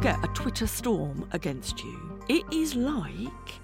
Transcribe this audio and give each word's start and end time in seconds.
get 0.00 0.22
a 0.24 0.28
Twitter 0.28 0.66
storm 0.66 1.28
against 1.32 1.84
you, 1.84 2.20
it 2.28 2.44
is 2.52 2.74
like 2.74 3.60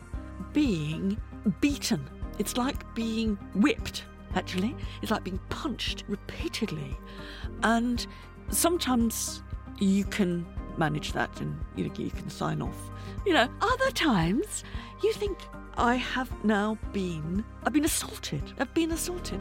being 0.52 1.16
beaten. 1.60 2.08
It's 2.38 2.56
like 2.56 2.94
being 2.94 3.38
whipped, 3.54 4.04
actually. 4.34 4.76
It's 5.00 5.10
like 5.10 5.24
being 5.24 5.40
punched 5.48 6.04
repeatedly. 6.08 6.96
And 7.62 8.06
sometimes 8.50 9.42
you 9.78 10.04
can 10.04 10.46
manage 10.76 11.12
that 11.12 11.40
and 11.40 11.58
you, 11.74 11.84
know, 11.84 11.94
you 11.96 12.10
can 12.10 12.28
sign 12.28 12.60
off. 12.60 12.90
You 13.24 13.32
know, 13.32 13.48
other 13.60 13.90
times 13.92 14.62
you 15.02 15.12
think, 15.14 15.38
I 15.78 15.96
have 15.96 16.30
now 16.44 16.78
been, 16.92 17.44
I've 17.64 17.72
been 17.72 17.84
assaulted. 17.84 18.42
I've 18.58 18.72
been 18.74 18.92
assaulted. 18.92 19.40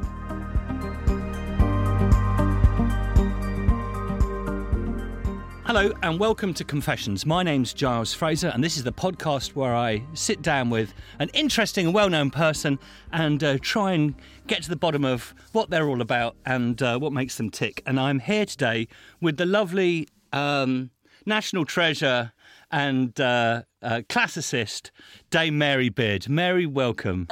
Hello 5.66 5.92
and 6.04 6.20
welcome 6.20 6.54
to 6.54 6.64
Confessions. 6.64 7.26
My 7.26 7.42
name's 7.42 7.74
Giles 7.74 8.14
Fraser, 8.14 8.50
and 8.50 8.64
this 8.64 8.78
is 8.78 8.84
the 8.84 8.92
podcast 8.92 9.56
where 9.56 9.76
I 9.76 10.04
sit 10.14 10.44
down 10.44 10.70
with 10.70 10.94
an 11.18 11.30
interesting 11.34 11.88
and 11.88 11.96
well 11.96 12.08
known 12.08 12.30
person 12.30 12.78
and 13.12 13.44
uh, 13.44 13.58
try 13.60 13.94
and 13.94 14.14
get 14.46 14.62
to 14.62 14.70
the 14.70 14.76
bottom 14.76 15.04
of 15.04 15.34
what 15.54 15.72
they're 15.72 15.88
all 15.88 16.02
about 16.02 16.36
and 16.46 16.80
uh, 16.84 17.00
what 17.00 17.14
makes 17.14 17.38
them 17.38 17.50
tick. 17.50 17.82
And 17.88 18.00
I'm 18.00 18.20
here 18.20 18.46
today 18.46 18.88
with 19.20 19.38
the 19.38 19.48
lovely 19.48 20.08
um, 20.32 20.92
national 21.26 21.66
treasure 21.66 22.34
and 22.70 23.20
uh, 23.20 23.64
uh, 23.82 24.02
classicist 24.08 24.92
Dame 25.32 25.58
Mary 25.58 25.90
Beard. 25.90 26.30
Mary, 26.30 26.68
welcome. 26.68 27.26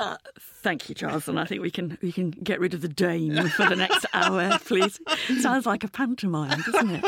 Thank 0.63 0.87
you, 0.87 0.95
Giles. 0.95 1.27
and 1.27 1.37
I 1.37 1.43
think 1.43 1.61
we 1.61 1.69
can 1.69 1.97
we 2.01 2.13
can 2.13 2.31
get 2.31 2.59
rid 2.61 2.73
of 2.73 2.79
the 2.79 2.87
Dame 2.87 3.49
for 3.49 3.67
the 3.67 3.75
next 3.75 4.05
hour, 4.13 4.57
please. 4.65 4.97
Sounds 5.41 5.65
like 5.65 5.83
a 5.83 5.89
pantomime, 5.89 6.61
doesn't 6.61 7.03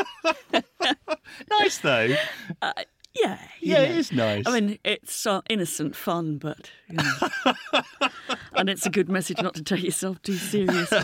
it? 0.52 0.64
nice 1.50 1.78
though. 1.78 2.14
Uh, 2.60 2.72
yeah, 3.14 3.38
yeah, 3.60 3.78
know. 3.78 3.82
it 3.84 3.90
is 3.92 4.12
nice. 4.12 4.44
I 4.46 4.60
mean, 4.60 4.78
it's 4.84 5.26
uh, 5.26 5.40
innocent 5.48 5.96
fun, 5.96 6.36
but 6.36 6.70
you 6.88 6.96
know. 6.96 8.10
and 8.56 8.68
it's 8.68 8.84
a 8.84 8.90
good 8.90 9.08
message 9.08 9.40
not 9.40 9.54
to 9.54 9.62
take 9.62 9.82
yourself 9.82 10.20
too 10.20 10.36
seriously. 10.36 11.00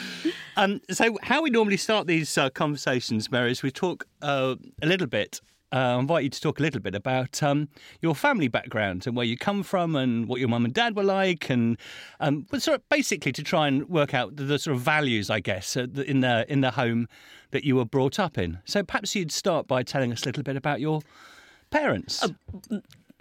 um, 0.56 0.80
so, 0.90 1.18
how 1.22 1.42
we 1.42 1.50
normally 1.50 1.76
start 1.76 2.06
these 2.06 2.38
uh, 2.38 2.48
conversations, 2.50 3.30
Mary, 3.30 3.52
is 3.52 3.62
we 3.62 3.70
talk 3.70 4.06
uh, 4.22 4.54
a 4.80 4.86
little 4.86 5.06
bit 5.06 5.42
uh, 5.72 5.96
invite 5.98 6.24
you 6.24 6.30
to 6.30 6.40
talk 6.40 6.60
a 6.60 6.62
little 6.62 6.80
bit 6.80 6.94
about 6.94 7.42
um, 7.42 7.68
your 8.00 8.14
family 8.14 8.48
background 8.48 9.06
and 9.06 9.16
where 9.16 9.26
you 9.26 9.36
come 9.36 9.62
from 9.62 9.96
and 9.96 10.28
what 10.28 10.38
your 10.38 10.48
mum 10.48 10.64
and 10.64 10.74
dad 10.74 10.96
were 10.96 11.02
like, 11.02 11.48
and 11.50 11.78
um, 12.20 12.46
sort 12.58 12.76
of 12.76 12.88
basically 12.88 13.32
to 13.32 13.42
try 13.42 13.68
and 13.68 13.88
work 13.88 14.14
out 14.14 14.36
the, 14.36 14.44
the 14.44 14.58
sort 14.58 14.76
of 14.76 14.82
values, 14.82 15.30
I 15.30 15.40
guess, 15.40 15.76
in 15.76 16.20
the 16.20 16.44
in 16.52 16.60
the 16.60 16.72
home 16.72 17.08
that 17.50 17.64
you 17.64 17.76
were 17.76 17.84
brought 17.84 18.18
up 18.18 18.38
in. 18.38 18.58
So 18.64 18.82
perhaps 18.82 19.14
you'd 19.14 19.32
start 19.32 19.66
by 19.66 19.82
telling 19.82 20.12
us 20.12 20.22
a 20.22 20.26
little 20.26 20.42
bit 20.42 20.56
about 20.56 20.80
your 20.80 21.00
parents. 21.70 22.22
Uh, 22.22 22.78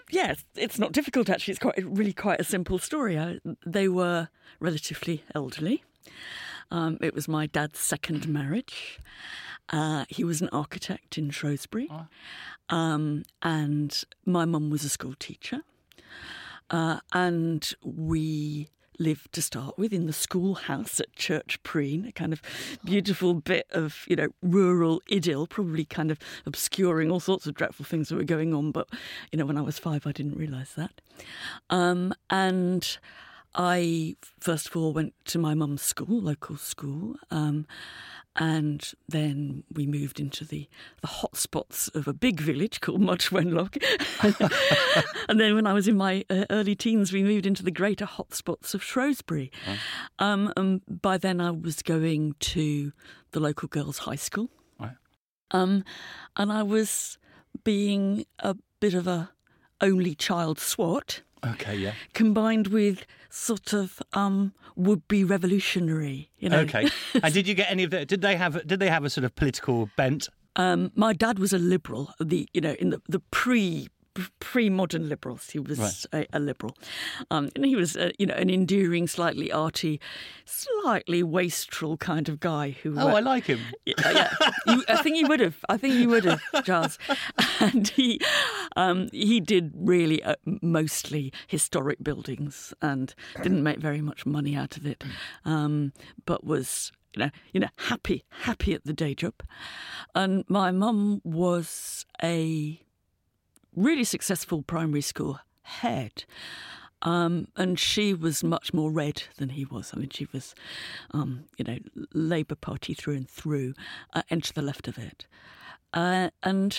yes, 0.10 0.44
it's 0.56 0.80
not 0.80 0.92
difficult 0.92 1.30
actually. 1.30 1.54
It's 1.54 1.60
quite 1.60 1.76
really 1.84 2.14
quite 2.14 2.40
a 2.40 2.44
simple 2.44 2.80
story. 2.80 3.18
I, 3.18 3.40
they 3.66 3.88
were 3.88 4.30
relatively 4.60 5.24
elderly. 5.36 5.84
Um, 6.70 6.98
it 7.02 7.14
was 7.14 7.28
my 7.28 7.48
dad's 7.48 7.80
second 7.80 8.28
marriage. 8.28 9.00
Uh, 9.72 10.06
he 10.10 10.24
was 10.24 10.42
an 10.42 10.50
architect 10.50 11.18
in 11.18 11.30
Shrewsbury, 11.30 11.88
oh. 11.90 12.76
um, 12.76 13.24
and 13.42 14.04
my 14.26 14.46
mum 14.46 14.70
was 14.70 14.84
a 14.84 14.90
school 14.90 15.16
teacher. 15.18 15.62
Uh, 16.70 17.00
and 17.14 17.74
we 17.84 18.70
lived 19.02 19.34
to 19.34 19.42
start 19.42 19.78
with 19.78 19.92
in 19.92 20.06
the 20.06 20.14
schoolhouse 20.14 21.00
at 21.00 21.14
Church 21.16 21.62
Preen, 21.64 22.06
a 22.06 22.12
kind 22.12 22.32
of 22.32 22.42
beautiful 22.86 23.34
bit 23.34 23.66
of 23.72 24.06
you 24.08 24.16
know 24.16 24.30
rural 24.42 25.02
idyll, 25.12 25.48
probably 25.48 25.86
kind 25.86 26.12
of 26.12 26.20
obscuring 26.46 27.12
all 27.12 27.20
sorts 27.20 27.48
of 27.48 27.56
dreadful 27.56 27.86
things 27.86 28.10
that 28.10 28.16
were 28.16 28.24
going 28.24 28.54
on. 28.54 28.72
But 28.72 28.88
you 29.32 29.40
know, 29.40 29.46
when 29.46 29.58
I 29.58 29.62
was 29.62 29.80
five, 29.80 30.06
I 30.06 30.12
didn't 30.12 30.38
realise 30.38 30.74
that. 30.74 31.02
Um, 31.70 32.14
and 32.30 32.98
I 33.56 34.16
first 34.40 34.68
of 34.68 34.78
all 34.78 34.94
went 34.94 35.14
to 35.26 35.40
my 35.40 35.54
mum's 35.54 35.82
school, 35.82 36.22
local 36.22 36.58
school. 36.58 37.16
Um, 37.30 37.66
and 38.38 38.94
then 39.10 39.64
we 39.74 39.86
moved 39.86 40.20
into 40.20 40.46
the, 40.46 40.70
the 41.02 41.08
hot 41.08 41.36
spots 41.36 41.90
of 41.90 42.08
a 42.08 42.14
big 42.14 42.40
village 42.40 42.80
called 42.80 43.02
Much 43.02 43.30
Wenlock. 43.30 43.78
and 45.30 45.40
then 45.40 45.56
when 45.56 45.68
I 45.68 45.74
was 45.74 45.88
in 45.88 45.98
my 45.98 46.24
uh, 46.30 46.46
early 46.50 46.76
teens, 46.76 47.12
we 47.12 47.24
moved 47.24 47.46
into 47.46 47.62
the 47.62 47.72
greater 47.72 48.06
hot 48.06 48.34
spots 48.34 48.74
of 48.74 48.82
Shrewsbury. 48.82 49.52
Oh. 49.68 50.26
Um, 50.26 50.54
and 50.56 50.82
by 50.88 51.18
then 51.18 51.42
I 51.42 51.52
was 51.52 51.82
going 51.82 52.36
to 52.40 52.94
the 53.32 53.42
local 53.42 53.68
girls' 53.68 54.00
high 54.00 54.16
school. 54.16 54.50
Right. 54.80 54.96
Um, 55.52 55.84
and 56.38 56.54
I 56.54 56.64
was 56.64 57.18
being 57.66 58.26
a 58.40 58.56
bit 58.80 58.94
of 58.94 59.08
a 59.08 59.32
only 59.82 60.16
child 60.16 60.58
swat. 60.58 61.22
Okay, 61.46 61.76
yeah. 61.76 61.94
Combined 62.14 62.68
with 62.68 63.06
sort 63.30 63.74
of 63.74 64.02
um, 64.14 64.54
would-be 64.76 65.24
revolutionary, 65.24 66.30
you 66.38 66.50
know. 66.50 66.60
Okay. 66.60 66.88
and 67.24 67.34
did 67.34 67.48
you 67.48 67.54
get 67.54 67.72
any 67.72 67.84
of 67.84 67.92
the? 67.92 68.06
Did 68.06 68.22
they 68.22 68.36
have? 68.36 68.66
Did 68.68 68.80
they 68.80 68.90
have 68.90 69.04
a 69.04 69.10
sort 69.10 69.26
of 69.26 69.36
political 69.36 69.90
bent? 69.96 70.30
Um, 70.56 70.92
my 70.96 71.14
dad 71.14 71.40
was 71.40 71.54
a 71.54 71.58
liberal. 71.58 72.14
The 72.20 72.48
you 72.54 72.62
know 72.62 72.74
in 72.74 72.92
the 72.92 73.02
the 73.08 73.20
pre 73.32 73.88
pre-modern 74.40 75.08
liberals. 75.10 75.50
He 75.50 75.60
was 75.60 75.80
right. 75.80 76.28
a, 76.34 76.38
a, 76.38 76.40
liberal, 76.40 76.76
um, 77.30 77.50
and 77.56 77.66
he 77.66 77.76
was, 77.76 77.96
uh, 77.96 78.12
you 78.18 78.26
know, 78.26 78.34
an 78.34 78.50
endearing, 78.50 79.08
slightly 79.08 79.52
arty, 79.52 80.00
slightly 80.46 81.24
wastrel 81.24 81.98
kind 81.98 82.30
of 82.30 82.40
guy. 82.40 82.72
Who? 82.84 82.98
Oh, 82.98 83.10
uh, 83.10 83.16
I 83.16 83.20
like 83.20 83.46
him. 83.46 83.60
Yeah, 83.86 84.12
yeah. 84.12 84.52
you, 84.68 84.84
I 84.88 85.02
think 85.02 85.16
he 85.16 85.24
would 85.24 85.40
have. 85.40 85.58
I 85.68 85.78
think 85.78 85.96
he 85.96 86.08
would 86.08 86.24
have, 86.26 86.42
Giles. 86.64 86.98
And 87.60 87.88
he, 87.90 88.20
um, 88.76 89.10
he 89.12 89.40
did 89.40 89.72
really 89.76 90.24
uh, 90.24 90.36
mostly 90.62 91.32
historic 91.48 92.04
buildings 92.04 92.74
and 92.82 93.14
didn't 93.44 93.64
make 93.64 93.80
very 93.80 94.02
much 94.02 94.26
money 94.26 94.56
out 94.56 94.78
of 94.78 94.86
it, 94.86 95.04
um, 95.46 95.94
but 96.26 96.44
was 96.44 96.92
you 97.14 97.24
know, 97.24 97.30
you 97.52 97.60
know, 97.60 97.68
happy, 97.78 98.24
happy 98.30 98.74
at 98.74 98.86
the 98.86 98.94
day 98.94 99.14
job. 99.14 99.34
And 100.16 100.46
my 100.48 100.72
mum 100.72 101.22
was 101.24 102.06
a 102.24 102.82
really 103.76 104.04
successful 104.04 104.62
primary 104.62 105.02
school 105.02 105.40
head. 105.64 106.26
Um, 107.04 107.48
and 107.56 107.80
she 107.80 108.14
was 108.14 108.44
much 108.44 108.74
more 108.74 108.92
red 108.92 109.24
than 109.38 109.50
he 109.50 109.66
was. 109.66 109.92
I 109.94 110.00
mean, 110.00 110.10
she 110.10 110.28
was, 110.32 110.54
um, 111.12 111.46
you 111.58 111.66
know, 111.66 111.80
Labour 112.14 112.56
Party 112.56 112.94
through 112.94 113.16
and 113.16 113.30
through, 113.30 113.74
uh, 114.14 114.22
and 114.30 114.44
to 114.44 114.54
the 114.54 114.62
left 114.62 114.88
of 114.88 115.00
it. 115.00 115.26
Uh, 115.94 116.30
and 116.44 116.78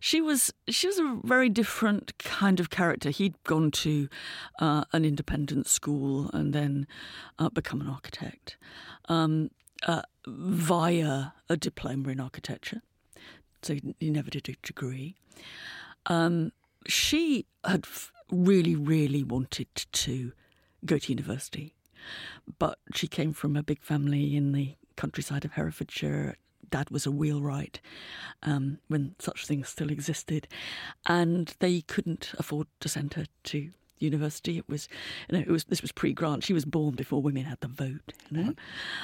she 0.00 0.20
was 0.20 0.52
she 0.68 0.86
was 0.86 0.98
a 0.98 1.20
very 1.24 1.48
different 1.48 2.16
kind 2.18 2.58
of 2.58 2.70
character. 2.70 3.10
He'd 3.10 3.34
gone 3.44 3.70
to 3.72 4.08
uh, 4.58 4.84
an 4.92 5.04
independent 5.04 5.66
school 5.66 6.30
and 6.32 6.52
then 6.52 6.86
uh, 7.38 7.50
become 7.50 7.80
an 7.80 7.88
architect 7.88 8.56
um, 9.08 9.50
uh, 9.86 10.02
via 10.26 11.32
a 11.48 11.56
diploma 11.56 12.08
in 12.10 12.20
architecture. 12.20 12.82
So 13.62 13.76
he 13.98 14.10
never 14.10 14.30
did 14.30 14.48
a 14.48 14.54
degree. 14.62 15.16
Um, 16.06 16.52
she 16.86 17.46
had 17.64 17.86
really, 18.30 18.74
really 18.74 19.22
wanted 19.22 19.68
to 19.74 20.32
go 20.84 20.98
to 20.98 21.12
university, 21.12 21.74
but 22.58 22.78
she 22.94 23.06
came 23.06 23.32
from 23.32 23.56
a 23.56 23.62
big 23.62 23.82
family 23.82 24.36
in 24.36 24.52
the 24.52 24.76
countryside 24.96 25.44
of 25.44 25.52
Herefordshire. 25.52 26.36
Dad 26.70 26.90
was 26.90 27.04
a 27.04 27.10
wheelwright 27.10 27.80
um, 28.44 28.78
when 28.88 29.16
such 29.18 29.46
things 29.46 29.68
still 29.68 29.90
existed, 29.90 30.46
and 31.06 31.54
they 31.58 31.80
couldn't 31.80 32.32
afford 32.38 32.68
to 32.80 32.88
send 32.88 33.14
her 33.14 33.24
to 33.44 33.70
university. 33.98 34.56
It 34.56 34.68
was, 34.68 34.88
you 35.28 35.38
know, 35.38 35.42
it 35.42 35.50
was 35.50 35.64
this 35.64 35.82
was 35.82 35.92
pre-grant. 35.92 36.44
She 36.44 36.52
was 36.52 36.64
born 36.64 36.94
before 36.94 37.22
women 37.22 37.44
had 37.44 37.60
the 37.60 37.68
vote. 37.68 38.12
You 38.30 38.44
know, 38.44 38.54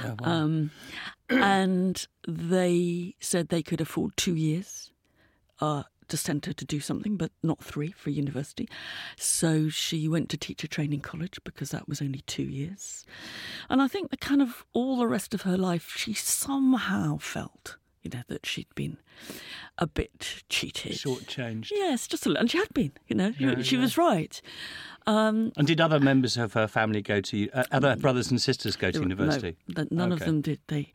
wow. 0.04 0.16
um, 0.22 0.70
and 1.28 2.06
they 2.26 3.14
said 3.20 3.48
they 3.48 3.62
could 3.62 3.80
afford 3.80 4.16
two 4.16 4.34
years 4.34 4.90
uh, 5.60 5.84
to 6.08 6.16
send 6.16 6.46
her 6.46 6.52
to 6.52 6.64
do 6.64 6.80
something, 6.80 7.16
but 7.16 7.30
not 7.42 7.62
three 7.62 7.92
for 7.92 8.10
university. 8.10 8.68
So 9.16 9.68
she 9.68 10.08
went 10.08 10.28
to 10.30 10.36
teacher 10.36 10.66
training 10.66 11.00
college 11.00 11.38
because 11.44 11.70
that 11.70 11.88
was 11.88 12.00
only 12.00 12.20
two 12.26 12.44
years. 12.44 13.04
And 13.68 13.82
I 13.82 13.88
think 13.88 14.10
the 14.10 14.16
kind 14.16 14.42
of 14.42 14.64
all 14.72 14.96
the 14.96 15.08
rest 15.08 15.34
of 15.34 15.42
her 15.42 15.56
life, 15.56 15.94
she 15.96 16.14
somehow 16.14 17.18
felt, 17.18 17.76
you 18.02 18.10
know, 18.12 18.22
that 18.28 18.46
she'd 18.46 18.74
been 18.74 18.98
a 19.78 19.86
bit 19.86 20.42
cheated. 20.48 20.94
Short 20.94 21.26
Shortchanged. 21.26 21.70
Yes, 21.72 22.06
just 22.06 22.26
a 22.26 22.28
little. 22.28 22.40
And 22.40 22.50
she 22.50 22.58
had 22.58 22.72
been, 22.72 22.92
you 23.08 23.16
know, 23.16 23.32
yeah, 23.38 23.62
she 23.62 23.76
yeah. 23.76 23.82
was 23.82 23.98
right. 23.98 24.40
Um, 25.08 25.52
and 25.56 25.68
did 25.68 25.80
other 25.80 26.00
members 26.00 26.36
of 26.36 26.54
her 26.54 26.66
family 26.66 27.00
go 27.00 27.20
to 27.20 27.48
uh, 27.50 27.64
other 27.70 27.94
brothers 27.94 28.28
and 28.30 28.42
sisters 28.42 28.74
go 28.74 28.90
to 28.90 28.98
university? 28.98 29.56
No, 29.68 29.86
none 29.92 30.12
okay. 30.12 30.22
of 30.22 30.26
them 30.26 30.40
did. 30.40 30.58
They, 30.66 30.92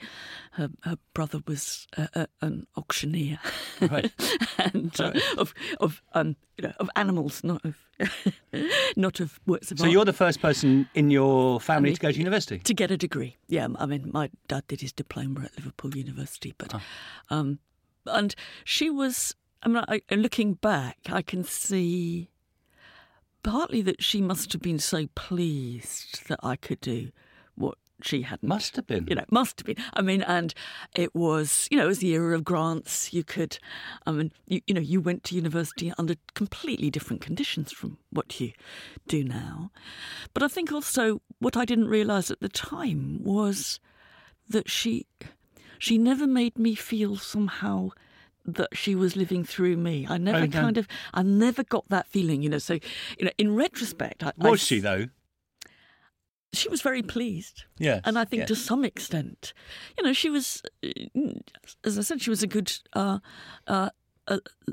her, 0.52 0.70
her 0.82 0.98
brother 1.14 1.40
was 1.48 1.88
uh, 1.98 2.08
uh, 2.14 2.26
an 2.42 2.68
auctioneer, 2.76 3.40
right. 3.80 4.12
and 4.58 5.00
uh, 5.00 5.12
right. 5.14 5.38
of 5.38 5.54
of 5.80 6.02
um, 6.14 6.36
you 6.58 6.68
know 6.68 6.74
of 6.80 6.90
animals, 6.98 7.42
not 7.44 7.64
of 7.64 7.78
not 8.98 9.22
of 9.22 9.40
works 9.48 9.72
of 9.72 9.80
so 9.80 9.86
art. 9.86 9.90
So 9.90 9.92
you're 9.94 10.06
the 10.06 10.12
first 10.12 10.42
person 10.42 10.90
in 10.94 11.10
your 11.10 11.62
family 11.62 11.90
I 11.90 11.92
mean, 11.92 11.96
to 11.96 12.02
go 12.02 12.12
to 12.12 12.18
university 12.18 12.60
to 12.60 12.74
get 12.74 12.92
a 12.92 12.98
degree. 12.98 13.38
Yeah, 13.48 13.70
I 13.78 13.86
mean, 13.86 14.10
my 14.14 14.30
dad 14.50 14.68
did 14.68 14.82
his 14.82 14.92
diploma 14.92 15.44
at 15.46 15.58
Liverpool 15.58 15.96
University, 15.96 16.54
but 16.58 16.76
oh. 16.76 16.82
um, 17.30 17.60
and 18.06 18.36
she 18.66 18.90
was 18.90 19.36
I 19.64 19.70
mean, 19.70 19.84
I, 19.88 20.02
looking 20.12 20.56
back, 20.56 20.98
I 21.10 21.22
can 21.22 21.44
see 21.44 22.31
partly 23.44 23.82
that 23.82 24.04
she 24.04 24.22
must 24.22 24.54
have 24.54 24.62
been 24.62 24.80
so 24.80 25.08
pleased 25.16 26.28
that 26.28 26.40
I 26.44 26.56
could 26.56 26.82
do 26.82 27.12
what 27.56 27.78
she 28.04 28.24
hadn't. 28.24 28.48
Must 28.48 28.76
have 28.76 28.88
been. 28.88 29.08
You 29.08 29.16
know, 29.16 29.26
must 29.30 29.60
have 29.60 29.66
been. 29.66 29.84
I 29.94 30.02
mean, 30.02 30.22
and 30.24 30.54
it 30.96 31.14
was, 31.16 31.68
you 31.72 31.78
know, 31.78 31.86
it 31.86 31.88
was 31.88 32.00
the 32.00 32.12
era 32.14 32.36
of 32.36 32.44
grants. 32.44 33.14
You 33.14 33.24
could, 33.24 33.58
um, 34.06 34.16
I 34.16 34.18
mean, 34.18 34.32
you, 34.48 34.62
you 34.68 34.74
know, 34.74 34.82
you 34.82 35.02
went 35.02 35.24
to 35.26 35.36
university 35.36 35.94
under 35.98 36.16
completely 36.34 36.90
different 36.90 37.22
conditions 37.22 37.72
from 37.72 37.98
what 38.10 38.40
you 38.40 38.52
do 39.08 39.24
now. 39.24 39.72
But 40.34 40.44
I 40.44 40.48
think 40.48 40.72
also 40.72 41.22
what 41.40 41.58
I 41.58 41.66
didn't 41.66 41.88
realise 41.88 42.32
at 42.32 42.40
the 42.40 42.50
time 42.50 43.24
was 43.24 43.80
that 44.50 44.70
she, 44.70 45.06
she 45.80 45.98
never 45.98 46.28
made 46.28 46.58
me 46.58 46.76
feel 46.76 47.16
somehow 47.16 47.92
that 48.46 48.70
she 48.74 48.96
was 48.96 49.16
living 49.16 49.44
through 49.44 49.78
me. 49.78 50.08
I 50.10 50.18
never 50.18 50.48
kind 50.48 50.78
of, 50.78 50.88
I 51.14 51.24
never 51.24 51.64
got 51.64 51.88
that 51.90 52.08
feeling, 52.08 52.42
you 52.42 52.50
know. 52.50 52.58
So, 52.58 52.74
you 53.20 53.26
know, 53.26 53.32
in 53.38 53.56
retrospect, 53.56 54.24
I, 54.24 54.34
Was 54.38 54.62
I- 54.62 54.64
she 54.64 54.80
though? 54.80 55.08
She 56.54 56.68
was 56.68 56.82
very 56.82 57.02
pleased. 57.02 57.64
Yes. 57.78 58.02
And 58.04 58.20
I 58.20 58.26
think 58.26 58.42
yes. 58.42 58.48
to 58.50 58.56
some 58.58 58.84
extent, 58.84 59.54
you 59.98 60.04
know, 60.04 60.12
she 60.12 60.30
was, 60.30 60.62
uh, 60.84 60.90
as 61.86 61.98
I 61.98 62.02
said, 62.02 62.22
she 62.22 62.30
was 62.30 62.44
a 62.44 62.48
good 62.48 62.74
uh, 62.92 63.20
uh, 63.68 63.90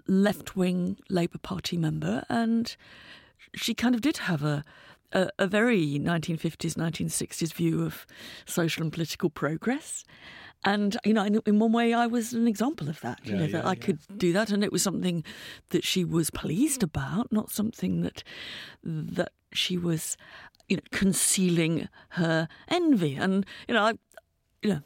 left 0.09 0.57
wing 0.57 0.99
Labour 1.09 1.39
Party 1.39 1.77
member, 1.77 2.25
and 2.29 2.75
she 3.55 3.75
kind 3.75 3.95
of 3.95 4.01
did 4.01 4.17
have 4.19 4.43
a, 4.43 4.65
a, 5.13 5.29
a 5.39 5.47
very 5.47 6.01
1950s, 6.01 6.75
1960s 6.75 7.53
view 7.53 7.85
of 7.85 8.07
social 8.45 8.83
and 8.83 8.93
political 8.93 9.31
progress. 9.31 10.05
And 10.65 10.97
you 11.05 11.15
know, 11.15 11.25
in, 11.25 11.41
in 11.47 11.59
one 11.59 11.73
way, 11.73 11.95
I 11.95 12.07
was 12.07 12.33
an 12.33 12.49
example 12.49 12.89
of 12.89 13.01
that. 13.01 13.21
You 13.25 13.33
Yeah, 13.33 13.39
know, 13.39 13.45
yeah, 13.47 13.53
that 13.53 13.67
I 13.67 13.71
yeah. 13.71 13.75
could 13.85 13.99
do 14.17 14.33
that, 14.33 14.51
and 14.51 14.65
it 14.65 14.73
was 14.73 14.83
something 14.83 15.25
that 15.71 15.85
she 15.85 16.05
was 16.05 16.31
pleased 16.31 16.83
about, 16.83 17.31
not 17.33 17.51
something 17.51 18.03
that 18.03 18.23
that 18.83 19.33
she 19.53 19.79
was, 19.79 20.17
you 20.69 20.77
know, 20.77 20.83
concealing 20.91 21.89
her 22.11 22.49
envy. 22.69 23.15
And 23.15 23.47
you 23.69 23.75
know, 23.75 23.83
I, 23.85 23.93
you 24.63 24.71
know, 24.71 24.81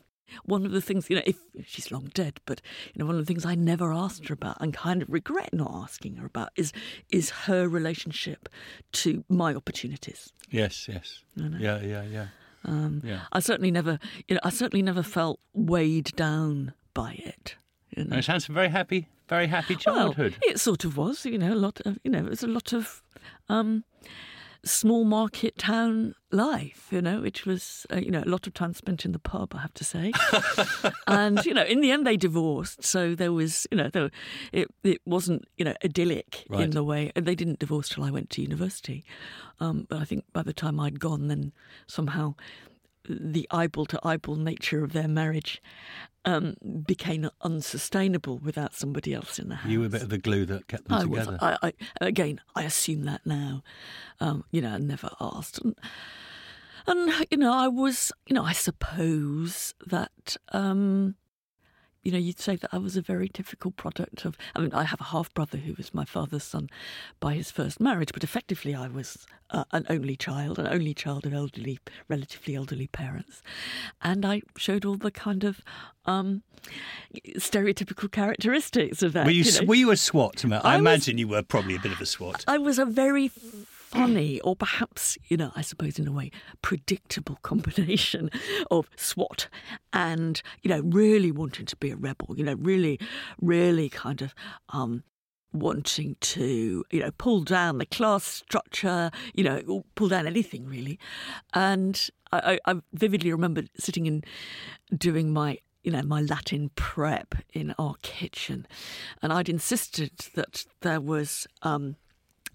one 0.44 0.66
of 0.66 0.72
the 0.72 0.80
things, 0.80 1.08
you 1.08 1.16
know, 1.16 1.22
if 1.24 1.36
she's 1.66 1.90
long 1.90 2.10
dead, 2.14 2.40
but 2.46 2.60
you 2.94 2.98
know, 2.98 3.06
one 3.06 3.16
of 3.16 3.20
the 3.22 3.26
things 3.26 3.44
I 3.46 3.54
never 3.54 3.92
asked 3.92 4.28
her 4.28 4.34
about 4.34 4.58
and 4.60 4.74
kind 4.74 5.02
of 5.02 5.08
regret 5.08 5.52
not 5.54 5.70
asking 5.74 6.16
her 6.16 6.26
about 6.26 6.50
is 6.56 6.72
is 7.10 7.30
her 7.30 7.66
relationship 7.66 8.48
to 8.92 9.24
my 9.28 9.54
opportunities. 9.54 10.32
Yes, 10.50 10.86
yes. 10.86 11.24
Yeah, 11.34 11.80
yeah, 11.80 12.04
yeah. 12.04 12.26
Um, 12.64 13.02
Yeah. 13.04 13.20
I 13.32 13.40
certainly 13.40 13.70
never, 13.70 13.98
you 14.28 14.34
know, 14.34 14.40
I 14.44 14.50
certainly 14.50 14.82
never 14.82 15.02
felt 15.02 15.40
weighed 15.52 16.10
down 16.16 16.72
by 16.94 17.14
it. 17.24 17.56
You 17.96 18.04
know. 18.04 18.16
It 18.18 18.24
sounds 18.24 18.48
a 18.48 18.52
very 18.52 18.68
happy, 18.68 19.08
very 19.28 19.46
happy 19.48 19.74
Well, 19.74 19.80
childhood. 20.14 20.36
it 20.42 20.58
sort 20.60 20.84
of 20.84 20.96
was, 20.96 21.26
you 21.26 21.38
know, 21.38 21.52
a 21.52 21.56
lot 21.56 21.80
of, 21.84 21.98
you 22.04 22.10
know, 22.10 22.18
it 22.20 22.30
was 22.30 22.42
a 22.42 22.46
lot 22.48 22.72
of 22.72 23.02
um, 23.48 23.84
small 24.64 25.04
market 25.04 25.58
town 25.58 26.14
life, 26.30 26.88
you 26.90 27.02
know, 27.02 27.20
which 27.20 27.44
was, 27.44 27.86
uh, 27.92 27.96
you 27.96 28.10
know, 28.10 28.22
a 28.24 28.28
lot 28.28 28.46
of 28.46 28.54
time 28.54 28.74
spent 28.74 29.04
in 29.04 29.12
the 29.12 29.18
pub, 29.18 29.54
I 29.54 29.60
have 29.60 29.74
to 29.74 29.84
say. 29.84 30.12
and, 31.06 31.44
you 31.44 31.52
know, 31.52 31.64
in 31.64 31.80
the 31.80 31.90
end 31.90 32.06
they 32.06 32.16
divorced. 32.16 32.84
So 32.84 33.14
there 33.14 33.32
was, 33.32 33.66
you 33.70 33.76
know, 33.76 33.88
there, 33.88 34.10
it, 34.52 34.68
it 34.84 35.00
wasn't, 35.04 35.44
you 35.56 35.64
know, 35.64 35.74
idyllic 35.84 36.46
in 36.50 36.70
the 36.70 36.84
way. 36.84 37.10
They 37.14 37.34
didn't 37.34 37.58
divorce 37.58 37.88
till 37.88 38.04
I 38.04 38.10
went 38.10 38.30
to 38.30 38.42
university. 38.42 39.04
Um, 39.60 39.86
but 39.88 40.00
I 40.00 40.04
think 40.04 40.24
by 40.32 40.42
the 40.42 40.52
time 40.52 40.78
I'd 40.78 41.00
gone, 41.00 41.28
then 41.28 41.52
somehow 41.86 42.34
the 43.08 43.46
eyeball 43.50 43.86
to 43.86 44.00
eyeball 44.04 44.36
nature 44.36 44.84
of 44.84 44.92
their 44.92 45.08
marriage 45.08 45.60
um, 46.24 46.56
became 46.86 47.28
unsustainable 47.42 48.38
without 48.38 48.74
somebody 48.74 49.12
else 49.14 49.38
in 49.38 49.48
the 49.48 49.56
house. 49.56 49.70
you 49.70 49.80
were 49.80 49.86
a 49.86 49.90
bit 49.90 50.02
of 50.02 50.08
the 50.08 50.18
glue 50.18 50.46
that 50.46 50.68
kept 50.68 50.88
them 50.88 50.98
I 50.98 51.04
was. 51.04 51.26
together. 51.26 51.38
I, 51.40 51.58
I 51.68 51.72
again, 52.06 52.40
I 52.54 52.62
assume 52.64 53.04
that 53.04 53.24
now. 53.26 53.62
Um, 54.20 54.44
you 54.50 54.60
know, 54.60 54.70
I 54.70 54.78
never 54.78 55.10
asked, 55.20 55.60
and, 55.60 55.74
and 56.86 57.26
you 57.30 57.38
know, 57.38 57.52
I 57.52 57.68
was. 57.68 58.12
You 58.26 58.34
know, 58.34 58.44
I 58.44 58.52
suppose 58.52 59.74
that. 59.86 60.36
Um, 60.52 61.16
you 62.02 62.10
know, 62.12 62.18
you'd 62.18 62.40
say 62.40 62.56
that 62.56 62.70
I 62.72 62.78
was 62.78 62.96
a 62.96 63.02
very 63.02 63.28
typical 63.28 63.70
product 63.70 64.24
of. 64.24 64.36
I 64.54 64.60
mean, 64.60 64.72
I 64.72 64.84
have 64.84 65.00
a 65.00 65.04
half 65.04 65.32
brother 65.34 65.58
who 65.58 65.74
was 65.74 65.94
my 65.94 66.04
father's 66.04 66.44
son 66.44 66.68
by 67.20 67.34
his 67.34 67.50
first 67.50 67.80
marriage, 67.80 68.10
but 68.12 68.24
effectively, 68.24 68.74
I 68.74 68.88
was 68.88 69.26
uh, 69.50 69.64
an 69.72 69.86
only 69.88 70.16
child, 70.16 70.58
an 70.58 70.66
only 70.66 70.94
child 70.94 71.26
of 71.26 71.32
elderly, 71.32 71.78
relatively 72.08 72.56
elderly 72.56 72.88
parents, 72.88 73.42
and 74.00 74.24
I 74.24 74.42
showed 74.56 74.84
all 74.84 74.96
the 74.96 75.10
kind 75.10 75.44
of 75.44 75.60
um, 76.06 76.42
stereotypical 77.36 78.10
characteristics 78.10 79.02
of 79.02 79.12
that. 79.12 79.26
were 79.26 79.30
you, 79.30 79.44
know. 79.44 79.66
were 79.66 79.74
you 79.74 79.90
a 79.90 79.96
SWAT? 79.96 80.44
I, 80.44 80.48
I 80.48 80.72
was- 80.72 80.80
imagine 80.80 81.18
you 81.18 81.28
were 81.28 81.42
probably 81.42 81.76
a 81.76 81.80
bit 81.80 81.92
of 81.92 82.00
a 82.00 82.06
SWAT. 82.06 82.44
I 82.48 82.58
was 82.58 82.78
a 82.78 82.84
very 82.84 83.30
funny, 83.92 84.40
or 84.40 84.56
perhaps, 84.56 85.18
you 85.28 85.36
know, 85.36 85.52
I 85.54 85.60
suppose 85.62 85.98
in 85.98 86.08
a 86.08 86.12
way, 86.12 86.30
predictable 86.62 87.38
combination 87.42 88.30
of 88.70 88.88
SWAT 88.96 89.48
and, 89.92 90.40
you 90.62 90.70
know, 90.70 90.80
really 90.80 91.30
wanting 91.30 91.66
to 91.66 91.76
be 91.76 91.90
a 91.90 91.96
rebel, 91.96 92.34
you 92.36 92.44
know, 92.44 92.54
really, 92.54 92.98
really 93.40 93.88
kind 93.88 94.22
of. 94.22 94.34
Um, 94.70 95.04
wanting 95.54 96.16
to, 96.18 96.82
you 96.90 97.00
know, 97.00 97.10
pull 97.18 97.42
down 97.42 97.76
the 97.76 97.84
class 97.84 98.24
structure, 98.24 99.10
you 99.34 99.44
know, 99.44 99.84
pull 99.96 100.08
down 100.08 100.26
anything 100.26 100.64
really. 100.64 100.98
And 101.52 102.08
I, 102.32 102.58
I, 102.66 102.72
I 102.72 102.80
vividly 102.94 103.30
remember 103.30 103.64
sitting 103.78 104.06
and 104.08 104.24
doing 104.96 105.30
my, 105.30 105.58
you 105.82 105.92
know, 105.92 106.00
my 106.00 106.22
Latin 106.22 106.70
prep 106.74 107.34
in 107.52 107.74
our 107.78 107.96
kitchen, 108.00 108.66
and 109.20 109.30
I'd 109.30 109.50
insisted 109.50 110.12
that 110.34 110.64
there 110.80 111.02
was. 111.02 111.46
Um, 111.60 111.96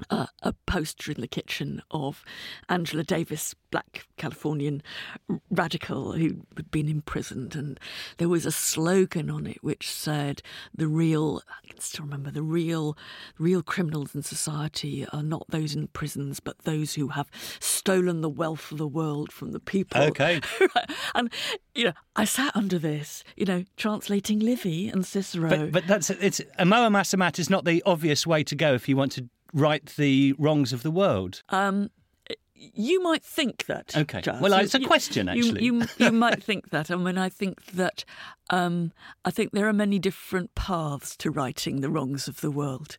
uh, 0.10 0.28
a 0.44 0.54
poster 0.66 1.12
in 1.12 1.22
the 1.22 1.28
kitchen 1.28 1.82
of 1.92 2.24
Angela 2.70 3.04
Davis, 3.04 3.56
black 3.72 4.08
Californian 4.18 4.82
radical 5.50 6.14
who 6.14 6.46
had 6.56 6.72
been 6.72 6.88
imprisoned, 6.88 7.56
and 7.56 7.80
there 8.18 8.30
was 8.30 8.46
a 8.46 8.52
slogan 8.52 9.30
on 9.30 9.48
it 9.48 9.64
which 9.64 9.90
said, 9.92 10.42
"The 10.76 10.88
real, 10.88 11.42
I 11.50 11.68
can 11.68 11.80
still 11.80 12.06
remember, 12.06 12.32
the 12.32 12.44
real, 12.44 12.98
real 13.38 13.64
criminals 13.64 14.16
in 14.16 14.24
society 14.24 15.06
are 15.12 15.24
not 15.24 15.46
those 15.50 15.76
in 15.76 15.88
prisons, 15.88 16.40
but 16.40 16.60
those 16.60 16.94
who 16.94 17.10
have 17.10 17.30
stolen 17.60 18.22
the 18.22 18.30
wealth 18.30 18.72
of 18.72 18.78
the 18.78 18.88
world 18.88 19.32
from 19.32 19.52
the 19.52 19.60
people." 19.60 20.02
Okay. 20.02 20.42
And 21.16 21.32
you 21.74 21.86
know, 21.86 21.94
I 22.16 22.26
sat 22.26 22.56
under 22.56 22.78
this, 22.78 23.24
you 23.36 23.46
know, 23.46 23.64
translating 23.76 24.40
Livy 24.40 24.90
and 24.90 25.06
Cicero. 25.06 25.50
But, 25.50 25.72
but 25.72 25.88
that's 25.88 26.10
it's 26.10 26.42
amo 26.60 26.84
amas 26.84 27.14
amat 27.14 27.40
is 27.40 27.50
not 27.50 27.66
the 27.66 27.82
obvious 27.86 28.28
way 28.28 28.44
to 28.44 28.56
go 28.56 28.74
if 28.74 28.88
you 28.90 28.96
want 28.96 29.12
to 29.14 29.30
right 29.54 29.86
the 29.86 30.34
wrongs 30.38 30.74
of 30.74 30.84
the 30.84 30.92
world. 30.92 31.44
Um, 31.50 31.90
you 32.60 33.02
might 33.04 33.24
think 33.24 33.66
that. 33.68 33.96
Okay. 33.96 34.22
Well, 34.40 34.54
it's 34.54 34.74
a 34.74 34.82
you- 34.82 34.88
question, 34.88 35.28
you- 35.28 35.34
actually. 35.34 35.64
You, 35.64 35.86
you, 35.98 36.12
might 36.12 36.44
think 36.44 36.70
that. 36.72 36.90
I 36.90 36.96
mean, 36.96 37.18
I 37.18 37.30
think 37.30 37.66
that 37.68 38.04
um, 38.50 38.92
I 39.26 39.32
think 39.32 39.52
there 39.52 39.68
are 39.68 39.74
many 39.74 40.00
different 40.00 40.56
paths 40.56 41.16
to 41.18 41.30
righting 41.30 41.82
the 41.82 41.90
wrongs 41.90 42.28
of 42.28 42.42
the 42.42 42.50
world, 42.50 42.98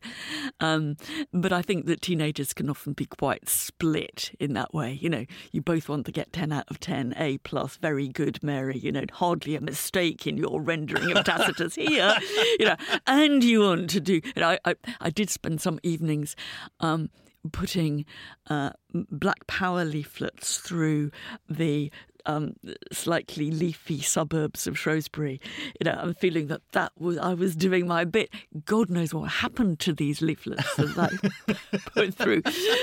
um, 0.59 0.95
but 1.33 1.51
I 1.51 1.61
think 1.61 1.87
that 1.87 2.01
teenagers 2.01 2.53
can 2.53 2.69
often 2.69 2.93
be 2.93 3.05
quite 3.05 3.49
split 3.49 4.31
in 4.39 4.53
that 4.53 4.73
way. 4.73 4.93
You 4.93 5.09
know, 5.09 5.25
you 5.51 5.61
both 5.61 5.89
want 5.89 6.05
to 6.05 6.11
get 6.11 6.31
ten 6.31 6.51
out 6.51 6.65
of 6.69 6.79
ten, 6.79 7.13
A 7.17 7.39
plus, 7.39 7.77
very 7.77 8.07
good, 8.07 8.41
Mary. 8.43 8.77
You 8.77 8.91
know, 8.91 9.03
hardly 9.11 9.55
a 9.55 9.61
mistake 9.61 10.25
in 10.27 10.37
your 10.37 10.61
rendering 10.61 11.15
of 11.15 11.25
Tacitus 11.25 11.75
here. 11.75 12.15
You 12.59 12.65
know, 12.65 12.75
and 13.07 13.43
you 13.43 13.61
want 13.61 13.89
to 13.91 13.99
do. 13.99 14.15
You 14.15 14.33
know, 14.37 14.49
I, 14.49 14.59
I, 14.65 14.75
I 15.01 15.09
did 15.09 15.29
spend 15.29 15.61
some 15.61 15.79
evenings. 15.83 16.35
Um, 16.79 17.09
putting 17.51 18.05
uh, 18.49 18.71
black 18.93 19.47
power 19.47 19.85
leaflets 19.85 20.57
through 20.57 21.11
the 21.49 21.91
um, 22.25 22.53
slightly 22.91 23.49
leafy 23.49 24.01
suburbs 24.01 24.67
of 24.67 24.77
Shrewsbury. 24.77 25.39
You 25.79 25.91
know, 25.91 25.97
I'm 25.99 26.13
feeling 26.15 26.47
that 26.47 26.61
that 26.73 26.91
was 26.97 27.17
I 27.17 27.33
was 27.33 27.55
doing 27.55 27.87
my 27.87 28.05
bit. 28.05 28.29
God 28.65 28.89
knows 28.89 29.13
what 29.13 29.31
happened 29.31 29.79
to 29.79 29.93
these 29.93 30.21
leaflets 30.21 30.77
as 30.77 30.97
I 30.97 31.09
put 31.93 32.13
through 32.13 32.41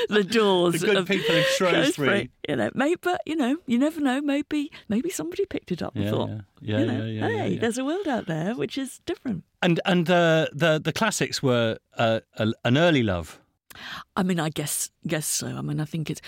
the 0.08 0.26
doors. 0.28 0.80
The 0.80 0.86
good 0.86 0.96
of 0.96 1.08
people 1.08 1.36
of 1.36 1.44
Shrewsbury. 1.44 2.30
You 2.48 2.56
know, 2.56 2.70
maybe, 2.74 2.98
but 3.00 3.20
you 3.26 3.36
know, 3.36 3.56
you 3.66 3.78
never 3.78 4.00
know. 4.00 4.20
Maybe, 4.20 4.72
maybe 4.88 5.10
somebody 5.10 5.44
picked 5.46 5.70
it 5.70 5.82
up 5.82 5.94
and 5.94 6.04
Yeah, 6.04 6.10
thought, 6.10 6.28
yeah. 6.28 6.40
Yeah, 6.60 6.78
you 6.78 6.86
know, 6.86 7.04
yeah, 7.04 7.28
yeah, 7.28 7.42
hey, 7.42 7.58
there's 7.58 7.78
a 7.78 7.84
world 7.84 8.08
out 8.08 8.26
there 8.26 8.54
which 8.54 8.78
is 8.78 9.00
different. 9.06 9.44
And 9.62 9.80
and 9.84 10.06
the 10.06 10.50
the 10.52 10.80
the 10.82 10.92
classics 10.92 11.42
were 11.42 11.78
uh, 11.96 12.20
a, 12.36 12.52
an 12.64 12.78
early 12.78 13.02
love. 13.02 13.40
I 14.16 14.22
mean, 14.22 14.40
I 14.40 14.48
guess 14.50 14.90
guess 15.06 15.26
so. 15.26 15.46
I 15.48 15.60
mean, 15.62 15.80
I 15.80 15.84
think 15.84 16.10
it's 16.10 16.20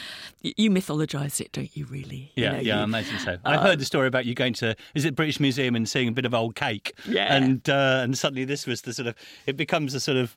you 0.43 0.71
mythologise 0.71 1.41
it, 1.41 1.53
don't 1.53 1.75
you? 1.77 1.87
Really? 1.87 2.33
Yeah, 2.35 2.45
you 2.45 2.53
know, 2.53 2.59
yeah, 2.61 2.75
you, 2.77 2.81
I 2.81 2.85
imagine 2.85 3.19
so. 3.19 3.39
I've 3.45 3.61
heard 3.61 3.79
the 3.79 3.85
story 3.85 4.07
about 4.07 4.27
you 4.27 4.35
going 4.35 4.53
to 4.55 4.75
is 4.95 5.05
it 5.05 5.15
British 5.15 5.41
Museum 5.41 5.75
and 5.77 5.89
seeing 5.89 6.09
a 6.09 6.13
bit 6.13 6.25
of 6.25 6.35
old 6.35 6.55
cake, 6.55 6.93
Yeah. 7.07 7.35
and 7.35 7.69
uh, 7.69 8.01
and 8.03 8.17
suddenly 8.17 8.45
this 8.45 8.67
was 8.67 8.83
the 8.83 8.93
sort 8.93 9.09
of 9.09 9.15
it 9.47 9.57
becomes 9.57 9.95
a 9.95 10.01
sort 10.01 10.17
of 10.17 10.37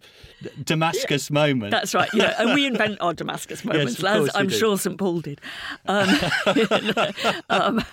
Damascus 0.64 1.30
moment. 1.32 1.72
That's 1.72 1.94
right. 1.94 2.12
Know, 2.14 2.32
and 2.38 2.54
we 2.54 2.66
invent 2.66 3.00
our 3.02 3.14
Damascus 3.14 3.64
moments, 3.66 4.00
of 4.00 4.06
as 4.06 4.36
I'm 4.36 4.48
do. 4.48 4.56
sure 4.56 4.78
St 4.78 4.98
Paul 4.98 5.22
did. 5.22 5.42
Um, 5.88 6.10
um, 7.50 7.84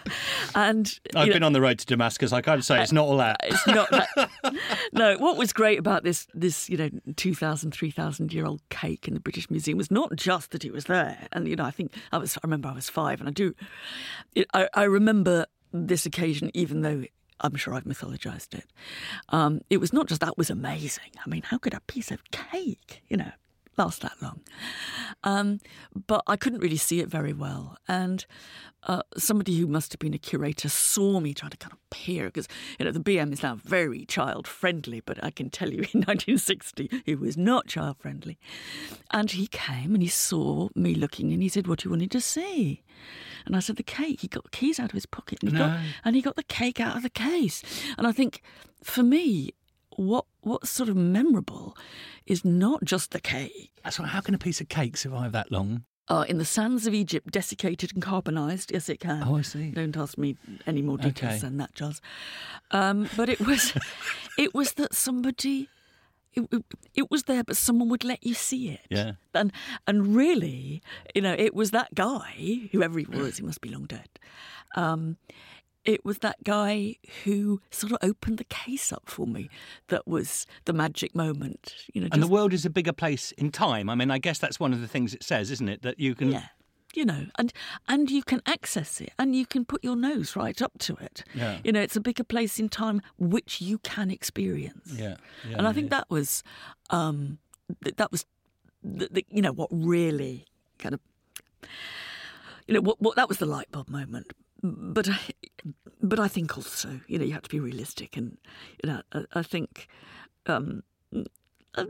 and 0.55 0.99
I've 1.15 1.29
know, 1.29 1.33
been 1.35 1.43
on 1.43 1.53
the 1.53 1.61
road 1.61 1.79
to 1.81 1.87
Damascus. 1.87 2.33
I 2.33 2.41
can't 2.41 2.65
say 2.65 2.83
it's 2.83 2.93
not 2.93 3.07
all 3.07 3.19
that. 3.19 3.41
it's 3.45 3.67
not 3.67 3.91
that. 3.91 4.31
no, 4.93 5.17
what 5.19 5.37
was 5.37 5.53
great 5.53 5.79
about 5.79 6.05
this 6.05 6.27
this 6.35 6.69
you 6.69 6.77
know 6.77 6.91
2,000, 7.17 7.73
3,000 7.73 8.33
year 8.33 8.47
old 8.47 8.61
cake 8.71 9.09
in 9.09 9.15
the 9.15 9.21
British 9.21 9.51
Museum 9.51 9.79
was 9.79 9.91
not 9.91 10.15
just 10.17 10.38
that 10.47 10.65
it 10.65 10.73
was 10.73 10.85
there, 10.85 11.27
and 11.33 11.49
you 11.49 11.57
know 11.57 11.65
I 11.65 11.71
think 11.71 11.93
I 12.13 12.19
was 12.19 12.37
I 12.37 12.41
remember 12.45 12.69
I 12.69 12.75
was 12.75 12.89
five, 12.89 13.21
and 13.21 13.29
I 13.29 13.33
do 13.33 13.55
I, 14.55 14.69
I 14.75 14.85
remember 14.85 15.47
this 15.73 16.07
occasion 16.07 16.51
even 16.55 16.83
though. 16.83 17.05
I'm 17.41 17.55
sure 17.55 17.73
I've 17.73 17.85
mythologized 17.85 18.53
it. 18.53 18.65
Um, 19.29 19.61
it 19.71 19.77
was 19.77 19.93
not 19.93 20.09
just 20.09 20.21
that 20.23 20.37
was 20.37 20.51
amazing. 20.51 21.13
I 21.25 21.29
mean, 21.29 21.43
how 21.43 21.57
could 21.57 21.73
a 21.73 21.79
piece 21.83 22.11
of 22.11 22.29
cake, 22.33 23.05
you 23.07 23.17
know, 23.17 23.31
last 23.79 24.03
that 24.03 24.21
long? 24.21 24.41
Um, 25.25 25.61
but 26.07 26.23
I 26.27 26.37
couldn't 26.37 26.61
really 26.61 26.77
see 26.77 27.01
it 27.01 27.09
very 27.09 27.33
well. 27.33 27.77
And 27.87 28.27
uh, 28.85 29.03
somebody 29.17 29.57
who 29.59 29.67
must 29.67 29.93
have 29.93 29.99
been 29.99 30.15
a 30.15 30.19
curator 30.19 30.69
saw 30.69 31.21
me 31.21 31.35
trying 31.35 31.51
to 31.51 31.57
kind 31.57 31.73
of 31.73 31.79
peer 31.91 32.27
because 32.27 32.47
you 32.79 32.85
know 32.85 32.93
the 32.93 33.01
BM 33.01 33.33
is 33.33 33.43
now 33.43 33.57
very 33.57 34.05
child 34.05 34.47
friendly, 34.47 35.01
but 35.01 35.23
I 35.23 35.31
can 35.31 35.51
tell 35.51 35.71
you 35.71 35.79
in 35.93 36.01
1960 36.01 37.03
it 37.05 37.19
was 37.19 37.37
not 37.37 37.67
child 37.67 37.97
friendly. 37.99 38.39
And 39.11 39.31
he 39.31 39.47
came 39.47 39.95
and 39.95 40.03
he 40.03 40.09
saw 40.09 40.69
me 40.75 40.95
looking 40.95 41.33
and 41.33 41.43
he 41.43 41.49
said, 41.49 41.67
"What 41.67 41.81
do 41.81 41.87
you 41.87 41.91
wanted 41.91 42.11
to 42.13 42.21
see?" 42.21 42.83
And 43.47 43.57
I 43.57 43.61
said, 43.61 43.77
"The 43.77 43.83
cake." 43.83 44.21
He 44.21 44.29
got 44.29 44.45
the 44.45 44.51
keys 44.51 44.79
out 44.79 44.91
of 44.91 44.95
his 44.95 45.07
pocket 45.07 45.41
and 45.43 45.53
he 45.53 45.59
got 45.59 45.81
and 46.05 46.17
he 46.17 46.23
got 46.23 46.37
the 46.37 46.43
cake 46.45 46.81
out 46.81 46.97
of 46.97 47.03
the 47.03 47.11
case. 47.11 47.63
And 47.97 48.07
I 48.07 48.13
think 48.13 48.43
for 48.83 49.03
me, 49.03 49.53
what 49.97 50.27
what's 50.49 50.71
sort 50.71 50.89
of 50.89 50.97
memorable 50.97 51.77
is 52.27 52.45
not 52.45 52.83
just 52.85 53.11
the 53.13 53.21
cake. 53.21 53.71
That's 53.85 53.99
right. 54.01 54.09
How 54.09 54.21
can 54.21 54.35
a 54.35 54.39
piece 54.39 54.61
of 54.61 54.69
cake 54.69 54.97
survive 54.97 55.33
that 55.33 55.53
long? 55.53 55.85
Uh, 56.11 56.25
in 56.27 56.39
the 56.39 56.45
sands 56.45 56.87
of 56.87 56.95
Egypt, 56.95 57.31
desiccated 57.31 57.93
and 57.93 58.03
carbonised. 58.03 58.73
Yes, 58.73 58.89
it 58.89 58.99
can. 58.99 59.23
Oh, 59.27 59.37
I 59.37 59.43
see. 59.43 59.71
Don't 59.73 59.95
ask 59.97 60.17
me 60.17 60.37
any 60.67 60.81
more 60.81 60.97
details 60.97 61.33
Okay. 61.35 61.39
than 61.41 61.59
that, 61.59 61.75
Giles. 61.75 62.01
Um, 62.71 63.11
but 63.15 63.29
it 63.29 63.41
was, 63.41 63.75
it 64.39 64.55
was 64.55 64.73
that 64.75 64.95
somebody, 64.95 65.69
it, 66.33 66.49
it, 66.51 66.65
it 66.95 67.11
was 67.11 67.25
there, 67.25 67.45
but 67.45 67.59
someone 67.59 67.91
would 67.91 68.05
let 68.05 68.25
you 68.25 68.33
see 68.33 68.71
it. 68.71 68.87
Yeah. 68.89 69.13
And 69.35 69.53
and 69.87 70.17
really, 70.17 70.83
you 71.15 71.21
know, 71.21 71.35
it 71.39 71.55
was 71.55 71.73
that 71.73 71.95
guy, 71.95 72.69
whoever 72.73 72.99
he 72.99 73.05
was, 73.05 73.37
he 73.37 73.43
must 73.43 73.61
be 73.61 73.69
long 73.69 73.85
dead. 73.85 74.09
Um, 74.77 75.19
it 75.89 76.05
was 76.05 76.19
that 76.19 76.45
guy 76.45 76.97
who 77.25 77.63
sort 77.71 77.93
of 77.93 77.99
opened 78.03 78.37
the 78.37 78.45
case 78.45 78.93
up 78.93 79.05
for 79.07 79.27
me 79.27 79.49
that 79.89 80.07
was 80.07 80.47
the 80.67 80.75
magic 80.75 81.15
moment. 81.15 81.75
You 81.95 82.03
know, 82.03 82.09
And 82.13 82.23
the 82.23 82.29
world 82.29 82.53
is 82.53 82.67
a 82.67 82.71
bigger 82.71 82.93
place 82.93 83.33
in 83.33 83.51
time. 83.51 83.89
I 83.89 83.95
mean, 83.95 84.11
I 84.11 84.19
guess 84.19 84.39
that's 84.39 84.61
one 84.61 84.75
of 84.75 84.83
the 84.83 84.87
things 84.87 85.15
it 85.15 85.23
says, 85.23 85.51
isn't 85.51 85.69
it? 85.69 85.81
That 85.81 85.99
you 85.99 86.15
can. 86.15 86.31
Yeah. 86.31 86.49
You 86.95 87.07
know, 87.07 87.27
and 87.39 87.53
and 87.87 88.11
you 88.11 88.23
can 88.23 88.43
access 88.45 89.01
it, 89.01 89.13
and 89.19 89.35
you 89.35 89.47
can 89.47 89.65
put 89.65 89.85
your 89.85 89.95
nose 89.95 90.37
right 90.37 90.61
up 90.61 90.73
to 90.81 90.95
it. 90.97 91.23
Yeah. 91.35 91.59
You 91.65 91.73
know, 91.73 91.81
it's 91.81 91.97
a 91.97 92.01
bigger 92.01 92.25
place 92.25 92.59
in 92.59 92.69
time 92.69 93.03
which 93.19 93.61
you 93.61 93.79
can 93.79 94.11
experience. 94.11 94.93
Yeah, 94.95 95.17
yeah, 95.49 95.59
and 95.59 95.69
I 95.69 95.73
think 95.73 95.91
yeah. 95.91 95.99
that 95.99 96.11
was, 96.11 96.43
um, 96.91 97.39
th- 97.85 97.97
that 97.97 98.11
was, 98.11 98.25
the, 98.83 99.09
the, 99.11 99.27
you 99.31 99.43
know, 99.43 99.53
what 99.53 99.69
really 99.71 100.47
kind 100.79 100.95
of, 100.95 101.01
you 102.67 102.75
know, 102.75 102.81
what, 102.81 103.01
what 103.01 103.17
that 103.17 103.29
was 103.29 103.37
the 103.39 103.47
light 103.47 103.71
bulb 103.71 103.89
moment. 103.91 104.33
But 104.63 105.09
I, 105.09 105.19
but 106.03 106.19
I 106.19 106.29
think 106.29 106.57
also, 106.57 107.01
you 107.07 107.19
know, 107.19 107.25
you 107.25 107.33
have 107.33 107.43
to 107.43 107.49
be 107.51 107.61
realistic, 107.61 108.17
and 108.17 108.37
you 108.83 108.91
know, 108.91 109.03
I, 109.13 109.25
I 109.35 109.43
think. 109.43 109.89
Um, 110.47 110.83
uh, 111.75 111.85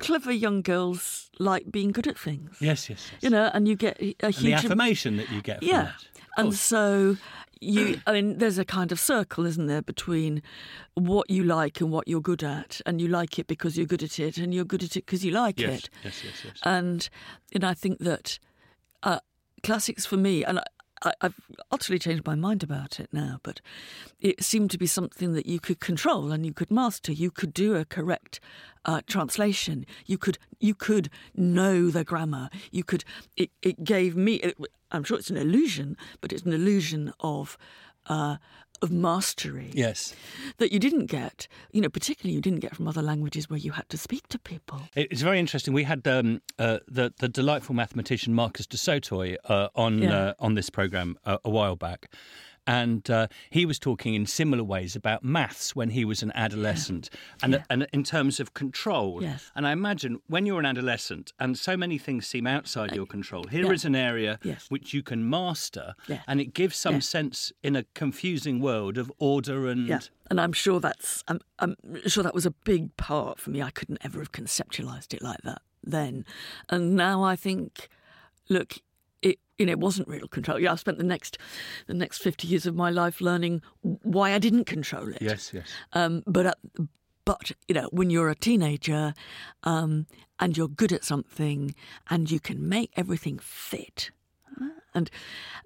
Clever 0.00 0.32
young 0.32 0.62
girls 0.62 1.30
like 1.38 1.70
being 1.70 1.92
good 1.92 2.06
at 2.06 2.18
things 2.18 2.56
Yes, 2.58 2.88
yes, 2.88 3.10
yes. 3.12 3.22
you 3.22 3.28
know, 3.28 3.50
and 3.52 3.68
you 3.68 3.76
get 3.76 4.00
a 4.00 4.14
and 4.20 4.34
the 4.34 4.40
huge 4.40 4.64
affirmation 4.64 5.18
that 5.18 5.30
you 5.30 5.42
get 5.42 5.58
from 5.58 5.68
yeah, 5.68 5.92
and 6.38 6.54
so 6.54 7.18
you. 7.60 8.00
I 8.06 8.12
mean, 8.14 8.38
there's 8.38 8.56
a 8.56 8.64
kind 8.64 8.92
of 8.92 8.98
circle, 8.98 9.44
isn't 9.44 9.66
there, 9.66 9.82
between 9.82 10.42
what 10.94 11.28
you 11.28 11.44
like 11.44 11.82
and 11.82 11.90
what 11.92 12.08
you're 12.08 12.22
good 12.22 12.42
at, 12.42 12.80
and 12.86 12.98
you 12.98 13.08
like 13.08 13.38
it 13.38 13.46
because 13.46 13.76
you're 13.76 13.86
good 13.86 14.02
at 14.02 14.18
it, 14.18 14.38
and 14.38 14.54
you're 14.54 14.64
good 14.64 14.82
at 14.82 14.96
it 14.96 15.04
because 15.04 15.22
you 15.22 15.32
like 15.32 15.60
Yes, 15.60 15.80
it. 15.84 15.90
yes, 16.02 16.24
yes, 16.24 16.34
yes. 16.46 16.54
And 16.62 17.10
and 17.52 17.62
I 17.62 17.74
think 17.74 17.98
that 17.98 18.38
uh, 19.02 19.20
classics 19.62 20.06
for 20.06 20.16
me, 20.16 20.42
and 20.44 20.60
I, 21.02 21.12
I've 21.20 21.40
utterly 21.70 21.98
changed 21.98 22.26
my 22.26 22.34
mind 22.34 22.62
about 22.62 23.00
it 23.00 23.08
now, 23.12 23.40
but 23.42 23.60
it 24.20 24.42
seemed 24.42 24.70
to 24.72 24.78
be 24.78 24.86
something 24.86 25.32
that 25.32 25.46
you 25.46 25.60
could 25.60 25.80
control 25.80 26.32
and 26.32 26.44
you 26.44 26.52
could 26.52 26.70
master. 26.70 27.12
You 27.12 27.30
could 27.30 27.54
do 27.54 27.76
a 27.76 27.84
correct 27.84 28.40
uh, 28.84 29.00
translation. 29.06 29.86
You 30.06 30.18
could 30.18 30.38
you 30.58 30.74
could 30.74 31.10
know 31.34 31.90
the 31.90 32.04
grammar. 32.04 32.50
You 32.70 32.84
could. 32.84 33.04
It, 33.36 33.50
it 33.62 33.84
gave 33.84 34.16
me. 34.16 34.34
It, 34.36 34.56
I'm 34.92 35.04
sure 35.04 35.18
it's 35.18 35.30
an 35.30 35.36
illusion, 35.36 35.96
but 36.20 36.32
it's 36.32 36.42
an 36.42 36.52
illusion 36.52 37.12
of. 37.20 37.56
Uh, 38.06 38.36
of 38.82 38.90
mastery 38.90 39.70
yes. 39.74 40.14
that 40.58 40.72
you 40.72 40.78
didn't 40.78 41.06
get, 41.06 41.46
you 41.72 41.80
know, 41.80 41.88
particularly 41.88 42.34
you 42.34 42.40
didn't 42.40 42.60
get 42.60 42.74
from 42.76 42.88
other 42.88 43.02
languages 43.02 43.48
where 43.50 43.58
you 43.58 43.72
had 43.72 43.88
to 43.90 43.96
speak 43.98 44.26
to 44.28 44.38
people. 44.38 44.80
It's 44.94 45.22
very 45.22 45.38
interesting. 45.38 45.74
We 45.74 45.84
had 45.84 46.06
um, 46.08 46.40
uh, 46.58 46.78
the 46.88 47.12
the 47.18 47.28
delightful 47.28 47.74
mathematician 47.74 48.34
Marcus 48.34 48.66
du 48.66 48.76
Sautoy 48.76 49.36
uh, 49.48 49.68
on 49.74 50.02
Yeah. 50.02 50.16
uh, 50.16 50.34
on 50.38 50.54
this 50.54 50.70
program 50.70 51.16
uh, 51.26 51.38
a 51.44 51.50
while 51.50 51.76
back, 51.76 52.10
and 52.66 53.08
uh, 53.10 53.26
he 53.50 53.64
was 53.66 53.78
talking 53.78 54.14
in 54.14 54.26
similar 54.26 54.62
ways 54.64 54.94
about 54.96 55.24
maths 55.24 55.74
when 55.74 55.90
he 55.90 56.04
was 56.04 56.22
an 56.22 56.32
adolescent, 56.34 57.10
and 57.42 57.52
Yeah. 57.54 57.62
and 57.70 57.86
in 57.92 58.04
terms 58.04 58.40
of 58.40 58.54
control. 58.54 59.22
Yes. 59.22 59.50
And 59.54 59.66
I 59.66 59.72
imagine 59.72 60.20
when 60.28 60.46
you're 60.46 60.60
an 60.60 60.66
adolescent 60.66 61.32
and 61.38 61.58
so 61.58 61.76
many 61.76 61.98
things 61.98 62.26
seem 62.26 62.46
outside 62.46 62.94
your 62.94 63.06
control, 63.06 63.44
here 63.50 63.72
is 63.72 63.84
yeah. 63.84 63.88
an 63.88 63.94
area 63.96 64.38
Yes. 64.42 64.66
which 64.68 64.92
you 64.94 65.02
can 65.02 65.28
master, 65.28 65.94
Yeah. 66.08 66.20
and 66.26 66.40
it 66.40 66.54
gives 66.54 66.76
some 66.76 66.94
Yeah. 66.96 67.00
sense 67.00 67.52
in 67.62 67.76
a 67.76 67.84
confusing 67.94 68.60
world 68.60 68.98
of 68.98 69.10
order 69.18 69.68
and. 69.68 69.86
Yeah, 69.88 70.00
and 70.30 70.40
I'm 70.40 70.52
sure 70.52 70.80
that's 70.80 71.24
I'm, 71.28 71.40
I'm 71.58 71.76
sure 72.06 72.22
that 72.22 72.34
was 72.34 72.46
a 72.46 72.52
big 72.52 72.96
part 72.96 73.38
for 73.40 73.50
me. 73.50 73.62
I 73.62 73.70
couldn't 73.70 73.98
ever 74.04 74.18
have 74.20 74.32
conceptualized 74.32 75.12
it 75.14 75.22
like 75.22 75.42
that 75.42 75.62
then, 75.82 76.24
and 76.68 76.94
now 76.94 77.22
I 77.22 77.36
think, 77.36 77.88
look, 78.48 78.74
you 79.60 79.66
know 79.66 79.72
it 79.72 79.78
wasn't 79.78 80.08
real 80.08 80.26
control. 80.26 80.58
Yeah, 80.58 80.72
I 80.72 80.76
spent 80.76 80.98
the 80.98 81.04
next 81.04 81.38
the 81.86 81.94
next 81.94 82.18
fifty 82.22 82.48
years 82.48 82.66
of 82.66 82.74
my 82.74 82.90
life 82.90 83.20
learning 83.20 83.62
why 83.82 84.32
I 84.32 84.38
didn't 84.38 84.64
control 84.64 85.08
it. 85.08 85.20
Yes, 85.20 85.52
yes. 85.54 85.68
Um, 85.92 86.22
but 86.26 86.46
at, 86.46 86.58
but 87.24 87.52
you 87.68 87.74
know 87.74 87.88
when 87.92 88.10
you're 88.10 88.30
a 88.30 88.34
teenager, 88.34 89.14
um, 89.62 90.06
and 90.38 90.56
you're 90.56 90.68
good 90.68 90.92
at 90.92 91.04
something, 91.04 91.74
and 92.08 92.30
you 92.30 92.40
can 92.40 92.68
make 92.68 92.90
everything 92.96 93.38
fit, 93.38 94.10
uh, 94.60 94.68
and 94.94 95.10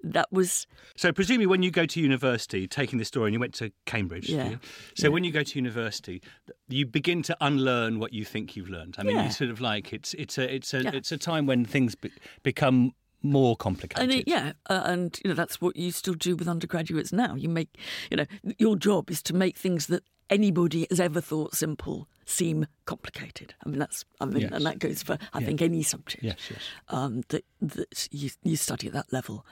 that 0.03 0.27
was 0.31 0.67
So 0.97 1.11
presumably, 1.13 1.47
when 1.47 1.63
you 1.63 1.71
go 1.71 1.85
to 1.85 1.99
university, 2.01 2.67
taking 2.67 2.99
this 2.99 3.07
story, 3.07 3.27
and 3.29 3.33
you 3.33 3.39
went 3.39 3.53
to 3.55 3.71
Cambridge, 3.85 4.29
Yeah. 4.29 4.55
so 4.95 5.09
when 5.09 5.23
you 5.23 5.31
go 5.31 5.43
to 5.43 5.57
university, 5.57 6.21
you 6.67 6.85
begin 6.85 7.23
to 7.23 7.37
unlearn 7.39 7.99
what 7.99 8.11
you 8.13 8.25
think 8.25 8.55
you've 8.57 8.69
learned. 8.69 8.95
I 8.99 9.03
mean, 9.03 9.15
Yeah. 9.15 9.25
you 9.25 9.31
sort 9.31 9.49
of 9.51 9.61
like 9.61 9.93
it's 9.93 10.13
it's 10.15 10.37
a 10.37 10.53
it's 10.53 10.73
a 10.73 10.81
Yeah. 10.83 10.91
it's 10.93 11.11
a 11.13 11.17
time 11.17 11.45
when 11.47 11.63
things 11.65 11.95
be- 11.95 12.11
become 12.43 12.93
more 13.25 13.55
complicated. 13.55 14.03
And 14.03 14.13
it, 14.13 14.27
yeah, 14.27 14.53
uh, 14.69 14.83
and 14.85 15.19
you 15.23 15.29
know 15.29 15.35
that's 15.35 15.59
what 15.59 15.75
you 15.75 15.91
still 15.91 16.13
do 16.13 16.35
with 16.35 16.47
undergraduates 16.47 17.11
now. 17.11 17.35
You 17.35 17.49
make, 17.49 17.77
you 18.09 18.17
know, 18.17 18.25
your 18.57 18.75
job 18.75 19.09
is 19.09 19.21
to 19.23 19.33
make 19.35 19.57
things 19.57 19.87
that 19.87 20.03
anybody 20.29 20.87
has 20.89 20.99
ever 20.99 21.21
thought 21.21 21.53
simple 21.55 22.07
seem 22.25 22.65
complicated. 22.85 23.53
I 23.65 23.69
mean 23.69 23.79
that's, 23.79 24.05
I 24.19 24.25
mean, 24.25 24.41
Yes. 24.43 24.51
and 24.53 24.65
that 24.65 24.79
goes 24.79 25.03
for 25.03 25.17
I 25.33 25.43
think 25.43 25.61
any 25.61 25.83
subject 25.83 26.23
Yes, 26.23 26.37
yes. 26.49 26.61
um, 26.89 27.21
that 27.29 27.45
that 27.61 28.07
you 28.11 28.29
you 28.43 28.55
study 28.55 28.87
at 28.87 28.93
that 28.93 29.11
level, 29.13 29.45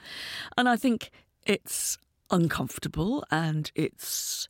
and 0.56 0.68
I 0.68 0.76
think 0.76 1.10
it's 1.46 1.98
uncomfortable 2.30 3.24
and 3.30 3.70
it's 3.74 4.48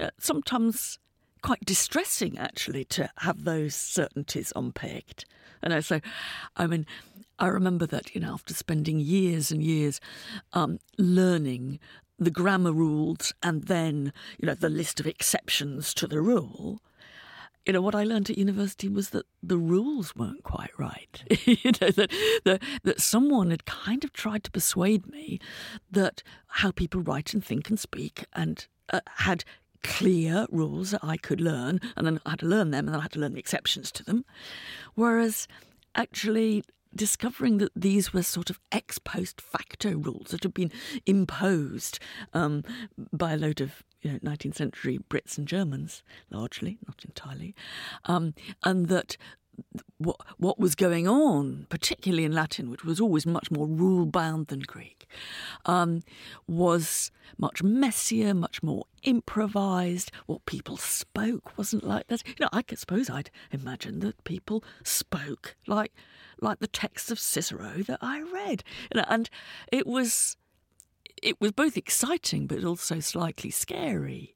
uh, 0.00 0.10
sometimes 0.18 0.98
quite 1.42 1.60
distressing 1.64 2.36
actually 2.38 2.84
to 2.84 3.08
have 3.18 3.44
those 3.44 3.74
certainties 3.74 4.52
unpicked. 4.56 5.24
And 5.62 5.72
I 5.74 5.80
so, 5.80 6.00
I 6.56 6.66
mean, 6.66 6.86
I 7.40 7.48
remember 7.48 7.86
that 7.86 8.14
you 8.14 8.20
know 8.20 8.34
after 8.34 8.54
spending 8.54 9.00
years 9.00 9.50
and 9.50 9.62
years 9.62 10.00
um, 10.52 10.78
learning 10.98 11.80
the 12.18 12.30
grammar 12.30 12.72
rules 12.72 13.32
and 13.42 13.64
then 13.64 14.12
you 14.38 14.46
know 14.46 14.54
the 14.54 14.68
list 14.68 15.00
of 15.00 15.06
exceptions 15.06 15.94
to 15.94 16.06
the 16.06 16.20
rule. 16.20 16.80
You 17.66 17.74
know 17.74 17.82
what 17.82 17.94
I 17.94 18.04
learned 18.04 18.30
at 18.30 18.38
university 18.38 18.88
was 18.88 19.10
that 19.10 19.26
the 19.42 19.58
rules 19.58 20.14
weren't 20.16 20.42
quite 20.44 20.70
right. 20.78 21.22
you 21.46 21.72
know 21.80 21.90
that, 21.90 22.12
that 22.44 22.62
that 22.84 23.00
someone 23.00 23.50
had 23.50 23.64
kind 23.64 24.04
of 24.04 24.12
tried 24.12 24.44
to 24.44 24.50
persuade 24.50 25.06
me 25.06 25.40
that 25.90 26.22
how 26.46 26.70
people 26.70 27.00
write 27.00 27.32
and 27.32 27.44
think 27.44 27.70
and 27.70 27.78
speak 27.78 28.24
and 28.34 28.66
uh, 28.92 29.00
had 29.16 29.44
clear 29.82 30.46
rules 30.50 30.90
that 30.90 31.02
I 31.02 31.16
could 31.16 31.40
learn, 31.40 31.80
and 31.96 32.06
then 32.06 32.20
I 32.26 32.30
had 32.30 32.40
to 32.40 32.46
learn 32.46 32.70
them, 32.70 32.86
and 32.86 32.94
then 32.94 33.00
I 33.00 33.02
had 33.02 33.12
to 33.12 33.18
learn 33.18 33.32
the 33.32 33.38
exceptions 33.38 33.90
to 33.92 34.04
them. 34.04 34.24
Whereas, 34.94 35.48
actually, 35.94 36.64
discovering 36.94 37.58
that 37.58 37.72
these 37.74 38.12
were 38.12 38.22
sort 38.22 38.50
of 38.50 38.58
ex 38.72 38.98
post 38.98 39.40
facto 39.40 39.96
rules 39.96 40.28
that 40.30 40.42
had 40.42 40.54
been 40.54 40.72
imposed 41.06 41.98
um, 42.32 42.64
by 43.12 43.32
a 43.32 43.36
load 43.36 43.60
of 43.60 43.82
you 44.02 44.12
know, 44.12 44.18
19th 44.18 44.56
century 44.56 44.98
Brits 45.08 45.36
and 45.36 45.46
Germans, 45.46 46.02
largely, 46.30 46.78
not 46.86 47.04
entirely, 47.04 47.54
um, 48.06 48.34
and 48.62 48.88
that 48.88 49.16
what 49.98 50.16
what 50.38 50.58
was 50.58 50.74
going 50.74 51.06
on, 51.06 51.66
particularly 51.68 52.24
in 52.24 52.32
Latin, 52.32 52.70
which 52.70 52.84
was 52.84 53.00
always 53.00 53.26
much 53.26 53.50
more 53.50 53.66
rule 53.66 54.06
bound 54.06 54.46
than 54.46 54.60
Greek, 54.60 55.06
um, 55.66 56.02
was 56.46 57.10
much 57.36 57.62
messier, 57.62 58.32
much 58.34 58.62
more 58.62 58.84
improvised. 59.02 60.10
What 60.26 60.46
people 60.46 60.76
spoke 60.76 61.56
wasn't 61.58 61.84
like 61.84 62.06
that. 62.08 62.26
You 62.26 62.34
know, 62.40 62.48
I 62.52 62.64
suppose 62.74 63.10
I'd 63.10 63.30
imagine 63.50 64.00
that 64.00 64.22
people 64.24 64.64
spoke 64.82 65.56
like 65.66 65.92
like 66.42 66.60
the 66.60 66.66
texts 66.66 67.10
of 67.10 67.18
Cicero 67.18 67.82
that 67.86 67.98
I 68.00 68.22
read, 68.22 68.64
you 68.92 69.00
know, 69.00 69.06
and 69.08 69.28
it 69.72 69.86
was 69.86 70.36
it 71.22 71.40
was 71.40 71.52
both 71.52 71.76
exciting 71.76 72.46
but 72.46 72.64
also 72.64 73.00
slightly 73.00 73.50
scary 73.50 74.34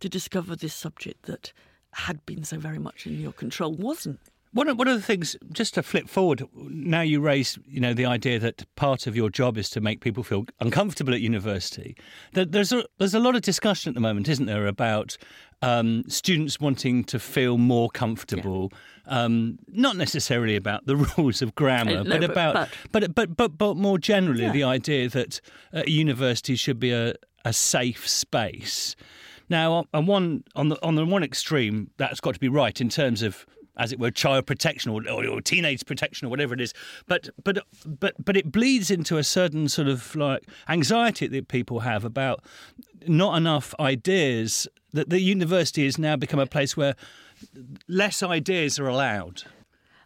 to 0.00 0.08
discover 0.08 0.56
this 0.56 0.74
subject 0.74 1.26
that 1.26 1.52
had 1.92 2.24
been 2.26 2.44
so 2.44 2.58
very 2.58 2.78
much 2.78 3.06
in 3.06 3.20
your 3.20 3.32
control 3.32 3.72
wasn't. 3.72 4.18
One 4.52 4.68
of, 4.68 4.78
one 4.78 4.86
of 4.86 4.94
the 4.96 5.02
things, 5.02 5.36
just 5.50 5.74
to 5.74 5.82
flip 5.82 6.08
forward, 6.08 6.44
now 6.54 7.00
you 7.00 7.20
raise, 7.20 7.58
you 7.66 7.80
know, 7.80 7.92
the 7.92 8.06
idea 8.06 8.38
that 8.38 8.64
part 8.76 9.08
of 9.08 9.16
your 9.16 9.28
job 9.28 9.58
is 9.58 9.68
to 9.70 9.80
make 9.80 10.00
people 10.00 10.22
feel 10.22 10.44
uncomfortable 10.60 11.12
at 11.12 11.20
university. 11.20 11.96
There's 12.32 12.72
a, 12.72 12.84
there's 12.98 13.14
a 13.14 13.18
lot 13.18 13.34
of 13.34 13.42
discussion 13.42 13.90
at 13.90 13.94
the 13.96 14.00
moment, 14.00 14.28
isn't 14.28 14.46
there, 14.46 14.68
about 14.68 15.16
um, 15.60 16.04
students 16.06 16.60
wanting 16.60 17.02
to 17.04 17.18
feel 17.18 17.58
more 17.58 17.90
comfortable. 17.90 18.70
Yeah. 18.70 18.78
Um, 19.06 19.58
not 19.68 19.96
necessarily 19.96 20.56
about 20.56 20.86
the 20.86 20.96
rules 21.18 21.42
of 21.42 21.54
grammar, 21.54 21.98
uh, 21.98 22.02
no, 22.04 22.10
but, 22.10 22.20
but, 22.20 22.30
about, 22.30 22.54
but, 22.54 22.70
but, 22.92 23.14
but, 23.14 23.36
but, 23.36 23.58
but 23.58 23.76
more 23.76 23.98
generally, 23.98 24.44
yeah. 24.44 24.52
the 24.52 24.64
idea 24.64 25.08
that 25.10 25.40
uh, 25.74 25.82
university 25.86 26.56
should 26.56 26.80
be 26.80 26.90
a, 26.90 27.14
a 27.44 27.52
safe 27.52 28.08
space. 28.08 28.96
Now, 29.50 29.84
on 29.92 30.06
one 30.06 30.44
on 30.56 30.70
the 30.70 30.82
on 30.82 30.94
the 30.94 31.04
one 31.04 31.22
extreme, 31.22 31.90
that's 31.98 32.20
got 32.20 32.32
to 32.34 32.40
be 32.40 32.48
right 32.48 32.80
in 32.80 32.88
terms 32.88 33.20
of 33.20 33.44
as 33.76 33.92
it 33.92 33.98
were, 33.98 34.10
child 34.10 34.46
protection 34.46 34.90
or, 34.92 35.02
or, 35.08 35.26
or, 35.26 35.40
teenage 35.40 35.84
protection 35.84 36.26
or 36.26 36.30
whatever 36.30 36.54
it 36.54 36.60
is. 36.60 36.72
But 37.06 37.28
but 37.42 37.58
but 37.84 38.14
but 38.24 38.36
it 38.36 38.52
bleeds 38.52 38.90
into 38.90 39.18
a 39.18 39.24
certain 39.24 39.68
sort 39.68 39.88
of 39.88 40.14
like 40.14 40.48
anxiety 40.68 41.26
that 41.26 41.48
people 41.48 41.80
have 41.80 42.04
about 42.04 42.42
not 43.06 43.36
enough 43.36 43.74
ideas. 43.80 44.68
That 44.92 45.10
the 45.10 45.20
university 45.20 45.84
has 45.86 45.98
now 45.98 46.14
become 46.14 46.38
a 46.38 46.46
place 46.46 46.76
where 46.76 46.94
less 47.88 48.22
ideas 48.22 48.78
are 48.78 48.88
allowed. 48.88 49.42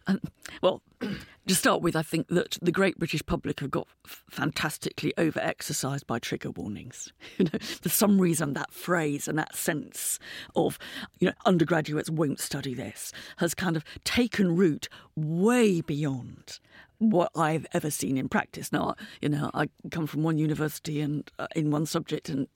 Um, 0.07 0.21
well, 0.61 0.81
to 1.47 1.55
start 1.55 1.81
with, 1.81 1.95
I 1.95 2.01
think 2.01 2.27
that 2.29 2.57
the 2.61 2.71
great 2.71 2.97
British 2.97 3.23
public 3.25 3.59
have 3.59 3.69
got 3.69 3.87
fantastically 4.05 5.13
over 5.17 5.39
exercised 5.39 6.07
by 6.07 6.19
trigger 6.19 6.51
warnings. 6.51 7.13
You 7.37 7.45
know, 7.45 7.59
for 7.59 7.89
some 7.89 8.19
reason, 8.19 8.53
that 8.53 8.73
phrase 8.73 9.27
and 9.27 9.37
that 9.37 9.55
sense 9.55 10.19
of, 10.55 10.77
you 11.19 11.27
know, 11.27 11.33
undergraduates 11.45 12.09
won't 12.09 12.39
study 12.39 12.73
this 12.73 13.13
has 13.37 13.53
kind 13.53 13.77
of 13.77 13.85
taken 14.03 14.55
root 14.55 14.89
way 15.15 15.79
beyond 15.79 16.59
what 16.97 17.31
I've 17.35 17.65
ever 17.71 17.89
seen 17.89 18.17
in 18.17 18.27
practice. 18.27 18.73
Now, 18.73 18.95
you 19.21 19.29
know, 19.29 19.51
I 19.53 19.69
come 19.89 20.05
from 20.05 20.23
one 20.23 20.37
university 20.37 20.99
and 20.99 21.29
uh, 21.39 21.47
in 21.55 21.71
one 21.71 21.85
subject, 21.85 22.27
and 22.29 22.47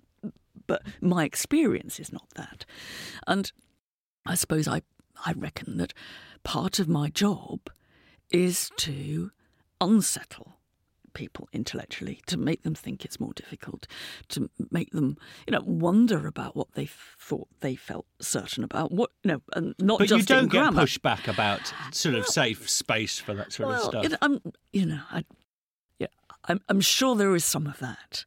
but 0.68 0.82
my 1.02 1.24
experience 1.24 2.00
is 2.00 2.12
not 2.12 2.28
that. 2.36 2.66
And 3.26 3.52
I 4.26 4.36
suppose 4.36 4.68
I 4.68 4.82
I 5.26 5.34
reckon 5.34 5.78
that 5.78 5.94
part 6.44 6.80
of 6.80 6.88
my 6.88 7.10
job 7.10 7.70
is 8.30 8.72
to 8.78 9.32
unsettle 9.80 10.58
people 11.14 11.48
intellectually, 11.54 12.20
to 12.26 12.38
make 12.38 12.64
them 12.64 12.74
think 12.74 13.06
it's 13.06 13.20
more 13.20 13.34
difficult, 13.34 13.88
to 14.30 14.50
make 14.72 14.92
them, 14.92 15.18
you 15.48 15.52
know, 15.52 15.62
wonder 15.64 16.28
about 16.28 16.56
what 16.56 16.74
they 16.74 16.88
thought 16.88 17.48
they 17.62 17.76
felt 17.76 18.06
certain 18.20 18.64
about. 18.64 18.92
What, 18.92 19.12
you 19.24 19.32
know, 19.34 19.42
and 19.54 19.76
not 19.80 20.00
but 20.00 20.08
just 20.08 20.30
you 20.30 20.36
don't 20.36 20.52
get 20.52 20.74
pushback 20.74 21.28
about 21.28 21.74
sort 21.92 22.16
of 22.16 22.28
safe 22.28 22.70
space 22.70 23.20
for 23.20 23.34
that 23.36 23.54
sort 23.54 23.70
well, 23.70 23.78
of 23.78 23.84
stuff. 23.84 24.06
It, 24.06 24.14
I'm, 24.22 24.42
you 24.72 24.86
know, 24.86 25.02
I, 25.12 25.24
yeah, 26.00 26.08
I'm, 26.46 26.62
I'm 26.68 26.82
sure 26.82 27.16
there 27.16 27.36
is 27.36 27.46
some 27.46 27.68
of 27.68 27.80
that, 27.80 28.26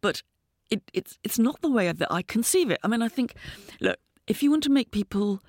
but 0.00 0.22
it, 0.70 0.82
it's 0.94 1.18
it's 1.22 1.38
not 1.38 1.60
the 1.60 1.70
way 1.70 1.92
that 1.92 2.10
I 2.10 2.22
conceive 2.22 2.70
it. 2.70 2.78
I 2.82 2.88
mean, 2.88 3.02
I 3.02 3.08
think, 3.08 3.34
look, 3.80 3.98
if 4.26 4.42
you 4.42 4.50
want 4.50 4.62
to 4.64 4.70
make 4.70 4.90
people 4.90 5.42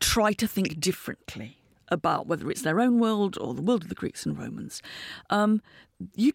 try 0.00 0.32
to 0.32 0.46
think 0.46 0.78
differently 0.80 1.58
about 1.88 2.26
whether 2.26 2.50
it's 2.50 2.62
their 2.62 2.80
own 2.80 2.98
world 2.98 3.36
or 3.40 3.54
the 3.54 3.62
world 3.62 3.82
of 3.82 3.88
the 3.88 3.94
Greeks 3.94 4.26
and 4.26 4.38
Romans, 4.38 4.82
um, 5.30 5.62
you 6.14 6.32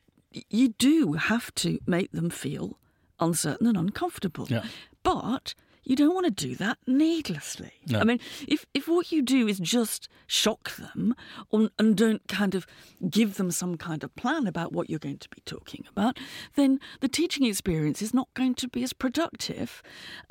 you 0.50 0.70
do 0.70 1.14
have 1.14 1.54
to 1.56 1.80
make 1.86 2.12
them 2.12 2.30
feel 2.30 2.80
uncertain 3.20 3.68
and 3.68 3.78
uncomfortable. 3.78 4.48
Yeah. 4.50 4.66
But 5.04 5.54
you 5.84 5.96
don't 5.96 6.14
want 6.14 6.26
to 6.26 6.32
do 6.32 6.56
that 6.56 6.78
needlessly. 6.88 7.74
No. 7.88 8.00
I 8.00 8.04
mean, 8.04 8.20
if 8.48 8.66
if 8.74 8.88
what 8.88 9.12
you 9.12 9.22
do 9.22 9.48
is 9.48 9.60
just 9.60 10.08
shock 10.28 10.76
them 10.76 11.16
or, 11.50 11.70
and 11.78 11.96
don't 11.96 12.28
kind 12.28 12.56
of 12.56 12.66
give 13.10 13.36
them 13.36 13.52
some 13.52 13.78
kind 13.78 14.04
of 14.04 14.16
plan 14.16 14.48
about 14.48 14.72
what 14.72 14.90
you're 14.90 15.00
going 15.00 15.18
to 15.18 15.30
be 15.30 15.42
talking 15.46 15.86
about, 15.90 16.18
then 16.56 16.80
the 17.02 17.08
teaching 17.08 17.46
experience 17.46 18.02
is 18.02 18.14
not 18.14 18.28
going 18.34 18.56
to 18.56 18.68
be 18.68 18.84
as 18.84 18.94
productive 18.94 19.82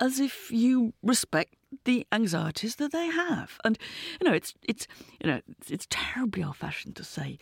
as 0.01 0.19
if 0.21 0.51
you 0.51 0.95
respect 1.03 1.55
the 1.85 2.07
anxieties 2.13 2.77
that 2.77 2.93
they 2.93 3.07
have. 3.07 3.59
And 3.65 3.79
you 4.21 4.29
know, 4.29 4.35
it's 4.35 4.55
it's 4.63 4.87
you 5.23 5.31
know, 5.31 5.41
it's, 5.49 5.71
it's 5.71 5.87
terribly 5.91 6.43
old-fashioned 6.45 6.97
to 6.97 7.05
say 7.05 7.39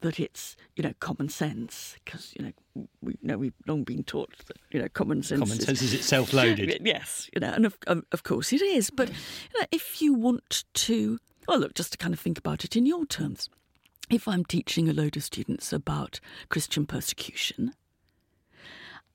that 0.00 0.20
it's 0.20 0.56
you 0.76 0.82
know 0.82 0.92
common 1.00 1.28
sense 1.28 1.96
because 2.04 2.34
you 2.38 2.44
know 2.44 2.86
we 3.00 3.12
you 3.12 3.28
know 3.28 3.38
we've 3.38 3.54
long 3.66 3.84
been 3.84 4.04
taught 4.04 4.36
that 4.46 4.56
you 4.70 4.80
know 4.80 4.88
common 4.88 5.22
sense. 5.22 5.40
Common 5.40 5.60
sense 5.60 5.82
is 5.82 5.94
itself 5.94 6.32
loaded. 6.32 6.80
yes, 6.84 7.30
you 7.34 7.40
know, 7.40 7.52
and 7.52 7.66
of 7.66 7.78
of 7.86 8.22
course 8.22 8.52
it 8.52 8.62
is. 8.62 8.90
But 8.90 9.08
you 9.08 9.60
know, 9.60 9.66
if 9.70 10.00
you 10.00 10.14
want 10.14 10.64
to, 10.74 11.18
well, 11.48 11.58
look, 11.58 11.74
just 11.74 11.92
to 11.92 11.98
kind 11.98 12.14
of 12.14 12.20
think 12.20 12.38
about 12.38 12.64
it 12.64 12.76
in 12.76 12.86
your 12.86 13.06
terms. 13.06 13.48
If 14.10 14.28
I'm 14.28 14.44
teaching 14.44 14.90
a 14.90 14.92
load 14.92 15.16
of 15.16 15.24
students 15.24 15.72
about 15.72 16.20
Christian 16.50 16.84
persecution, 16.84 17.72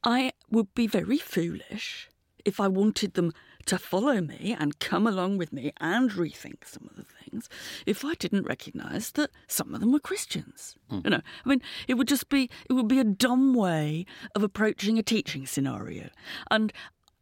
I 0.04 0.32
would 0.50 0.74
be 0.74 0.88
very 0.88 1.20
foolish 1.20 2.10
if 2.46 2.60
I 2.60 2.68
wanted 2.68 3.14
them 3.14 3.34
to 3.68 3.78
follow 3.78 4.22
me 4.22 4.56
and 4.58 4.80
come 4.80 5.06
along 5.06 5.38
with 5.38 5.54
me 5.54 5.72
and 5.80 6.12
rethink 6.12 6.66
some 6.66 6.90
of 6.90 6.96
the 6.96 7.04
things 7.04 7.50
if 7.86 8.04
I 8.04 8.16
didn't 8.16 8.46
recognise 8.46 9.12
that 9.12 9.30
some 9.48 9.74
of 9.74 9.82
them 9.82 9.92
were 9.92 10.00
Christians. 10.00 10.76
Mm. 10.92 11.04
You 11.04 11.10
know, 11.12 11.22
I 11.46 11.50
mean, 11.50 11.62
it 11.88 11.96
would 11.96 12.08
just 12.08 12.30
be 12.30 12.50
it 12.70 12.74
would 12.74 12.88
be 12.88 13.00
a 13.00 13.04
dumb 13.04 13.54
way 13.54 14.06
of 14.36 14.44
approaching 14.44 14.98
a 14.98 15.04
teaching 15.04 15.46
scenario. 15.46 16.10
And 16.50 16.74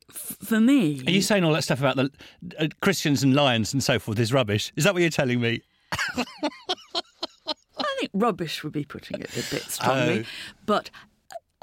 f- 0.10 0.38
for 0.42 0.60
me, 0.60 1.04
are 1.06 1.12
you 1.12 1.22
saying 1.22 1.44
all 1.44 1.54
that 1.54 1.64
stuff 1.64 1.80
about 1.80 1.98
the 1.98 2.12
uh, 2.60 2.68
Christians 2.82 3.24
and 3.24 3.34
lions 3.36 3.74
and 3.74 3.84
so 3.84 4.00
forth 4.00 4.20
is 4.20 4.32
rubbish? 4.32 4.72
Is 4.76 4.84
that 4.84 4.94
what 4.94 5.02
you're 5.02 5.10
telling 5.10 5.42
me? 5.42 5.62
I 6.18 7.96
think 8.00 8.12
rubbish 8.14 8.64
would 8.64 8.74
be 8.74 8.86
putting 8.86 9.20
it 9.20 9.32
a 9.32 9.50
bit 9.54 9.64
strongly, 9.64 10.22
oh. 10.22 10.56
but 10.66 10.90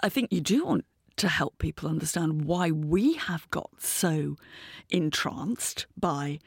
I 0.03 0.09
think 0.09 0.33
you 0.33 0.41
do 0.41 0.65
want 0.67 0.85
to 1.17 1.29
help 1.29 1.59
people 1.59 1.89
understand 1.89 2.45
why 2.45 2.71
we 2.71 3.15
have 3.15 3.49
got 3.51 3.71
so 3.79 4.37
entranced 4.91 5.87
by 5.97 6.39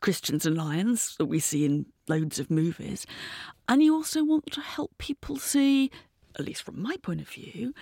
Christians 0.00 0.46
and 0.46 0.56
lions 0.56 1.16
that 1.18 1.26
we 1.26 1.38
see 1.38 1.64
in 1.64 1.86
loads 2.08 2.38
of 2.38 2.50
movies. 2.50 3.06
And 3.68 3.82
you 3.82 3.94
also 3.94 4.24
want 4.24 4.50
to 4.52 4.60
help 4.60 4.92
people 4.98 5.36
see, 5.36 5.90
at 6.38 6.44
least 6.44 6.62
from 6.62 6.80
my 6.80 6.96
point 7.02 7.20
of 7.20 7.28
view, 7.28 7.74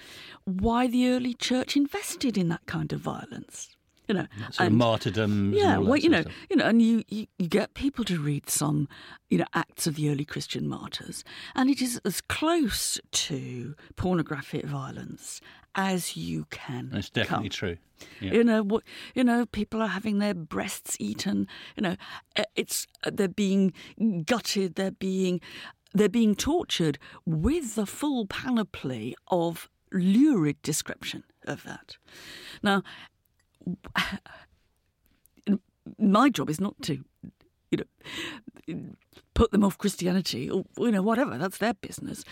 why 0.44 0.86
the 0.86 1.08
early 1.08 1.34
church 1.34 1.76
invested 1.76 2.36
in 2.36 2.48
that 2.48 2.66
kind 2.66 2.92
of 2.92 3.00
violence 3.00 3.70
you 4.08 4.14
know, 4.14 4.26
sort 4.50 4.68
and, 4.68 4.76
martyrdom. 4.76 5.54
Yeah, 5.54 5.78
well, 5.78 5.96
you 5.96 6.08
know, 6.08 6.24
you 6.50 6.56
know, 6.56 6.66
and 6.66 6.82
you, 6.82 7.02
you, 7.08 7.26
you 7.38 7.48
get 7.48 7.74
people 7.74 8.04
to 8.06 8.20
read 8.20 8.50
some, 8.50 8.88
you 9.30 9.38
know, 9.38 9.44
acts 9.54 9.86
of 9.86 9.94
the 9.94 10.10
early 10.10 10.24
Christian 10.24 10.68
martyrs, 10.68 11.24
and 11.54 11.70
it 11.70 11.80
is 11.80 12.00
as 12.04 12.20
close 12.20 13.00
to 13.12 13.74
pornographic 13.96 14.64
violence 14.64 15.40
as 15.74 16.16
you 16.16 16.46
can. 16.50 16.90
That's 16.92 17.10
definitely 17.10 17.48
come. 17.48 17.54
true. 17.54 17.76
Yeah. 18.20 18.32
You 18.32 18.44
know 18.44 18.62
what? 18.62 18.82
You 19.14 19.24
know, 19.24 19.46
people 19.46 19.80
are 19.80 19.88
having 19.88 20.18
their 20.18 20.34
breasts 20.34 20.96
eaten. 20.98 21.46
You 21.76 21.82
know, 21.82 21.96
uh, 22.36 22.44
it's 22.56 22.86
uh, 23.04 23.10
they're 23.12 23.28
being 23.28 23.72
gutted. 24.24 24.74
They're 24.74 24.90
being 24.90 25.40
they're 25.94 26.08
being 26.08 26.34
tortured 26.34 26.98
with 27.24 27.74
the 27.74 27.86
full 27.86 28.26
panoply 28.26 29.14
of 29.28 29.68
lurid 29.92 30.60
description 30.62 31.24
of 31.44 31.62
that. 31.64 31.96
Now, 32.62 32.82
my 35.98 36.30
job 36.30 36.48
is 36.48 36.60
not 36.60 36.80
to, 36.82 37.04
you 37.70 37.78
know, 37.78 37.84
put 39.34 39.50
them 39.50 39.64
off 39.64 39.78
Christianity 39.78 40.50
or 40.50 40.64
you 40.78 40.90
know 40.90 41.02
whatever. 41.02 41.38
That's 41.38 41.58
their 41.58 41.74
business. 41.74 42.24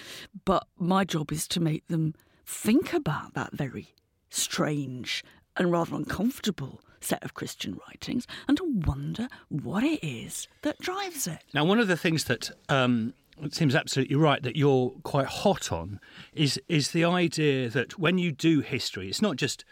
But 0.44 0.66
my 0.79 1.05
job 1.05 1.33
is 1.33 1.46
to 1.48 1.61
make 1.61 1.87
them 1.88 2.14
think 2.44 2.92
about 2.92 3.35
that 3.35 3.53
very 3.53 3.94
strange 4.29 5.24
and 5.57 5.70
rather 5.70 5.96
uncomfortable 5.96 6.81
set 7.00 7.22
of 7.24 7.35
Christian 7.35 7.79
writings 7.87 8.26
and 8.46 8.57
to 8.57 8.64
wonder 8.87 9.29
what 9.48 9.83
it 9.83 10.05
is 10.07 10.48
that 10.62 10.79
drives 10.79 11.26
it. 11.26 11.42
Now, 11.55 11.64
one 11.64 11.79
of 11.79 11.88
the 11.88 11.96
things 11.96 12.24
that 12.24 12.50
um, 12.68 13.14
it 13.42 13.55
seems 13.55 13.74
absolutely 13.74 14.16
right 14.16 14.42
that 14.42 14.57
you're 14.57 14.90
quite 15.03 15.26
hot 15.26 15.72
on 15.72 16.00
is 16.35 16.61
is 16.68 16.90
the 16.90 17.05
idea 17.05 17.68
that 17.68 17.98
when 17.98 18.18
you 18.18 18.33
do 18.33 18.61
history, 18.61 19.09
it's 19.09 19.22
not 19.22 19.37
just 19.37 19.64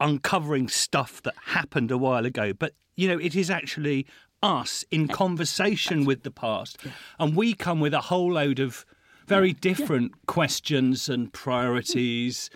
uncovering 0.00 0.68
stuff 0.68 1.22
that 1.22 1.34
happened 1.46 1.90
a 1.90 1.98
while 1.98 2.26
ago, 2.26 2.52
but 2.52 2.74
you 2.96 3.08
know, 3.08 3.18
it 3.18 3.36
is 3.36 3.50
actually 3.50 4.06
us 4.42 4.84
in 4.90 5.08
conversation 5.08 6.04
with 6.04 6.22
the 6.22 6.30
past, 6.30 6.78
and 7.18 7.36
we 7.36 7.54
come 7.54 7.80
with 7.80 7.94
a 7.94 8.02
whole 8.02 8.32
load 8.32 8.58
of 8.58 8.84
very 9.28 9.52
different 9.52 10.26
questions 10.26 11.08
and 11.08 11.32
priorities 11.32 12.50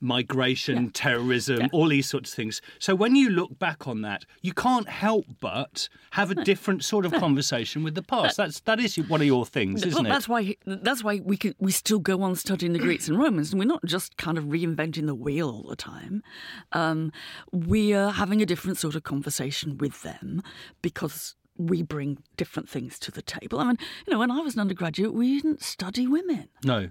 migration, 0.00 0.90
terrorism, 0.90 1.60
Yeah. 1.60 1.68
all 1.72 1.88
these 1.88 2.06
sorts 2.08 2.30
of 2.30 2.36
things. 2.36 2.60
So 2.78 2.94
when 2.94 3.16
you 3.16 3.30
look 3.30 3.58
back 3.58 3.86
on 3.88 4.02
that, 4.02 4.26
you 4.42 4.52
can't 4.52 4.88
help 4.88 5.24
but 5.40 5.88
have 6.10 6.30
a 6.30 6.34
different 6.44 6.84
sort 6.84 7.06
of 7.06 7.12
conversation 7.12 7.82
with 7.82 7.94
the 7.94 8.02
past. 8.02 8.36
That's 8.36 8.60
that 8.60 8.80
is 8.80 8.96
one 8.96 9.20
of 9.22 9.26
your 9.26 9.46
things, 9.46 9.82
isn't 9.82 10.04
it? 10.04 10.08
that's 10.08 10.28
why 10.28 10.56
that's 10.66 11.02
why 11.02 11.20
we 11.24 11.36
can, 11.38 11.54
we 11.58 11.72
still 11.72 12.00
go 12.00 12.20
on 12.22 12.36
studying 12.36 12.74
the 12.74 12.78
Greeks 12.78 13.08
and 13.08 13.18
Romans, 13.18 13.52
and 13.52 13.58
we're 13.58 13.64
not 13.76 13.84
just 13.86 14.16
kind 14.18 14.36
of 14.36 14.44
reinventing 14.44 15.06
the 15.06 15.14
wheel 15.14 15.48
all 15.48 15.68
the 15.68 15.76
time. 15.76 16.22
Um, 16.72 17.10
we 17.52 17.94
are 17.94 18.10
having 18.12 18.42
a 18.42 18.46
different 18.46 18.76
sort 18.78 18.96
of 18.96 19.04
conversation 19.04 19.78
with 19.78 20.02
them 20.02 20.42
because 20.82 21.34
we 21.56 21.82
bring 21.82 22.18
different 22.36 22.68
things 22.68 22.98
to 23.00 23.10
the 23.10 23.22
table. 23.22 23.60
I 23.60 23.64
mean, 23.64 23.78
you 24.06 24.12
know, 24.12 24.18
when 24.18 24.30
I 24.30 24.40
was 24.40 24.54
an 24.54 24.60
undergraduate, 24.60 25.14
we 25.14 25.40
didn't 25.40 25.62
study 25.62 26.06
women. 26.06 26.48
No. 26.64 26.90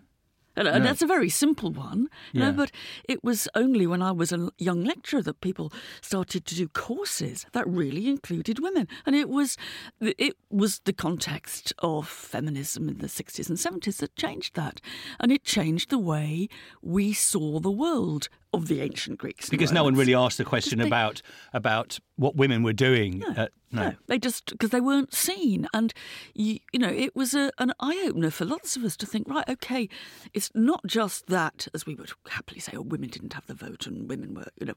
And, 0.56 0.68
and 0.68 0.86
that's 0.86 1.02
a 1.02 1.08
very 1.08 1.30
simple 1.30 1.72
one, 1.72 2.10
Yeah. 2.32 2.52
know, 2.52 2.52
but 2.52 2.72
it 3.10 3.24
was 3.24 3.48
only 3.56 3.88
when 3.88 4.04
I 4.04 4.12
was 4.12 4.32
a 4.32 4.52
young 4.60 4.84
lecturer 4.84 5.24
that 5.24 5.42
people 5.42 5.74
started 6.00 6.46
to 6.46 6.54
do 6.56 6.68
courses 6.68 7.48
that 7.54 7.68
really 7.68 8.08
included 8.08 8.60
women. 8.60 8.88
And 9.04 9.16
it 9.16 9.30
was 9.30 9.58
it 10.00 10.36
was 10.52 10.80
the 10.86 10.94
context 10.94 11.74
of 11.80 12.08
feminism 12.08 12.88
in 12.88 13.00
the 13.00 13.08
60s 13.08 13.50
and 13.50 13.58
70s 13.58 13.98
that 13.98 14.16
changed 14.16 14.54
that. 14.56 14.80
And 15.20 15.32
it 15.32 15.44
changed 15.44 15.90
the 15.90 15.98
way 15.98 16.50
we 16.84 17.14
saw 17.14 17.60
the 17.60 17.72
world 17.72 18.30
of 18.54 18.68
the 18.68 18.82
ancient 18.82 19.18
Greeks. 19.18 19.50
Because 19.50 19.72
no 19.72 19.84
one 19.84 19.96
really 19.96 20.14
asked 20.14 20.38
the 20.38 20.46
question 20.46 20.80
they- 20.80 20.88
about 20.88 21.22
about 21.54 22.00
what 22.16 22.36
women 22.36 22.64
were 22.64 22.74
doing. 22.74 23.24
Uh, 23.24 23.48
no. 23.72 23.90
No, 23.90 23.96
they 24.06 24.20
just 24.20 24.52
because 24.52 24.70
they 24.70 24.82
weren't 24.82 25.14
seen, 25.14 25.68
and 25.74 25.94
you, 26.36 26.60
you 26.72 26.80
know 26.80 26.90
it 26.90 27.16
was 27.16 27.34
a, 27.34 27.52
an 27.58 27.74
eye 27.80 28.06
opener 28.08 28.30
for 28.30 28.46
lots 28.46 28.76
of 28.76 28.84
us 28.84 28.96
to 28.98 29.08
think, 29.08 29.28
right, 29.28 29.48
okay, 29.50 29.90
it's 30.34 30.52
not 30.54 30.86
just 30.86 31.26
that, 31.28 31.68
as 31.74 31.86
we 31.86 31.96
would 31.96 32.12
happily 32.30 32.60
say, 32.60 32.74
oh, 32.76 32.82
women 32.82 33.10
didn't 33.10 33.34
have 33.34 33.48
the 33.48 33.56
vote 33.56 33.88
and 33.88 34.08
women 34.08 34.36
were, 34.36 34.46
you 34.60 34.68
know, 34.68 34.76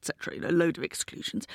etc. 0.00 0.34
You 0.34 0.40
know, 0.42 0.48
a 0.48 0.50
load 0.50 0.78
of 0.78 0.84
exclusions. 0.84 1.46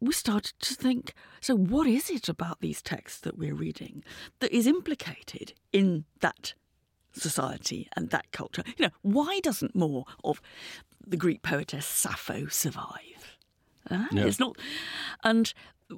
We 0.00 0.12
started 0.12 0.54
to 0.60 0.74
think, 0.74 1.12
so 1.40 1.54
what 1.54 1.86
is 1.86 2.10
it 2.10 2.28
about 2.28 2.60
these 2.60 2.82
texts 2.82 3.20
that 3.20 3.38
we're 3.38 3.54
reading 3.54 4.02
that 4.40 4.52
is 4.52 4.66
implicated 4.66 5.52
in 5.72 6.04
that 6.20 6.54
society 7.12 7.88
and 7.96 8.10
that 8.10 8.32
culture? 8.32 8.62
You 8.76 8.86
know, 8.86 8.92
why 9.02 9.40
doesn't 9.42 9.74
more 9.74 10.04
of 10.24 10.40
the 11.06 11.16
Greek 11.16 11.42
poetess 11.42 11.86
Sappho 11.86 12.46
survive? 12.46 13.36
Uh, 13.90 14.06
Yeah. 14.12 14.24
It's 14.26 14.40
not, 14.40 14.56
and 15.22 15.52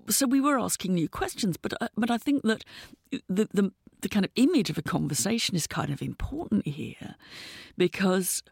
so 0.08 0.26
we 0.26 0.40
were 0.40 0.58
asking 0.58 0.94
new 0.94 1.08
questions, 1.08 1.56
but 1.56 1.72
uh, 1.80 1.88
but 1.96 2.10
I 2.10 2.18
think 2.18 2.42
that 2.42 2.64
the, 3.28 3.48
the 3.52 3.72
the 4.00 4.08
kind 4.08 4.24
of 4.24 4.30
image 4.36 4.68
of 4.70 4.78
a 4.78 4.82
conversation 4.82 5.56
is 5.56 5.66
kind 5.66 5.90
of 5.90 6.02
important 6.02 6.66
here, 6.66 7.14
because 7.76 8.42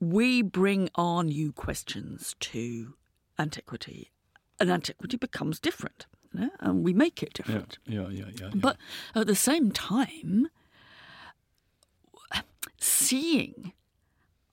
we 0.00 0.42
bring 0.42 0.88
our 0.94 1.22
new 1.22 1.52
questions 1.52 2.34
to 2.40 2.94
antiquity, 3.38 4.10
and 4.58 4.70
antiquity 4.70 5.16
becomes 5.18 5.60
different, 5.60 6.06
you 6.32 6.40
know, 6.40 6.50
and 6.60 6.82
we 6.84 6.92
make 6.94 7.22
it 7.22 7.38
Yeah, 7.38 7.44
different. 7.44 7.78
yeah, 7.86 8.08
yeah, 8.08 8.30
yeah. 8.40 8.50
But 8.54 8.76
at 9.14 9.26
the 9.26 9.34
same 9.36 9.70
time, 9.70 10.48
seeing 12.78 13.72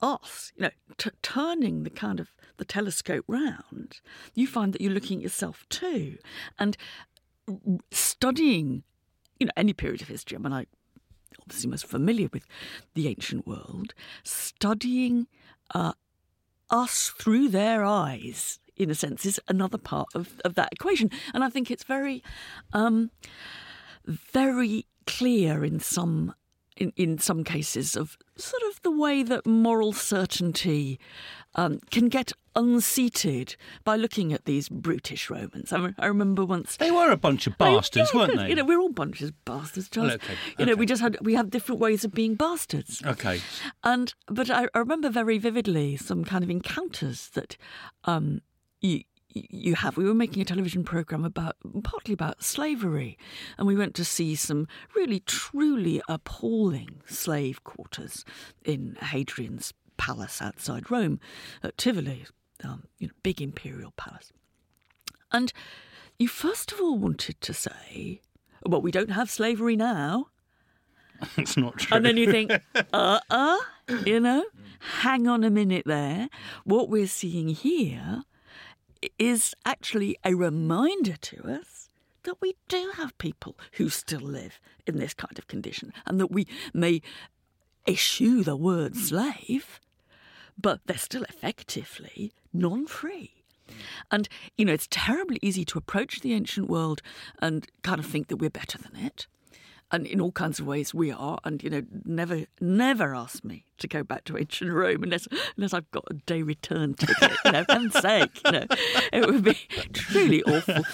us, 0.02 0.52
you 0.56 0.62
know, 0.62 0.70
t- 0.98 1.10
turning 1.22 1.82
the 1.82 1.90
kind 1.90 2.20
of 2.20 2.28
the 2.56 2.64
telescope 2.64 3.24
round, 3.28 4.00
you 4.34 4.46
find 4.46 4.72
that 4.72 4.80
you're 4.80 4.92
looking 4.92 5.18
at 5.18 5.24
yourself 5.24 5.66
too, 5.68 6.18
and 6.58 6.76
studying, 7.90 8.82
you 9.38 9.46
know, 9.46 9.52
any 9.56 9.72
period 9.72 10.02
of 10.02 10.08
history. 10.08 10.36
I 10.36 10.40
mean, 10.40 10.52
I 10.52 10.66
obviously 11.42 11.70
most 11.70 11.86
familiar 11.86 12.28
with 12.32 12.46
the 12.94 13.08
ancient 13.08 13.46
world, 13.46 13.94
studying 14.22 15.26
uh, 15.74 15.92
us 16.70 17.12
through 17.18 17.48
their 17.48 17.84
eyes, 17.84 18.60
in 18.76 18.90
a 18.90 18.94
sense, 18.94 19.26
is 19.26 19.40
another 19.48 19.78
part 19.78 20.08
of, 20.14 20.40
of 20.44 20.54
that 20.54 20.68
equation. 20.72 21.10
And 21.34 21.42
I 21.42 21.50
think 21.50 21.70
it's 21.70 21.84
very, 21.84 22.22
um, 22.72 23.10
very 24.06 24.86
clear 25.06 25.64
in 25.64 25.80
some. 25.80 26.34
In, 26.80 26.92
in 26.96 27.18
some 27.18 27.44
cases, 27.44 27.94
of 27.94 28.16
sort 28.36 28.62
of 28.70 28.80
the 28.82 28.90
way 28.90 29.22
that 29.22 29.44
moral 29.46 29.92
certainty 29.92 30.98
um, 31.54 31.78
can 31.90 32.08
get 32.08 32.32
unseated 32.56 33.54
by 33.84 33.96
looking 33.96 34.32
at 34.32 34.46
these 34.46 34.70
brutish 34.70 35.28
Romans. 35.28 35.72
I, 35.74 35.92
I 35.98 36.06
remember 36.06 36.44
once 36.46 36.76
They 36.78 36.90
were 36.90 37.10
a 37.10 37.18
bunch 37.18 37.46
of 37.46 37.52
Oh, 37.60 37.76
bastards, 37.76 38.10
yeah, 38.14 38.18
weren't 38.20 38.36
they? 38.36 38.48
You 38.48 38.54
know, 38.54 38.64
we're 38.64 38.80
all 38.80 38.92
bunches 38.92 39.28
of 39.28 39.44
bastards, 39.44 39.90
Giles. 39.90 40.06
Well, 40.08 40.14
okay, 40.14 40.34
You 40.58 40.64
know, 40.66 40.74
we 40.74 40.86
just 40.86 41.02
had 41.02 41.18
we 41.20 41.34
have 41.34 41.50
different 41.50 41.80
ways 41.82 42.02
of 42.04 42.12
being 42.12 42.34
bastards. 42.34 43.02
okay. 43.04 43.40
And 43.84 44.14
but 44.28 44.48
I, 44.50 44.66
I 44.74 44.78
remember 44.78 45.10
very 45.10 45.36
vividly 45.38 45.96
some 45.98 46.24
kind 46.24 46.42
of 46.42 46.48
encounters 46.50 47.28
that 47.34 47.56
um, 48.04 48.40
you 48.80 49.02
you 49.32 49.74
have. 49.76 49.96
We 49.96 50.04
were 50.04 50.14
making 50.14 50.42
a 50.42 50.44
television 50.44 50.84
program 50.84 51.24
about 51.24 51.56
partly 51.82 52.14
about 52.14 52.42
slavery, 52.42 53.18
and 53.58 53.66
we 53.66 53.76
went 53.76 53.94
to 53.96 54.04
see 54.04 54.34
some 54.34 54.66
really 54.94 55.20
truly 55.20 56.02
appalling 56.08 57.02
slave 57.06 57.62
quarters 57.64 58.24
in 58.64 58.96
Hadrian's 59.00 59.72
palace 59.96 60.40
outside 60.40 60.90
Rome, 60.90 61.20
at 61.62 61.76
Tivoli, 61.76 62.26
um, 62.64 62.84
you 62.98 63.08
know, 63.08 63.12
big 63.22 63.42
imperial 63.42 63.92
palace. 63.92 64.32
And 65.30 65.52
you 66.18 66.26
first 66.26 66.72
of 66.72 66.80
all 66.80 66.98
wanted 66.98 67.40
to 67.42 67.54
say, 67.54 68.20
well, 68.64 68.82
we 68.82 68.90
don't 68.90 69.10
have 69.10 69.30
slavery 69.30 69.76
now. 69.76 70.28
It's 71.36 71.56
not 71.56 71.78
true. 71.78 71.96
And 71.96 72.06
then 72.06 72.16
you 72.16 72.30
think, 72.30 72.50
uh 72.94 73.20
uh, 73.28 73.58
you 74.06 74.20
know, 74.20 74.42
hang 75.00 75.28
on 75.28 75.44
a 75.44 75.50
minute 75.50 75.84
there. 75.84 76.30
What 76.64 76.88
we're 76.88 77.06
seeing 77.06 77.48
here 77.48 78.22
is 79.18 79.54
actually 79.64 80.16
a 80.24 80.34
reminder 80.34 81.16
to 81.16 81.42
us 81.48 81.88
that 82.24 82.40
we 82.40 82.54
do 82.68 82.92
have 82.96 83.16
people 83.18 83.56
who 83.72 83.88
still 83.88 84.20
live 84.20 84.60
in 84.86 84.98
this 84.98 85.14
kind 85.14 85.38
of 85.38 85.46
condition 85.46 85.92
and 86.06 86.20
that 86.20 86.30
we 86.30 86.46
may 86.74 87.00
eschew 87.86 88.44
the 88.44 88.56
word 88.56 88.94
slave, 88.96 89.80
but 90.60 90.80
they're 90.86 90.98
still 90.98 91.24
effectively 91.24 92.32
non 92.52 92.86
free. 92.86 93.40
And, 94.10 94.28
you 94.58 94.64
know, 94.64 94.72
it's 94.72 94.88
terribly 94.90 95.38
easy 95.42 95.64
to 95.66 95.78
approach 95.78 96.20
the 96.20 96.34
ancient 96.34 96.68
world 96.68 97.02
and 97.40 97.66
kind 97.82 98.00
of 98.00 98.06
think 98.06 98.28
that 98.28 98.36
we're 98.36 98.50
better 98.50 98.78
than 98.78 98.96
it. 98.96 99.26
And 99.92 100.06
in 100.06 100.20
all 100.20 100.32
kinds 100.32 100.60
of 100.60 100.66
ways 100.66 100.94
we 100.94 101.10
are. 101.10 101.38
And, 101.44 101.62
you 101.62 101.70
know, 101.70 101.82
never, 102.04 102.44
never 102.60 103.14
ask 103.14 103.44
me 103.44 103.64
to 103.78 103.88
go 103.88 104.04
back 104.04 104.24
to 104.24 104.38
ancient 104.38 104.70
Rome 104.70 105.02
unless, 105.02 105.26
unless 105.56 105.74
I've 105.74 105.90
got 105.90 106.04
a 106.10 106.14
day 106.14 106.42
return 106.42 106.94
ticket. 106.94 107.32
For 107.42 107.52
heaven's 107.52 107.98
sake, 107.98 108.40
you 108.44 108.52
know, 108.52 108.66
it 109.12 109.26
would 109.26 109.42
be 109.42 109.58
truly 109.92 110.42
awful. 110.44 110.84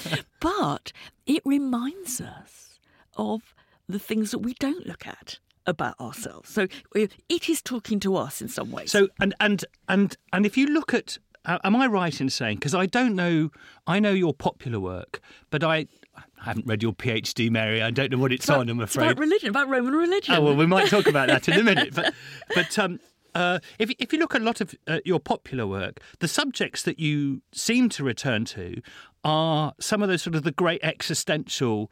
But 0.40 0.92
it 1.26 1.42
reminds 1.44 2.20
us 2.20 2.78
of 3.16 3.54
the 3.88 3.98
things 3.98 4.30
that 4.30 4.38
we 4.38 4.54
don't 4.54 4.86
look 4.86 5.06
at 5.06 5.38
about 5.66 5.98
ourselves. 6.00 6.48
So 6.50 6.68
it 6.94 7.12
it 7.28 7.48
is 7.48 7.60
talking 7.60 8.00
to 8.00 8.16
us 8.16 8.40
in 8.40 8.48
some 8.48 8.70
ways. 8.70 8.90
So 8.90 9.08
and 9.20 9.34
and 9.40 9.64
and 9.88 10.16
and 10.32 10.46
if 10.46 10.56
you 10.56 10.66
look 10.66 10.94
at, 10.94 11.18
am 11.44 11.76
I 11.76 11.86
right 11.86 12.20
in 12.20 12.30
saying? 12.30 12.56
Because 12.56 12.74
I 12.74 12.86
don't 12.86 13.14
know, 13.14 13.50
I 13.86 13.98
know 13.98 14.12
your 14.12 14.32
popular 14.32 14.80
work, 14.80 15.20
but 15.50 15.64
I, 15.64 15.86
I 16.16 16.44
haven't 16.44 16.66
read 16.66 16.82
your 16.82 16.92
PhD, 16.92 17.50
Mary. 17.50 17.82
I 17.82 17.90
don't 17.90 18.10
know 18.12 18.18
what 18.18 18.32
it's, 18.32 18.48
on. 18.48 18.68
I'm 18.68 18.80
It's 18.80 18.94
afraid. 18.94 19.10
about 19.12 19.18
religion, 19.20 19.48
about 19.48 19.68
Roman 19.68 19.94
religion. 19.94 20.34
Oh 20.34 20.40
well, 20.42 20.56
we 20.56 20.66
might 20.66 20.88
talk 20.88 21.06
about 21.06 21.28
that 21.28 21.48
in 21.48 21.58
a 21.60 21.62
minute. 21.62 21.94
But 21.94 22.14
but 22.54 22.78
um, 22.78 23.00
uh, 23.34 23.58
if 23.78 23.90
if 23.98 24.12
you 24.12 24.18
look 24.18 24.34
at 24.34 24.40
a 24.40 24.44
lot 24.44 24.60
of 24.60 24.74
uh, 24.86 25.00
your 25.04 25.20
popular 25.20 25.66
work, 25.66 26.00
the 26.20 26.28
subjects 26.28 26.82
that 26.82 26.98
you 26.98 27.42
seem 27.52 27.88
to 27.90 28.04
return 28.04 28.44
to 28.46 28.80
are 29.24 29.74
some 29.80 30.02
of 30.02 30.08
those 30.08 30.22
sort 30.22 30.36
of 30.36 30.42
the 30.44 30.52
great 30.52 30.80
existential. 30.84 31.90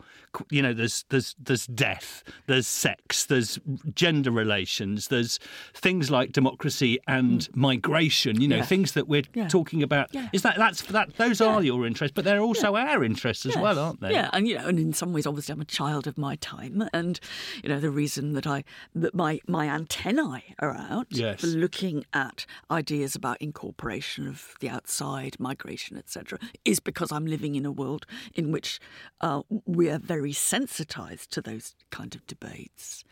You 0.51 0.63
know, 0.63 0.73
there's 0.73 1.05
there's 1.11 1.35
there's 1.39 1.67
death, 1.67 2.23
there's 2.47 2.67
sex, 2.67 3.25
there's 3.27 3.59
gender 3.95 4.31
relations, 4.31 5.09
there's 5.09 5.39
things 5.75 6.11
like 6.11 6.33
democracy 6.33 6.99
and 7.07 7.49
migration. 7.55 8.41
You 8.41 8.49
know, 8.49 8.57
Mm. 8.57 8.59
Yeah. 8.59 8.65
things 8.65 8.93
that 8.93 9.09
we're 9.09 9.23
Yeah. 9.35 9.49
talking 9.49 9.83
about. 9.83 10.09
Yeah. 10.13 10.29
Is 10.33 10.43
that 10.43 10.57
that's 10.57 10.83
that 10.83 11.17
those 11.17 11.41
are 11.41 11.63
your 11.63 11.87
interests, 11.87 12.15
but 12.15 12.25
they're 12.25 12.41
also 12.41 12.77
our 12.77 13.03
interests 13.05 13.47
as 13.47 13.57
well, 13.57 13.79
aren't 13.79 14.01
they? 14.01 14.13
Yeah, 14.13 14.31
and 14.33 14.47
you 14.49 14.57
know, 14.59 14.67
and 14.67 14.79
in 14.79 14.93
some 14.93 15.13
ways, 15.13 15.27
obviously, 15.27 15.53
I'm 15.53 15.61
a 15.61 15.65
child 15.65 16.07
of 16.07 16.19
my 16.19 16.37
time, 16.37 16.89
and 16.93 17.19
you 17.63 17.69
know, 17.69 17.81
the 17.81 17.91
reason 17.91 18.33
that 18.35 18.47
I 18.47 18.65
that 18.95 19.15
my 19.15 19.41
my 19.49 19.69
antennae 19.69 20.55
are 20.59 20.75
out 20.75 21.07
Yes. 21.11 21.41
for 21.41 21.47
looking 21.49 22.05
at 22.13 22.47
ideas 22.71 23.15
about 23.15 23.41
incorporation 23.41 24.27
of 24.27 24.55
the 24.61 24.69
outside, 24.69 25.39
migration, 25.39 25.97
etc., 25.97 26.39
is 26.65 26.81
because 26.81 27.11
I'm 27.13 27.24
I'm 27.25 27.31
living 27.31 27.55
in 27.55 27.65
a 27.65 27.73
world 27.73 28.07
in 28.35 28.53
which 28.53 28.81
uh, 29.21 29.43
we 29.65 29.89
are 29.89 29.99
very 29.99 30.33
sensitized 30.33 31.31
to 31.33 31.41
those 31.41 31.75
kind 31.91 32.15
of 32.15 32.27
debates. 32.27 33.05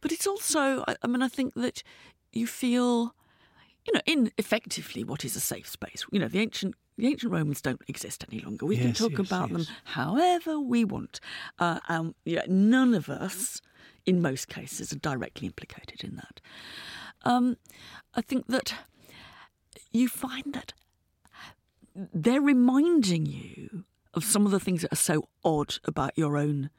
But 0.00 0.12
it's 0.12 0.26
also, 0.26 0.84
I, 0.86 0.96
I 1.02 1.06
mean, 1.06 1.22
I 1.22 1.28
think 1.28 1.54
that 1.54 1.82
you 2.32 2.46
feel, 2.46 3.14
you 3.84 3.92
know, 3.92 4.00
in 4.06 4.30
effectively 4.38 5.02
what 5.02 5.24
is 5.24 5.34
a 5.34 5.40
safe 5.40 5.68
space. 5.68 6.04
You 6.12 6.20
know, 6.20 6.28
the 6.28 6.40
ancient 6.40 6.74
the 6.96 7.06
ancient 7.06 7.32
Romans 7.32 7.62
don't 7.62 7.80
exist 7.88 8.26
any 8.30 8.42
longer. 8.42 8.66
We 8.66 8.76
can 8.76 8.92
talk 8.92 9.12
yes, 9.12 9.20
about 9.20 9.50
yes. 9.50 9.66
them 9.66 9.76
however 9.84 10.60
we 10.60 10.84
want. 10.84 11.18
Uh, 11.58 11.80
um, 11.88 12.14
yeah, 12.26 12.42
none 12.46 12.92
of 12.92 13.08
us, 13.08 13.62
in 14.04 14.20
most 14.20 14.48
cases, 14.48 14.92
are 14.92 14.98
directly 14.98 15.46
implicated 15.46 16.04
in 16.04 16.16
that. 16.16 16.42
Um, 17.22 17.56
I 18.14 18.20
think 18.20 18.48
that 18.48 18.74
you 19.90 20.08
find 20.08 20.52
that 20.52 20.74
they're 22.12 22.40
reminding 22.40 23.26
you 23.26 23.84
of 24.14 24.24
some 24.24 24.44
of 24.46 24.52
the 24.52 24.60
things 24.60 24.82
that 24.82 24.92
are 24.92 24.96
so 24.96 25.28
odd 25.44 25.78
about 25.84 26.16
your 26.16 26.36
own 26.36 26.70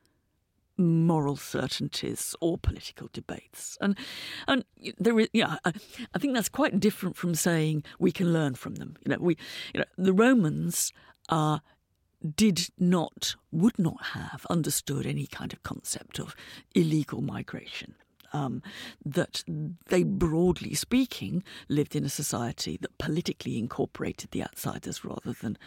moral 0.77 1.35
certainties 1.35 2.35
or 2.41 2.57
political 2.57 3.09
debates, 3.13 3.77
and 3.81 3.97
and 4.47 4.65
there 4.97 5.19
is, 5.19 5.29
yeah, 5.33 5.57
I, 5.63 5.73
I 6.15 6.19
think 6.19 6.33
that's 6.33 6.49
quite 6.49 6.79
different 6.79 7.15
from 7.15 7.35
saying 7.35 7.83
we 7.99 8.11
can 8.11 8.33
learn 8.33 8.55
from 8.55 8.75
them. 8.75 8.97
You 9.05 9.11
know, 9.11 9.17
we, 9.19 9.37
you 9.73 9.79
know, 9.79 9.85
the 9.97 10.13
Romans 10.13 10.91
are 11.29 11.61
did 12.35 12.69
not, 12.77 13.35
would 13.51 13.77
not 13.79 14.03
have 14.13 14.45
understood 14.49 15.05
any 15.05 15.27
kind 15.27 15.53
of 15.53 15.63
concept 15.63 16.19
of 16.19 16.35
illegal 16.75 17.21
migration. 17.21 17.95
Um, 18.33 18.63
that 19.03 19.43
they, 19.87 20.03
broadly 20.03 20.73
speaking, 20.73 21.43
lived 21.67 21.95
in 21.97 22.05
a 22.05 22.09
society 22.09 22.77
that 22.81 22.97
politically 22.97 23.57
incorporated 23.57 24.31
the 24.31 24.41
outsiders 24.43 25.03
rather 25.03 25.33
than. 25.33 25.57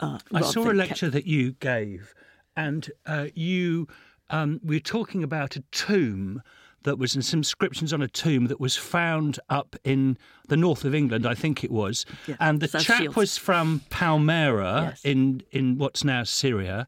Uh, 0.00 0.18
I 0.32 0.40
rather 0.40 0.52
saw 0.52 0.62
a 0.62 0.64
than 0.66 0.76
kept- 0.76 0.76
lecture 0.76 1.10
that 1.10 1.26
you 1.26 1.52
gave, 1.52 2.12
and 2.56 2.90
uh, 3.06 3.26
you 3.34 3.86
um, 4.30 4.60
we 4.64 4.76
were 4.76 4.80
talking 4.80 5.22
about 5.22 5.56
a 5.56 5.60
tomb 5.70 6.42
that 6.84 6.98
was 6.98 7.14
and 7.14 7.24
some 7.24 7.40
inscriptions 7.40 7.92
on 7.92 8.02
a 8.02 8.08
tomb 8.08 8.46
that 8.46 8.58
was 8.60 8.76
found 8.76 9.38
up 9.48 9.76
in 9.84 10.16
the 10.48 10.56
north 10.56 10.84
of 10.84 10.94
England, 10.94 11.26
I 11.26 11.34
think 11.34 11.62
it 11.64 11.70
was, 11.70 12.06
Yeah, 12.26 12.36
and 12.40 12.60
the 12.60 12.68
South 12.68 12.82
chap 12.82 12.98
Shields. 13.02 13.16
was 13.16 13.36
from 13.38 13.82
Palmyra 13.90 14.88
Yes. 14.90 15.00
in 15.04 15.42
in 15.50 15.78
what's 15.78 16.04
now 16.04 16.24
Syria. 16.24 16.86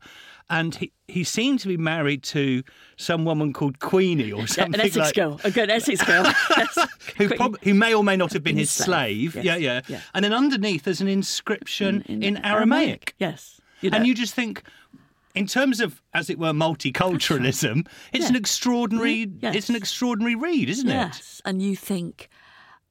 And 0.51 0.75
he, 0.75 0.93
he 1.09 1.25
seemed 1.25 1.61
to 1.61 1.69
be 1.69 1.79
married 1.79 2.23
to 2.25 2.63
some 2.99 3.25
woman 3.25 3.55
called 3.55 3.79
Queenie 3.79 4.33
or 4.33 4.41
Yeah, 4.41 4.47
something 4.47 4.75
an 4.75 4.81
Essex 4.87 4.97
like 4.97 5.15
girl, 5.15 5.41
a 5.45 5.51
good 5.51 5.71
Essex 5.71 6.03
girl. 6.05 6.25
Who, 7.17 7.29
prob- 7.31 7.59
who 7.63 7.73
may 7.73 7.95
or 7.95 8.05
may 8.05 8.17
not 8.17 8.33
have 8.35 8.43
been 8.43 8.57
his 8.59 8.75
His 8.77 8.85
slave. 8.85 9.33
slave, 9.33 9.45
Yeah, 9.45 9.57
yes, 9.57 9.85
yeah, 9.89 9.97
yeah. 9.97 10.01
And 10.15 10.23
then 10.25 10.35
underneath 10.35 10.83
there's 10.83 11.01
an 11.01 11.09
inscription 11.09 12.03
in, 12.03 12.37
Aramaic. 12.45 13.15
Yes. 13.19 13.61
You 13.81 13.91
know, 13.91 13.97
And 13.99 14.07
you 14.07 14.15
just 14.15 14.35
think, 14.35 14.63
in 15.35 15.47
terms 15.47 15.81
of, 15.81 16.03
as 16.13 16.29
it 16.31 16.39
were, 16.39 16.53
multiculturalism, 16.53 17.87
it's 18.13 18.29
an 18.29 18.37
extraordinary, 18.37 19.31
Yes. 19.41 19.55
it's 19.57 19.69
an 19.69 19.77
extraordinary 19.77 20.35
read, 20.35 20.69
isn't 20.69 20.89
it? 20.89 20.93
yes, 20.93 21.41
and 21.45 21.63
you 21.63 21.77
think, 21.77 22.29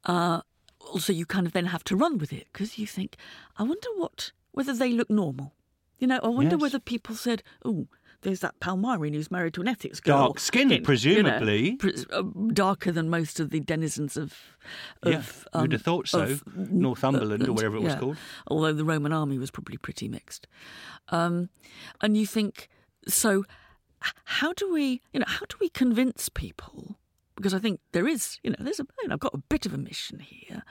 uh, 0.05 0.41
also 0.79 1.13
you 1.13 1.25
kind 1.25 1.45
of 1.47 1.53
then 1.53 1.65
have 1.67 1.83
to 1.85 1.95
run 1.95 2.17
with 2.17 2.33
it 2.33 2.47
because 2.51 2.77
you 2.77 2.87
think, 2.87 3.15
I 3.57 3.63
wonder 3.63 3.87
what 3.97 4.31
whether 4.53 4.73
they 4.73 4.91
look 4.91 5.09
normal. 5.09 5.53
You 5.97 6.07
know, 6.07 6.19
I 6.23 6.27
wonder 6.27 6.55
Yes. 6.55 6.61
whether 6.61 6.79
people 6.79 7.15
said, 7.15 7.41
"Oh, 7.63 7.87
there's 8.21 8.39
that 8.41 8.59
Palmyrean 8.59 9.13
who's 9.13 9.31
married 9.31 9.53
to 9.55 9.61
an 9.61 9.67
Essex 9.67 9.99
girl, 9.99 10.35
You 10.53 10.65
know, 10.65 10.79
presumably. 10.79 11.75
pres- 11.75 12.05
uh, 12.11 12.23
darker 12.53 12.91
than 12.91 13.09
most 13.09 13.39
of 13.39 13.49
the 13.49 13.59
denizens 13.59 14.17
of." 14.17 14.35
Yeah, 15.05 15.17
of 15.17 15.47
you 15.53 15.61
would 15.61 15.65
um, 15.65 15.71
have 15.71 15.81
thought 15.81 16.07
so. 16.07 16.21
of- 16.21 16.43
Northumberland 16.55 17.47
or 17.47 17.51
uh, 17.51 17.53
wherever 17.53 17.77
it 17.77 17.83
was 17.83 17.93
yeah. 17.93 17.99
called. 17.99 18.17
Although 18.47 18.73
the 18.73 18.85
Roman 18.85 19.11
army 19.11 19.37
was 19.37 19.51
probably 19.51 19.77
pretty 19.77 20.07
mixed, 20.07 20.47
um, 21.09 21.49
and 22.01 22.15
you 22.15 22.25
think 22.25 22.69
so. 23.07 23.43
How 24.25 24.51
do 24.53 24.71
we, 24.73 25.01
you 25.13 25.19
know, 25.19 25.27
how 25.27 25.45
do 25.47 25.55
we 25.59 25.69
convince 25.69 26.27
people? 26.29 26.97
Because 27.41 27.55
I 27.55 27.59
think 27.59 27.79
there 27.91 28.07
is, 28.07 28.39
you 28.43 28.51
know, 28.51 28.57
there's 28.59 28.79
a, 28.79 28.85
you 29.01 29.07
know, 29.07 29.13
I've 29.15 29.19
got 29.19 29.33
a 29.33 29.39
bit 29.39 29.65
of 29.65 29.73
a 29.73 29.77
mission 29.77 30.19
here, 30.19 30.63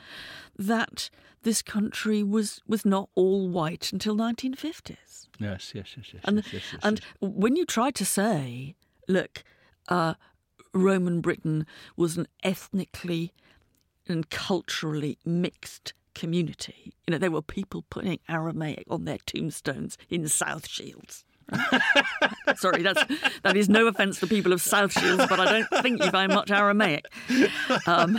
that 0.57 1.11
this 1.43 1.63
country 1.63 2.23
was 2.23 2.61
was 2.67 2.85
not 2.85 3.09
all 3.17 3.49
white 3.49 3.93
until 3.93 4.15
1950s. 4.15 5.27
Yes, 5.41 5.73
yes, 5.75 5.95
yes, 5.97 6.07
yes. 6.13 6.23
And 6.25 6.37
yes, 6.37 6.53
yes, 6.53 6.63
yes, 6.73 6.81
and 6.85 7.01
when 7.21 7.57
you 7.57 7.65
try 7.65 7.91
to 7.91 8.05
say, 8.05 8.77
look, 9.09 9.43
uh, 9.89 10.15
Roman 10.73 11.21
Britain 11.21 11.67
was 11.97 12.17
an 12.17 12.29
ethnically 12.45 13.33
and 14.07 14.31
culturally 14.31 15.19
mixed 15.25 15.95
community. 16.15 16.93
You 17.07 17.13
know, 17.13 17.19
there 17.19 17.31
were 17.31 17.43
people 17.43 17.85
putting 17.91 18.21
Aramaic 18.29 18.85
on 18.89 19.07
their 19.07 19.19
tombstones 19.27 19.97
in 20.09 20.29
South 20.29 20.69
Shields. 20.69 21.25
Sorry, 22.57 22.83
that's 22.83 23.03
that 23.43 23.57
is 23.57 23.69
no 23.69 23.87
offence 23.87 24.21
to 24.21 24.27
people 24.27 24.53
of 24.53 24.61
South 24.61 24.93
Shields, 24.93 25.25
but 25.29 25.41
I 25.41 25.61
don't 25.61 25.83
think 25.83 26.03
you 26.03 26.11
find 26.11 26.33
much 26.33 26.51
Aramaic. 26.51 27.07
Um, 27.87 28.19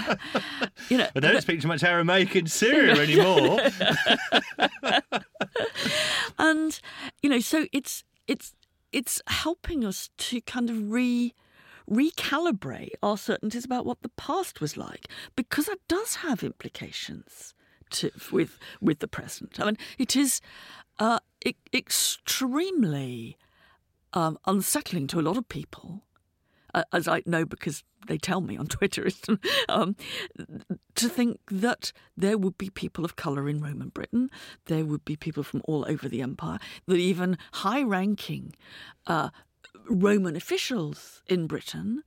you 0.90 0.98
know, 0.98 1.08
But 1.14 1.24
they 1.24 1.32
don't 1.32 1.42
speak 1.42 1.62
too 1.62 1.68
much 1.68 1.84
Aramaic 1.84 2.36
in 2.36 2.48
Syria 2.48 2.96
anymore. 2.96 3.60
and 6.40 6.80
you 7.22 7.30
know 7.30 7.40
so 7.40 7.66
it's 7.72 8.04
it's 8.28 8.54
it's 8.92 9.22
helping 9.28 9.86
us 9.86 10.10
to 10.18 10.42
kind 10.42 10.70
of 10.70 10.92
re 10.92 11.34
recalibrate 11.90 12.92
our 13.04 13.18
certainties 13.18 13.66
about 13.66 13.86
what 13.86 14.02
the 14.02 14.10
past 14.10 14.62
was 14.62 14.78
like 14.78 15.08
because 15.36 15.66
that 15.66 15.80
does 15.88 16.16
have 16.16 16.44
implications 16.44 17.54
to, 17.90 18.12
with 18.32 18.58
with 18.80 19.00
the 19.00 19.08
present 19.08 19.60
i 19.60 19.66
mean 19.66 19.78
it 19.98 20.16
is 20.16 20.42
uh, 21.00 21.20
e- 21.46 21.56
extremely 21.74 23.38
um, 24.14 24.38
unsettling 24.46 25.08
to 25.08 25.20
a 25.20 25.22
lot 25.22 25.38
of 25.38 25.48
people 25.48 26.04
uh, 26.74 26.84
as 26.92 27.08
I 27.08 27.22
know 27.26 27.46
because 27.46 27.84
they 28.08 28.18
tell 28.18 28.42
me 28.42 28.58
on 28.58 28.68
Twitter, 28.68 29.08
um, 29.70 29.96
to 30.96 31.10
think 31.10 31.40
that 31.50 31.92
there 32.18 32.38
would 32.38 32.58
be 32.58 32.70
people 32.70 33.06
of 33.06 33.16
colour 33.16 33.48
in 33.48 33.62
Roman 33.62 33.90
Britain, 33.90 34.30
there 34.66 34.86
would 34.86 35.06
be 35.06 35.16
people 35.16 35.44
from 35.44 35.62
all 35.66 35.86
over 35.88 36.10
the 36.10 36.22
empire, 36.22 36.60
that 36.88 36.96
even 36.96 37.38
high 37.54 37.84
ranking 37.84 38.56
uh, 39.08 39.30
Roman 39.88 40.36
officials 40.36 41.22
in 41.28 41.48
Britain 41.48 42.04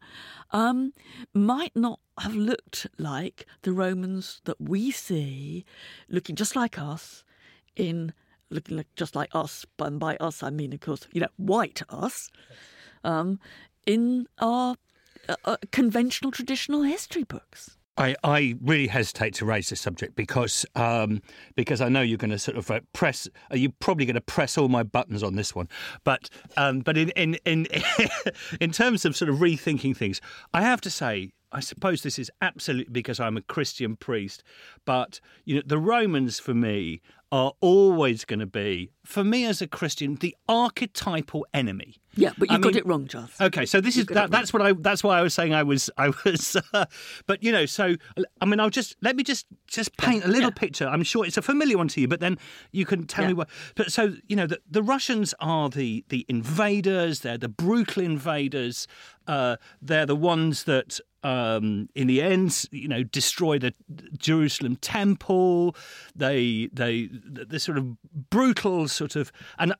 um, 0.50 0.92
might 1.32 1.74
not 1.74 2.00
have 2.18 2.34
looked 2.34 2.86
like 2.98 3.46
the 3.62 3.72
Romans 3.72 4.40
that 4.44 4.60
we 4.60 4.90
see, 4.90 5.64
looking 6.08 6.36
just 6.36 6.56
like 6.56 6.78
us 6.78 7.24
in. 7.76 8.12
Looking 8.50 8.76
like, 8.76 8.86
just 8.96 9.16
like 9.16 9.30
us, 9.34 9.64
and 9.78 9.98
by 9.98 10.16
us 10.16 10.42
I 10.42 10.50
mean, 10.50 10.72
of 10.72 10.80
course, 10.80 11.06
you 11.12 11.20
know, 11.20 11.28
white 11.36 11.82
us, 11.88 12.30
um, 13.02 13.40
in 13.86 14.26
our 14.38 14.76
uh, 15.28 15.36
uh, 15.44 15.56
conventional 15.72 16.30
traditional 16.30 16.82
history 16.82 17.24
books. 17.24 17.76
I, 17.96 18.16
I 18.24 18.56
really 18.60 18.88
hesitate 18.88 19.34
to 19.34 19.44
raise 19.44 19.68
this 19.68 19.80
subject 19.80 20.16
because 20.16 20.66
um, 20.74 21.22
because 21.54 21.80
I 21.80 21.88
know 21.88 22.02
you're 22.02 22.18
going 22.18 22.30
to 22.30 22.38
sort 22.38 22.56
of 22.58 22.70
uh, 22.70 22.80
press. 22.92 23.28
Uh, 23.52 23.56
you're 23.56 23.72
probably 23.78 24.04
going 24.04 24.14
to 24.14 24.20
press 24.20 24.58
all 24.58 24.68
my 24.68 24.82
buttons 24.82 25.22
on 25.22 25.36
this 25.36 25.54
one, 25.54 25.68
but 26.02 26.28
um, 26.56 26.80
but 26.80 26.96
in 26.96 27.10
in 27.10 27.36
in 27.44 27.68
in 28.60 28.72
terms 28.72 29.04
of 29.04 29.16
sort 29.16 29.28
of 29.28 29.36
rethinking 29.36 29.96
things, 29.96 30.20
I 30.52 30.62
have 30.62 30.80
to 30.82 30.90
say. 30.90 31.30
I 31.52 31.60
suppose 31.60 32.02
this 32.02 32.18
is 32.18 32.32
absolutely 32.42 32.90
because 32.90 33.20
I'm 33.20 33.36
a 33.36 33.40
Christian 33.40 33.94
priest, 33.94 34.42
but 34.84 35.20
you 35.44 35.54
know 35.54 35.62
the 35.64 35.78
Romans 35.78 36.40
for 36.40 36.52
me 36.52 37.00
are 37.34 37.52
always 37.60 38.24
going 38.24 38.38
to 38.38 38.46
be, 38.46 38.92
for 39.04 39.24
me 39.24 39.44
as 39.44 39.60
a 39.60 39.66
Christian, 39.66 40.14
the 40.14 40.36
archetypal 40.48 41.44
enemy. 41.52 41.96
Yeah, 42.14 42.30
but 42.38 42.48
you 42.48 42.54
I 42.54 42.60
got 42.60 42.74
mean- 42.74 42.78
it 42.78 42.86
wrong, 42.86 43.08
Giles. 43.08 43.32
Okay, 43.40 43.66
so 43.66 43.80
this 43.80 43.96
is 43.96 44.06
that, 44.06 44.30
that's 44.30 44.52
what 44.52 44.62
I 44.62 44.72
that's 44.72 45.02
why 45.02 45.18
I 45.18 45.22
was 45.22 45.34
saying 45.34 45.52
I 45.52 45.64
was 45.64 45.90
I 45.98 46.12
was, 46.24 46.56
uh, 46.72 46.84
but 47.26 47.42
you 47.42 47.50
know, 47.50 47.66
so 47.66 47.96
I 48.40 48.44
mean, 48.44 48.60
I'll 48.60 48.70
just 48.70 48.94
let 49.02 49.16
me 49.16 49.24
just 49.24 49.46
just 49.66 49.96
paint 49.96 50.24
a 50.24 50.28
little 50.28 50.50
yeah. 50.50 50.60
picture. 50.60 50.86
I'm 50.86 51.02
sure 51.02 51.26
it's 51.26 51.36
a 51.36 51.42
familiar 51.42 51.76
one 51.76 51.88
to 51.88 52.00
you, 52.00 52.06
but 52.06 52.20
then 52.20 52.38
you 52.70 52.86
can 52.86 53.04
tell 53.04 53.26
me 53.26 53.32
what. 53.32 53.48
But 53.74 53.90
so 53.90 54.14
you 54.28 54.36
know, 54.36 54.46
the, 54.46 54.60
the 54.70 54.84
Russians 54.84 55.34
are 55.40 55.68
the 55.68 56.04
the 56.10 56.24
invaders. 56.28 57.20
They're 57.20 57.36
the 57.36 57.48
brutal 57.48 58.04
invaders. 58.04 58.86
Uh, 59.26 59.56
they're 59.82 60.06
the 60.06 60.14
ones 60.14 60.64
that. 60.64 61.00
Um, 61.24 61.88
in 61.94 62.06
the 62.06 62.22
end, 62.22 62.66
you 62.70 62.86
know, 62.86 63.02
destroy 63.02 63.58
the 63.58 63.74
Jerusalem 64.16 64.76
temple. 64.76 65.74
They, 66.14 66.68
they, 66.72 67.08
the 67.10 67.58
sort 67.58 67.78
of 67.78 67.96
brutal 68.30 68.86
sort 68.88 69.16
of, 69.16 69.32
and 69.58 69.74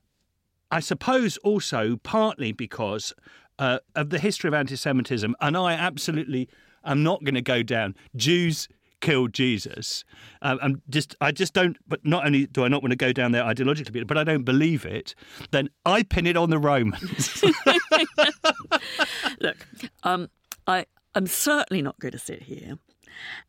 I 0.71 0.79
suppose 0.79 1.37
also 1.37 1.97
partly 1.97 2.51
because 2.51 3.13
uh, 3.59 3.79
of 3.95 4.09
the 4.09 4.19
history 4.19 4.47
of 4.47 4.53
anti-Semitism, 4.53 5.35
and 5.39 5.55
I 5.55 5.73
absolutely 5.73 6.49
am 6.83 7.03
not 7.03 7.23
going 7.23 7.35
to 7.35 7.41
go 7.41 7.63
down. 7.63 7.95
Jews 8.15 8.67
killed 9.01 9.33
Jesus. 9.33 10.03
Um, 10.41 10.59
I'm 10.61 10.81
just, 10.89 11.15
I 11.21 11.31
just 11.31 11.53
don't. 11.53 11.77
But 11.87 12.05
not 12.05 12.25
only 12.25 12.47
do 12.47 12.65
I 12.65 12.67
not 12.67 12.81
want 12.81 12.91
to 12.91 12.97
go 12.97 13.13
down 13.13 13.31
there 13.31 13.43
ideologically, 13.43 14.05
but 14.05 14.17
I 14.17 14.23
don't 14.23 14.43
believe 14.43 14.85
it. 14.85 15.15
Then 15.51 15.69
I 15.85 16.03
pin 16.03 16.25
it 16.25 16.35
on 16.35 16.49
the 16.49 16.57
Romans. 16.57 17.43
Look, 19.39 19.57
um, 20.03 20.29
I, 20.67 20.85
I'm 21.15 21.27
certainly 21.27 21.81
not 21.81 21.97
going 21.99 22.11
to 22.11 22.19
sit 22.19 22.43
here 22.43 22.77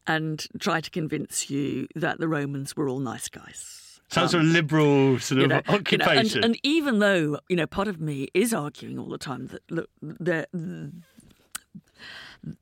and 0.06 0.46
try 0.60 0.80
to 0.80 0.90
convince 0.90 1.50
you 1.50 1.88
that 1.96 2.18
the 2.18 2.28
Romans 2.28 2.76
were 2.76 2.88
all 2.88 3.00
nice 3.00 3.28
guys. 3.28 4.00
Some 4.08 4.28
sort 4.28 4.44
of 4.44 4.50
liberal 4.50 5.18
sort 5.18 5.38
you 5.38 5.44
of 5.44 5.50
know, 5.50 5.56
you 5.56 5.62
know, 5.72 5.74
occupation. 5.74 6.44
and, 6.44 6.44
and 6.44 6.60
even 6.62 7.00
though 7.00 7.40
you 7.48 7.56
know, 7.56 7.66
part 7.66 7.88
of 7.88 8.00
me 8.00 8.28
is 8.34 8.54
arguing 8.54 9.00
all 9.00 9.08
the 9.08 9.18
time 9.18 9.48
that 9.48 9.62
look, 9.68 9.90
they're, 10.00 10.46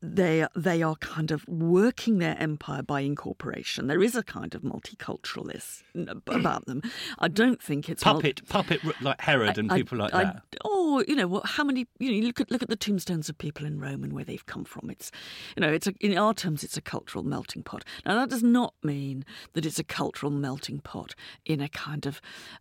they 0.00 0.46
they 0.56 0.82
are 0.82 0.96
kind 0.96 1.30
of 1.30 1.46
working 1.46 2.18
their 2.18 2.36
empire 2.38 2.82
by 2.82 3.00
incorporation. 3.00 3.86
There 3.86 4.02
is 4.02 4.14
a 4.14 4.22
kind 4.22 4.54
of 4.54 4.62
multiculturalist 4.62 5.82
about 6.26 6.66
them. 6.66 6.82
I 7.18 7.28
don't 7.28 7.62
think 7.62 7.88
it's 7.88 8.02
puppet, 8.02 8.48
puppet 8.48 8.80
like 9.02 9.20
Herod 9.20 9.58
and 9.58 9.70
I- 9.70 9.76
people 9.76 9.98
like 9.98 10.14
I- 10.14 10.24
that. 10.24 10.42
Or 10.64 11.04
you 11.06 11.14
know, 11.14 11.26
what? 11.26 11.46
How 11.46 11.64
many? 11.64 11.86
You 11.98 12.10
know, 12.10 12.16
you 12.16 12.22
look 12.26 12.40
at 12.40 12.50
look 12.50 12.62
at 12.62 12.68
the 12.70 12.76
tombstones 12.76 13.28
of 13.28 13.36
people 13.36 13.66
in 13.66 13.78
Rome 13.78 14.02
and 14.04 14.12
where 14.12 14.24
they've 14.24 14.46
come 14.46 14.64
from. 14.64 14.88
It's, 14.90 15.10
you 15.56 15.60
know, 15.60 15.70
it's 15.72 15.86
a, 15.86 15.92
in 16.00 16.16
our 16.16 16.32
terms, 16.34 16.64
it's 16.64 16.76
a 16.76 16.82
cultural 16.82 17.24
melting 17.24 17.62
pot. 17.62 17.84
Now 18.06 18.14
that 18.16 18.30
does 18.30 18.42
not 18.42 18.74
mean 18.82 19.24
that 19.52 19.66
it's 19.66 19.78
a 19.78 19.84
cultural 19.84 20.32
melting 20.32 20.80
pot 20.80 21.14
in 21.44 21.60
a 21.60 21.68
kind 21.68 22.06
of 22.06 22.20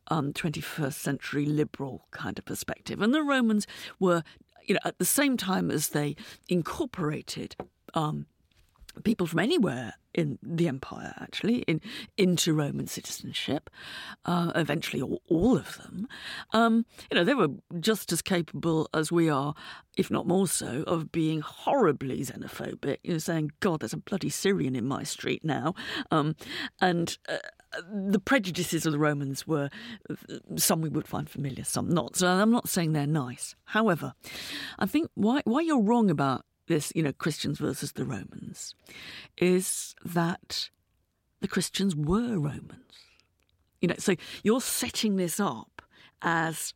um, 0.10 0.34
21st 0.34 0.94
century 0.94 1.46
liberal 1.46 2.06
kind 2.12 2.38
of 2.38 2.46
perspective. 2.46 3.02
And 3.02 3.14
the 3.14 3.22
Romans 3.24 3.66
were, 4.00 4.24
you 4.66 4.76
know, 4.76 4.80
at 4.86 4.98
the 4.98 5.06
same 5.06 5.38
time 5.38 5.72
as 5.72 5.90
they 5.90 6.16
incorporated. 6.50 7.56
Um, 7.94 8.26
people 9.04 9.28
from 9.28 9.40
anywhere 9.40 9.94
in 10.14 10.38
the 10.44 10.68
empire, 10.68 11.14
actually, 11.20 11.60
in 11.64 11.82
into 12.18 12.54
Roman 12.54 12.88
citizenship. 12.88 13.70
Uh, 14.26 14.52
eventually, 14.56 15.02
all, 15.02 15.22
all 15.28 15.58
of 15.58 15.78
them. 15.78 16.08
Um, 16.52 16.86
you 17.12 17.18
know, 17.18 17.24
they 17.24 17.34
were 17.34 17.50
just 17.80 18.12
as 18.12 18.22
capable 18.22 18.88
as 18.94 19.12
we 19.12 19.30
are, 19.30 19.56
if 19.98 20.12
not 20.12 20.28
more 20.28 20.48
so, 20.48 20.84
of 20.86 21.12
being 21.12 21.42
horribly 21.42 22.20
xenophobic. 22.22 22.98
You 23.04 23.14
know, 23.14 23.18
saying, 23.18 23.52
"God, 23.60 23.82
there's 23.82 23.94
a 23.94 23.98
bloody 23.98 24.30
Syrian 24.30 24.76
in 24.76 24.88
my 24.88 25.04
street 25.04 25.44
now," 25.44 25.74
um, 26.12 26.36
and. 26.80 27.18
Uh, 27.28 27.38
the 27.92 28.20
prejudices 28.20 28.86
of 28.86 28.92
the 28.92 29.00
Romans 29.00 29.48
were 29.48 29.68
some 30.58 30.82
we 30.82 30.90
would 30.90 31.08
find 31.08 31.28
familiar, 31.28 31.64
some 31.64 31.90
not. 31.90 32.16
So 32.16 32.28
I'm 32.28 32.52
not 32.52 32.70
saying 32.70 32.94
they're 32.94 33.08
nice. 33.08 33.56
However, 33.66 34.14
I 34.78 34.86
think 34.86 35.10
why 35.16 35.42
why 35.46 35.62
you're 35.62 35.82
wrong 35.82 36.12
about 36.12 36.46
this, 36.68 36.92
you 36.96 37.04
know, 37.04 37.14
Christians 37.14 37.60
versus 37.60 37.94
the 37.94 38.06
Romans, 38.06 38.76
is 39.38 39.96
that 40.06 40.70
the 41.42 41.48
Christians 41.48 41.96
were 41.96 42.38
Romans. 42.38 42.80
You 43.82 43.90
know, 43.90 43.96
so 43.98 44.16
you're 44.44 44.62
setting 44.62 45.18
this 45.18 45.40
up 45.40 45.82
as 46.22 46.74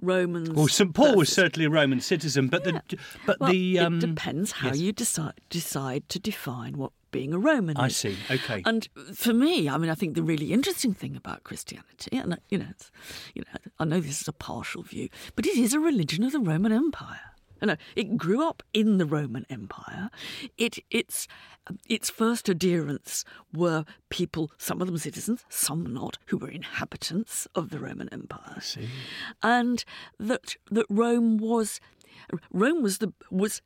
Romans. 0.00 0.50
Well, 0.50 0.68
St 0.68 0.94
Paul 0.94 1.16
was 1.16 1.30
certainly 1.30 1.66
a 1.66 1.70
Roman 1.70 2.00
citizen, 2.00 2.48
but 2.48 2.64
the 2.64 2.80
but 3.26 3.38
Well, 3.40 3.50
the 3.50 3.78
um, 3.78 3.98
it 3.98 4.00
depends 4.00 4.52
how 4.52 4.68
yes. 4.68 4.78
you 4.78 4.92
decide 4.92 5.34
decide 5.50 6.08
to 6.08 6.18
define 6.18 6.78
what 6.78 6.92
being 7.10 7.34
a 7.34 7.38
Roman 7.38 7.76
I 7.76 7.86
is. 7.86 7.96
see. 7.96 8.16
Okay. 8.30 8.62
And 8.64 8.88
for 9.14 9.32
me, 9.34 9.68
I 9.68 9.76
mean, 9.76 9.90
I 9.90 9.94
think 9.94 10.14
the 10.14 10.22
really 10.22 10.52
interesting 10.52 10.94
thing 10.94 11.16
about 11.16 11.44
Christianity, 11.44 12.16
and 12.16 12.38
you 12.48 12.58
know, 12.58 12.66
it's, 12.70 12.90
you 13.34 13.42
know, 13.42 13.58
I 13.78 13.84
know 13.84 14.00
this 14.00 14.22
is 14.22 14.28
a 14.28 14.32
partial 14.32 14.82
view, 14.82 15.08
but 15.36 15.46
it 15.46 15.58
is 15.58 15.74
a 15.74 15.80
religion 15.80 16.24
of 16.24 16.32
the 16.32 16.40
Roman 16.40 16.72
Empire. 16.72 17.20
You 17.60 17.68
know, 17.68 17.76
it 17.96 18.16
grew 18.16 18.46
up 18.46 18.62
in 18.72 18.98
the 18.98 19.06
Roman 19.06 19.46
Empire. 19.50 20.10
It 20.56 20.78
its 20.90 21.28
its 21.88 22.10
first 22.10 22.48
adherents 22.48 23.24
were 23.52 23.84
people, 24.08 24.50
some 24.58 24.80
of 24.80 24.86
them 24.86 24.98
citizens, 24.98 25.44
some 25.48 25.92
not, 25.92 26.18
who 26.26 26.38
were 26.38 26.48
inhabitants 26.48 27.46
of 27.54 27.70
the 27.70 27.78
Roman 27.78 28.08
Empire 28.08 28.60
see. 28.60 28.88
and 29.42 29.84
that 30.18 30.56
that 30.70 30.86
Rome 30.88 31.38
was 31.38 31.80
Rome 32.50 32.82
was 32.82 32.98
the 32.98 33.12
was 33.30 33.62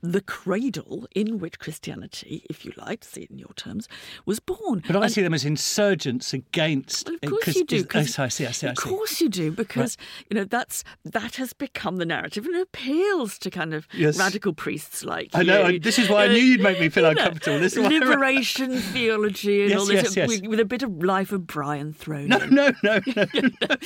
the 0.00 0.20
cradle 0.20 1.06
in 1.14 1.38
which 1.38 1.58
Christianity, 1.58 2.44
if 2.48 2.64
you 2.64 2.72
like, 2.76 3.00
to 3.00 3.08
see 3.08 3.22
it 3.22 3.30
in 3.30 3.38
your 3.38 3.52
terms, 3.56 3.88
was 4.26 4.40
born. 4.40 4.82
But 4.86 4.96
I 4.96 5.02
And- 5.04 5.12
see 5.12 5.22
them 5.22 5.34
as 5.34 5.44
insurgents 5.44 6.32
against. 6.32 7.06
well, 7.08 7.16
of 7.22 7.28
uh, 7.28 7.30
course 7.36 7.56
you 7.56 7.64
do. 7.64 7.84
Oh, 7.94 7.98
I 7.98 8.02
see. 8.28 8.46
I 8.46 8.50
see. 8.52 8.66
I 8.66 8.70
Of 8.70 8.76
course 8.76 9.20
you 9.20 9.28
do, 9.28 9.50
because 9.50 9.96
you 10.30 10.34
know 10.36 10.44
that's 10.44 10.84
that 11.04 11.36
has 11.36 11.52
become 11.52 11.96
the 11.96 12.06
narrative 12.06 12.46
and 12.46 12.54
it 12.54 12.62
appeals 12.62 13.38
to 13.40 13.50
kind 13.50 13.74
of 13.74 13.86
Yes. 13.92 14.18
radical 14.18 14.52
priests 14.52 15.04
like 15.04 15.30
I 15.34 15.42
know, 15.42 15.60
you. 15.68 15.74
and 15.76 15.82
this 15.82 15.98
is 15.98 16.08
why 16.08 16.24
I 16.24 16.28
knew 16.28 16.42
you'd 16.42 16.60
make 16.62 16.78
me 16.80 16.88
feel 16.88 17.08
you 17.08 17.14
know, 17.14 17.20
uncomfortable. 17.22 17.58
This 17.58 17.74
is 17.76 17.80
why 17.80 17.88
liberation 17.88 18.78
theology 18.78 19.62
and 19.62 19.70
Yes, 19.70 19.80
all 19.80 19.86
this 19.86 20.02
yes, 20.04 20.16
yes. 20.16 20.28
With, 20.28 20.46
with 20.46 20.60
a 20.60 20.64
bit 20.64 20.82
of 20.82 21.02
life 21.02 21.32
of 21.32 21.46
Brian 21.46 21.92
thrown 21.92 22.28
No, 22.28 22.38
in. 22.38 22.54
no, 22.54 22.70
no, 22.82 23.00
no. 23.16 23.76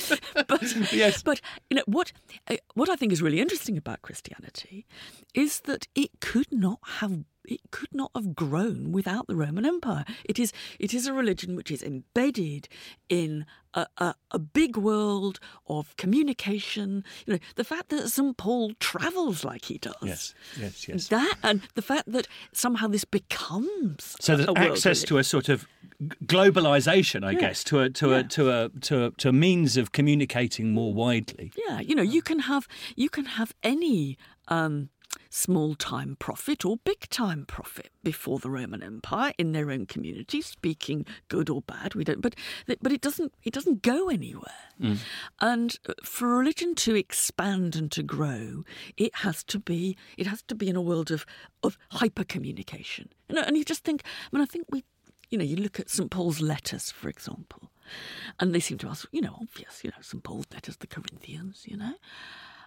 but 0.47 0.61
Yes. 0.93 1.23
but 1.23 1.41
you 1.69 1.77
know 1.77 1.83
what 1.87 2.11
uh, 2.49 2.55
what 2.75 2.89
I 2.89 2.95
think 2.95 3.11
is 3.11 3.21
really 3.21 3.39
interesting 3.39 3.77
about 3.77 4.01
Christianity 4.01 4.85
is 5.33 5.61
that 5.61 5.72
it 5.95 6.11
could 6.21 6.51
not 6.51 6.79
have 6.99 7.23
it 7.45 7.59
could 7.71 7.93
not 7.93 8.09
have 8.15 8.33
grown 8.35 8.93
without 8.93 9.27
the 9.27 9.35
Roman 9.35 9.65
Empire. 9.65 10.05
It 10.23 10.39
is 10.39 10.53
it 10.79 10.93
is 10.93 11.07
a 11.07 11.13
religion 11.13 11.57
which 11.57 11.69
is 11.71 11.83
embedded 11.83 12.69
in 13.09 13.45
a, 13.73 13.85
a, 13.97 14.15
a 14.31 14.39
big 14.39 14.77
world 14.77 15.41
of 15.67 15.93
communication. 15.97 17.03
You 17.25 17.33
know 17.33 17.39
the 17.55 17.65
fact 17.65 17.89
that 17.89 18.07
St 18.07 18.37
Paul 18.37 18.71
travels 18.79 19.43
like 19.43 19.65
he 19.65 19.77
does. 19.77 19.93
Yes, 20.01 20.33
yes, 20.57 20.87
yes. 20.87 21.07
That 21.09 21.35
and 21.43 21.61
the 21.75 21.81
fact 21.81 22.09
that 22.13 22.27
somehow 22.53 22.87
this 22.87 23.03
becomes 23.03 24.15
So 24.21 24.37
there's 24.37 24.49
access 24.55 25.03
to 25.03 25.17
a 25.17 25.23
sort 25.23 25.49
of 25.49 25.67
globalization, 26.25 27.23
I 27.25 27.33
guess, 27.33 27.63
to 27.65 27.79
a 27.81 27.89
to 27.89 28.09
Yeah. 28.09 28.17
a 28.19 28.23
to 28.23 28.49
a 28.51 28.69
to 28.69 29.05
a 29.05 29.11
to 29.11 29.29
a 29.29 29.33
means 29.33 29.77
of 29.77 29.91
communicating 29.91 30.71
more 30.71 30.93
widely. 30.93 31.51
Yeah, 31.67 31.79
you 31.81 31.95
know, 31.95 32.01
you 32.03 32.21
can 32.21 32.39
have 32.39 32.67
you 32.95 33.09
can 33.09 33.25
have 33.25 33.53
any 33.63 34.17
um, 34.47 34.89
small 35.33 35.73
time 35.73 36.15
prophet 36.19 36.63
or 36.63 36.77
big 36.77 37.09
time 37.09 37.43
prophet 37.45 37.89
before 38.03 38.37
the 38.37 38.51
Roman 38.51 38.83
Empire 38.83 39.33
in 39.37 39.51
their 39.51 39.71
own 39.71 39.85
community, 39.87 40.41
speaking 40.41 41.05
good 41.27 41.49
or 41.49 41.61
bad. 41.63 41.95
We 41.95 42.03
don't, 42.03 42.21
but 42.21 42.35
but 42.67 42.91
it 42.91 43.01
doesn't 43.01 43.33
it 43.43 43.53
doesn't 43.53 43.81
go 43.81 44.09
anywhere. 44.09 44.43
And 45.41 45.75
uh, 45.89 45.93
for 46.03 46.27
religion 46.27 46.75
to 46.75 46.95
expand 46.95 47.75
and 47.75 47.91
to 47.93 48.03
grow, 48.03 48.63
it 48.95 49.15
has 49.17 49.43
to 49.45 49.59
be 49.59 49.97
it 50.17 50.27
has 50.27 50.43
to 50.43 50.55
be 50.55 50.69
in 50.69 50.75
a 50.75 50.81
world 50.81 51.09
of 51.09 51.25
of 51.63 51.77
hyper 51.91 52.23
communication. 52.23 53.09
You 53.27 53.35
know, 53.35 53.41
and 53.41 53.57
you 53.57 53.65
just 53.65 53.83
think. 53.83 54.03
I 54.31 54.35
mean, 54.35 54.43
I 54.43 54.45
think 54.45 54.67
we. 54.69 54.83
You 55.29 55.39
know, 55.39 55.45
you 55.45 55.55
look 55.55 55.79
at 55.79 55.89
St. 55.89 56.11
Paul's 56.11 56.41
letters, 56.41 56.91
for 56.91 57.09
example, 57.09 57.71
and 58.39 58.53
they 58.53 58.59
seem 58.59 58.77
to 58.79 58.87
us, 58.87 59.03
you 59.11 59.19
know, 59.19 59.35
obvious, 59.41 59.83
you 59.83 59.89
know, 59.89 59.97
St. 59.99 60.23
Paul's 60.23 60.45
letters, 60.53 60.77
the 60.77 60.85
Corinthians, 60.85 61.63
you 61.65 61.75
know. 61.75 61.93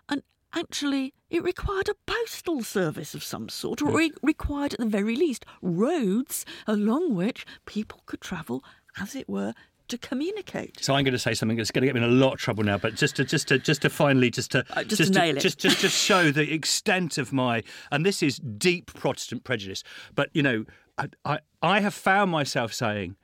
And 0.08 0.22
actually, 0.54 1.14
it 1.30 1.42
required 1.42 1.88
a 1.88 1.94
postal 2.06 2.62
service 2.62 3.14
of 3.14 3.22
some 3.24 3.48
sort, 3.48 3.82
or 3.82 4.00
it 4.00 4.12
required, 4.22 4.74
at 4.74 4.80
the 4.80 4.86
very 4.86 5.16
least, 5.16 5.44
roads 5.62 6.44
along 6.66 7.14
which 7.14 7.44
people 7.64 8.02
could 8.06 8.20
travel, 8.20 8.62
as 9.00 9.14
it 9.14 9.28
were, 9.28 9.54
to 9.88 9.98
communicate. 9.98 10.82
So 10.82 10.94
I'm 10.94 11.04
going 11.04 11.12
to 11.12 11.18
say 11.18 11.34
something 11.34 11.56
that's 11.56 11.70
going 11.70 11.82
to 11.82 11.86
get 11.86 11.94
me 11.94 12.02
in 12.02 12.10
a 12.10 12.12
lot 12.12 12.34
of 12.34 12.38
trouble 12.40 12.64
now, 12.64 12.76
but 12.78 12.96
just 12.96 13.16
to 13.16 13.24
just 13.24 13.48
to 13.48 13.58
just 13.58 13.82
to 13.82 13.90
finally 13.90 14.30
just 14.30 14.50
to 14.52 14.64
Uh, 14.70 14.82
just 14.82 15.12
to 15.12 15.18
nail 15.18 15.36
it. 15.36 15.40
just 15.40 15.58
just 15.58 15.80
to 15.80 15.88
show 15.88 16.32
the 16.32 16.52
extent 16.52 17.18
of 17.18 17.32
my 17.32 17.62
and 17.92 18.04
this 18.04 18.22
is 18.22 18.38
deep 18.38 18.92
Protestant 18.94 19.44
prejudice. 19.44 19.84
But 20.14 20.30
you 20.32 20.42
know, 20.42 20.64
I 20.98 21.08
I, 21.24 21.38
I 21.62 21.80
have 21.80 21.94
found 21.94 22.30
myself 22.30 22.72
saying. 22.72 23.16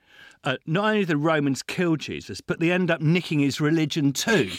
Uh, 0.45 0.57
not 0.65 0.85
only 0.85 0.99
do 1.01 1.05
the 1.05 1.17
Romans 1.17 1.63
killed 1.63 1.99
Jesus, 1.99 2.41
but 2.41 2.59
they 2.59 2.69
end 2.71 2.91
up 2.91 2.99
nicking 2.99 3.39
his 3.39 3.61
religion 3.61 4.11
too. 4.11 4.49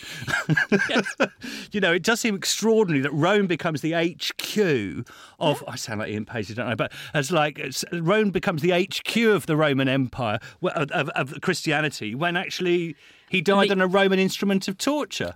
you 1.73 1.81
know, 1.81 1.93
it 1.93 2.03
does 2.03 2.21
seem 2.21 2.35
extraordinary 2.35 3.03
that 3.03 3.13
Rome 3.13 3.47
becomes 3.47 3.83
the 3.83 3.93
HQ 3.93 5.07
of. 5.39 5.63
I 5.69 5.77
sound 5.77 6.01
like 6.01 6.11
Ian 6.11 6.25
Paisley, 6.25 6.55
don't 6.55 6.69
I? 6.69 6.75
But 6.75 6.91
as 7.13 7.31
like 7.31 7.59
it's, 7.59 7.85
Rome 7.93 8.31
becomes 8.31 8.63
the 8.63 8.71
HQ 8.71 9.17
of 9.35 9.47
the 9.47 9.57
Roman 9.57 9.89
Empire 9.89 10.39
of, 10.63 10.91
of, 10.91 11.09
of 11.11 11.41
Christianity, 11.43 12.15
when 12.15 12.37
actually 12.37 12.97
he 13.29 13.41
died 13.43 13.69
The- 13.69 13.73
on 13.75 13.81
a 13.83 13.87
Roman 13.87 14.19
instrument 14.19 14.69
of 14.69 14.79
torture. 14.79 15.35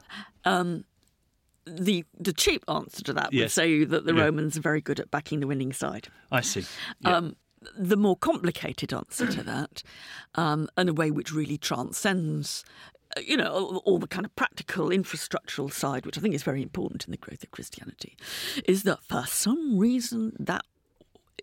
The 1.71 2.05
the 2.19 2.33
cheap 2.33 2.65
answer 2.67 3.03
to 3.05 3.13
that 3.13 3.31
would 3.35 3.51
say 3.51 3.85
that 3.85 4.07
the 4.07 4.15
Yeah. 4.15 4.23
Romans 4.25 4.57
are 4.57 4.63
very 4.63 4.81
good 4.81 4.99
at 4.99 5.11
backing 5.11 5.41
the 5.41 5.47
winning 5.47 5.75
side. 5.75 6.09
I 6.33 6.41
see. 6.41 6.65
Yeah. 7.01 7.17
Um, 7.17 7.37
the 7.77 7.97
more 7.97 8.17
complicated 8.17 8.93
answer 8.93 9.27
to 9.27 9.43
that, 9.43 9.83
um, 10.35 10.69
and 10.77 10.89
a 10.89 10.95
way 10.95 11.11
which 11.11 11.33
really 11.33 11.59
transcends, 11.59 12.65
uh, 13.17 13.21
you 13.21 13.37
know, 13.37 13.51
all, 13.51 13.77
all 13.79 13.99
the 13.99 14.07
kind 14.07 14.25
of 14.25 14.35
practical 14.37 14.89
infrastructural 14.89 15.73
side, 15.73 16.07
which 16.07 16.19
I 16.19 16.21
think 16.21 16.35
is 16.35 16.43
very 16.43 16.63
important 16.63 17.05
in 17.05 17.11
the 17.11 17.17
growth 17.17 17.43
of 17.43 17.51
Christianity, 17.51 18.17
is 18.67 18.83
that 18.85 19.03
for 19.03 19.25
some 19.27 19.79
reason 19.79 20.33
that 20.39 20.65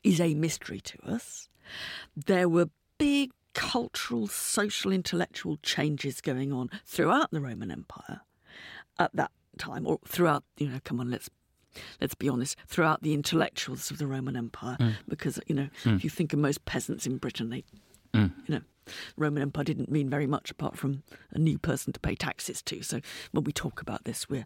is 0.04 0.22
a 0.22 0.36
mystery 0.36 0.80
to 0.80 0.98
us. 1.06 1.50
There 2.16 2.48
were 2.48 2.70
big 2.98 3.32
cultural, 3.54 4.28
social, 4.28 4.92
intellectual 4.92 5.58
changes 5.64 6.22
going 6.22 6.54
on 6.54 6.70
throughout 6.86 7.32
the 7.32 7.42
Roman 7.42 7.72
Empire 7.72 8.22
at 9.00 9.16
that 9.16 9.32
time, 9.58 9.88
or 9.88 10.00
throughout, 10.06 10.44
you 10.58 10.70
know, 10.70 10.80
come 10.84 11.00
on, 11.00 11.10
let's 11.10 11.30
let's 12.02 12.16
be 12.16 12.30
honest, 12.30 12.58
throughout 12.68 13.02
the 13.02 13.14
intellectuals 13.14 13.92
of 13.92 13.98
the 13.98 14.08
Roman 14.08 14.36
Empire, 14.36 14.78
mm. 14.80 14.94
because 15.08 15.40
you 15.48 15.56
know, 15.56 15.70
mm. 15.84 15.96
if 15.96 16.04
you 16.04 16.10
think 16.10 16.34
of 16.34 16.40
most 16.40 16.66
peasants 16.66 17.06
in 17.06 17.18
Britain, 17.18 17.50
they, 17.50 17.64
mm. 18.14 18.32
you 18.48 18.56
know, 18.56 18.62
Roman 19.18 19.42
Empire 19.42 19.64
didn't 19.64 19.92
mean 19.92 20.10
very 20.10 20.28
much 20.28 20.52
apart 20.52 20.78
from 20.78 21.04
a 21.32 21.40
new 21.40 21.58
person 21.58 21.94
to 21.94 22.00
pay 22.00 22.16
taxes 22.16 22.62
to. 22.64 22.82
So 22.82 23.02
when 23.32 23.44
we 23.44 23.52
talk 23.52 23.82
about 23.82 24.06
this, 24.06 24.30
we're, 24.30 24.46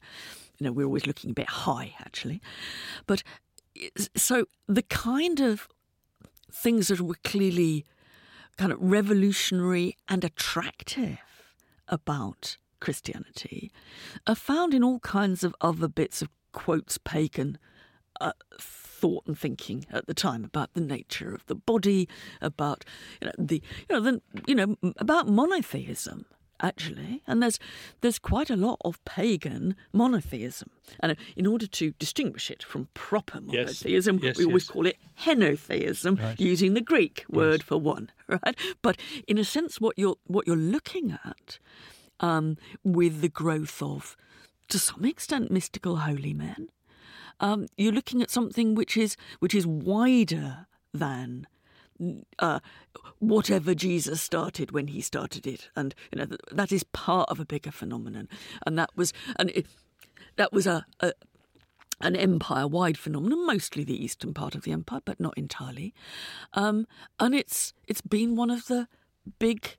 you 0.60 0.66
know, 0.66 0.72
we're 0.72 0.86
always 0.86 1.08
looking 1.08 1.32
a 1.32 1.34
bit 1.34 1.50
high 1.50 1.96
actually, 2.00 2.42
but 3.06 3.24
so 4.16 4.46
the 4.68 4.82
kind 4.84 5.40
of 5.40 5.68
things 6.52 6.88
that 6.88 7.02
were 7.02 7.16
clearly 7.24 7.86
kind 8.58 8.72
of 8.72 8.80
revolutionary 8.82 9.96
and 10.08 10.24
attractive 10.24 11.20
about 11.88 12.58
Christianity 12.80 13.72
are 14.28 14.36
found 14.36 14.74
in 14.74 14.84
all 14.84 15.00
kinds 15.00 15.44
of 15.44 15.56
other 15.62 15.88
bits 15.88 16.22
of 16.22 16.30
quotes 16.52 16.98
pagan 16.98 17.58
uh, 18.22 18.32
thought 18.60 19.26
and 19.28 19.38
thinking 19.38 19.86
at 19.92 20.08
the 20.08 20.14
time 20.14 20.44
about 20.44 20.74
the 20.74 20.82
nature 20.82 21.34
of 21.34 21.46
the 21.46 21.56
body, 21.56 22.08
about 22.42 22.84
you 23.22 23.28
know 23.28 23.34
the 23.38 23.62
you 23.90 23.96
know 23.96 24.02
the, 24.02 24.22
you 24.48 24.56
know 24.56 24.76
about 24.98 25.28
monotheism 25.28 26.26
actually, 26.62 27.24
and 27.26 27.42
there's 27.42 27.58
there's 28.02 28.20
quite 28.20 28.50
a 28.50 28.56
lot 28.58 28.78
of 28.84 29.04
pagan 29.06 29.76
monotheism, 29.94 30.70
and 31.00 31.16
in 31.38 31.48
order 31.48 31.66
to 31.66 31.92
distinguish 32.00 32.52
it 32.52 32.62
from 32.62 32.90
proper 32.94 33.40
monotheism, 33.40 34.18
yes. 34.18 34.24
Yes, 34.24 34.38
we 34.38 34.46
always 34.46 34.64
yes. 34.64 34.72
call 34.72 34.86
it 34.86 34.98
henotheism, 35.22 36.20
Right. 36.20 36.40
using 36.40 36.74
the 36.74 36.82
Greek 36.82 37.24
word 37.30 37.64
for 37.64 37.78
one, 37.78 38.12
right? 38.28 38.58
But 38.82 39.00
in 39.28 39.38
a 39.38 39.46
sense, 39.46 39.80
what 39.80 39.98
you're 39.98 40.18
what 40.26 40.46
you're 40.48 40.58
looking 40.58 41.18
at 41.24 41.60
um, 42.20 42.58
with 42.84 43.22
the 43.22 43.30
growth 43.30 43.82
of, 43.82 44.18
to 44.70 44.80
some 44.80 45.06
extent, 45.06 45.52
mystical 45.52 45.98
holy 45.98 46.34
men, 46.34 46.70
um, 47.40 47.68
you're 47.78 47.94
looking 47.94 48.22
at 48.22 48.30
something 48.30 48.76
which 48.76 48.98
is 48.98 49.16
which 49.40 49.56
is 49.56 49.66
wider 49.66 50.68
than 50.94 51.48
uh, 52.40 52.60
whatever 53.20 53.74
Jesus 53.76 54.22
started 54.22 54.72
when 54.72 54.88
he 54.88 55.02
started 55.02 55.46
it, 55.46 55.70
and 55.76 55.94
you 56.12 56.20
know 56.20 56.26
th- 56.26 56.40
that 56.52 56.72
is 56.72 56.84
part 56.84 57.30
of 57.30 57.40
a 57.40 57.46
bigger 57.46 57.72
phenomenon, 57.72 58.28
and 58.66 58.78
that 58.78 58.90
was 58.96 59.14
and 59.38 59.50
it, 59.52 59.66
that 60.36 60.54
was 60.54 60.68
a, 60.68 60.86
a 61.00 61.14
an 62.02 62.16
empire-wide 62.16 62.98
phenomenon, 62.98 63.46
mostly 63.46 63.84
the 63.84 64.02
eastern 64.04 64.34
part 64.34 64.56
of 64.56 64.64
the 64.64 64.72
empire, 64.72 65.02
but 65.04 65.20
not 65.20 65.38
entirely, 65.38 65.94
um, 66.54 66.86
and 67.20 67.36
it's 67.36 67.74
it's 67.88 68.02
been 68.02 68.36
one 68.36 68.50
of 68.50 68.68
the 68.68 68.88
big 69.40 69.78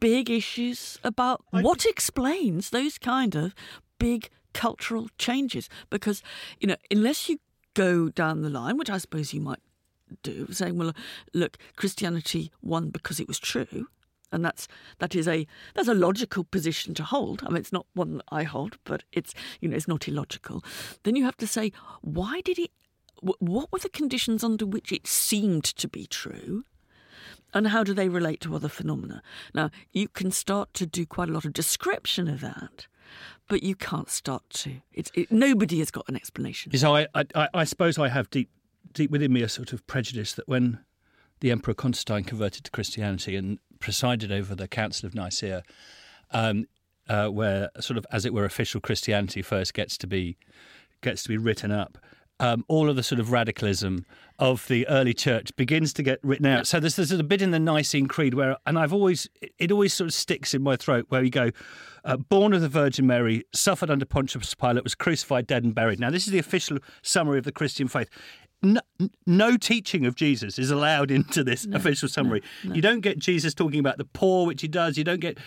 big 0.00 0.28
issues 0.28 0.98
about 1.04 1.44
what 1.62 1.86
explains 1.86 2.70
those 2.70 2.98
kind 2.98 3.36
of 3.36 3.54
big 3.98 4.30
cultural 4.52 5.08
changes. 5.18 5.68
Because, 5.90 6.22
you 6.60 6.68
know, 6.68 6.76
unless 6.90 7.28
you 7.28 7.38
go 7.74 8.08
down 8.08 8.42
the 8.42 8.50
line, 8.50 8.76
which 8.76 8.90
I 8.90 8.98
suppose 8.98 9.32
you 9.32 9.40
might 9.40 9.60
do, 10.22 10.48
saying, 10.50 10.78
well, 10.78 10.92
look, 11.34 11.58
Christianity 11.76 12.50
won 12.62 12.90
because 12.90 13.20
it 13.20 13.28
was 13.28 13.38
true. 13.38 13.88
And 14.30 14.44
that's 14.44 14.68
that 14.98 15.14
is 15.14 15.26
a 15.26 15.46
that's 15.74 15.88
a 15.88 15.94
logical 15.94 16.44
position 16.44 16.92
to 16.94 17.02
hold. 17.02 17.42
I 17.44 17.48
mean, 17.48 17.56
it's 17.56 17.72
not 17.72 17.86
one 17.94 18.20
I 18.30 18.42
hold, 18.42 18.76
but 18.84 19.02
it's 19.10 19.32
you 19.58 19.70
know 19.70 19.76
it's 19.76 19.88
not 19.88 20.06
illogical. 20.06 20.62
Then 21.04 21.16
you 21.16 21.24
have 21.24 21.38
to 21.38 21.46
say, 21.46 21.72
why 22.02 22.42
did 22.42 22.58
it? 22.58 22.70
What 23.22 23.72
were 23.72 23.78
the 23.78 23.88
conditions 23.88 24.44
under 24.44 24.66
which 24.66 24.92
it 24.92 25.06
seemed 25.06 25.64
to 25.64 25.88
be 25.88 26.06
true? 26.06 26.64
and 27.54 27.68
how 27.68 27.82
do 27.82 27.94
they 27.94 28.08
relate 28.08 28.40
to 28.40 28.54
other 28.54 28.68
phenomena? 28.68 29.22
Now, 29.54 29.70
you 29.92 30.08
can 30.08 30.30
start 30.30 30.74
to 30.74 30.86
do 30.86 31.06
quite 31.06 31.28
a 31.28 31.32
lot 31.32 31.44
of 31.44 31.52
description 31.52 32.28
of 32.28 32.40
that, 32.40 32.86
but 33.48 33.62
you 33.62 33.74
can't 33.74 34.10
start 34.10 34.42
to. 34.50 34.80
It, 34.92 35.10
nobody 35.30 35.78
has 35.78 35.90
got 35.90 36.08
an 36.08 36.16
explanation. 36.16 36.76
So 36.76 36.94
I, 36.94 37.06
I, 37.14 37.48
I 37.54 37.64
suppose 37.64 37.98
I 37.98 38.08
have 38.08 38.30
deep, 38.30 38.50
deep 38.92 39.10
within 39.10 39.32
me 39.32 39.42
a 39.42 39.48
sort 39.48 39.72
of 39.72 39.86
prejudice 39.86 40.34
that 40.34 40.48
when 40.48 40.80
the 41.40 41.50
Emperor 41.50 41.74
Constantine 41.74 42.24
converted 42.24 42.64
to 42.64 42.70
Christianity 42.70 43.36
and 43.36 43.58
presided 43.78 44.32
over 44.32 44.54
the 44.54 44.68
Council 44.68 45.06
of 45.06 45.14
Nicaea, 45.14 45.62
um, 46.32 46.66
uh, 47.08 47.28
where 47.28 47.70
sort 47.80 47.96
of, 47.96 48.06
as 48.12 48.24
it 48.24 48.34
were, 48.34 48.44
official 48.44 48.80
Christianity 48.80 49.42
first 49.42 49.72
gets 49.74 49.96
to 49.98 50.06
be 50.06 50.36
gets 51.00 51.22
to 51.22 51.28
be 51.28 51.36
written 51.36 51.70
up. 51.70 51.96
Um, 52.40 52.64
all 52.68 52.88
of 52.88 52.94
the 52.94 53.02
sort 53.02 53.18
of 53.20 53.32
radicalism 53.32 54.06
of 54.38 54.66
the 54.68 54.86
early 54.86 55.12
church 55.12 55.54
begins 55.56 55.92
to 55.94 56.02
get 56.04 56.20
written 56.22 56.46
out. 56.46 56.66
So 56.66 56.78
there's, 56.78 56.94
there's 56.94 57.10
a 57.10 57.24
bit 57.24 57.42
in 57.42 57.50
the 57.50 57.58
Nicene 57.58 58.06
Creed 58.06 58.34
where, 58.34 58.56
and 58.64 58.78
I've 58.78 58.92
always, 58.92 59.28
it 59.58 59.72
always 59.72 59.92
sort 59.92 60.06
of 60.06 60.14
sticks 60.14 60.54
in 60.54 60.62
my 60.62 60.76
throat 60.76 61.06
where 61.08 61.24
you 61.24 61.30
go, 61.30 61.50
uh, 62.04 62.16
born 62.16 62.52
of 62.52 62.60
the 62.60 62.68
Virgin 62.68 63.06
Mary, 63.06 63.44
suffered 63.52 63.90
under 63.90 64.04
Pontius 64.04 64.54
Pilate, 64.54 64.84
was 64.84 64.94
crucified, 64.94 65.46
dead, 65.48 65.64
and 65.64 65.74
buried. 65.74 65.98
Now, 65.98 66.10
this 66.10 66.26
is 66.26 66.32
the 66.32 66.38
official 66.38 66.78
summary 67.02 67.38
of 67.38 67.44
the 67.44 67.52
Christian 67.52 67.88
faith. 67.88 68.08
No, 68.62 68.80
no 69.26 69.56
teaching 69.56 70.06
of 70.06 70.14
Jesus 70.14 70.58
is 70.58 70.70
allowed 70.70 71.10
into 71.12 71.42
this 71.42 71.66
official 71.72 72.08
summary. 72.08 72.42
You 72.62 72.80
don't 72.80 73.00
get 73.00 73.18
Jesus 73.18 73.54
talking 73.54 73.80
about 73.80 73.98
the 73.98 74.04
poor, 74.04 74.46
which 74.46 74.62
he 74.62 74.68
does. 74.68 74.96
You 74.96 75.04
don't 75.04 75.20
get 75.20 75.38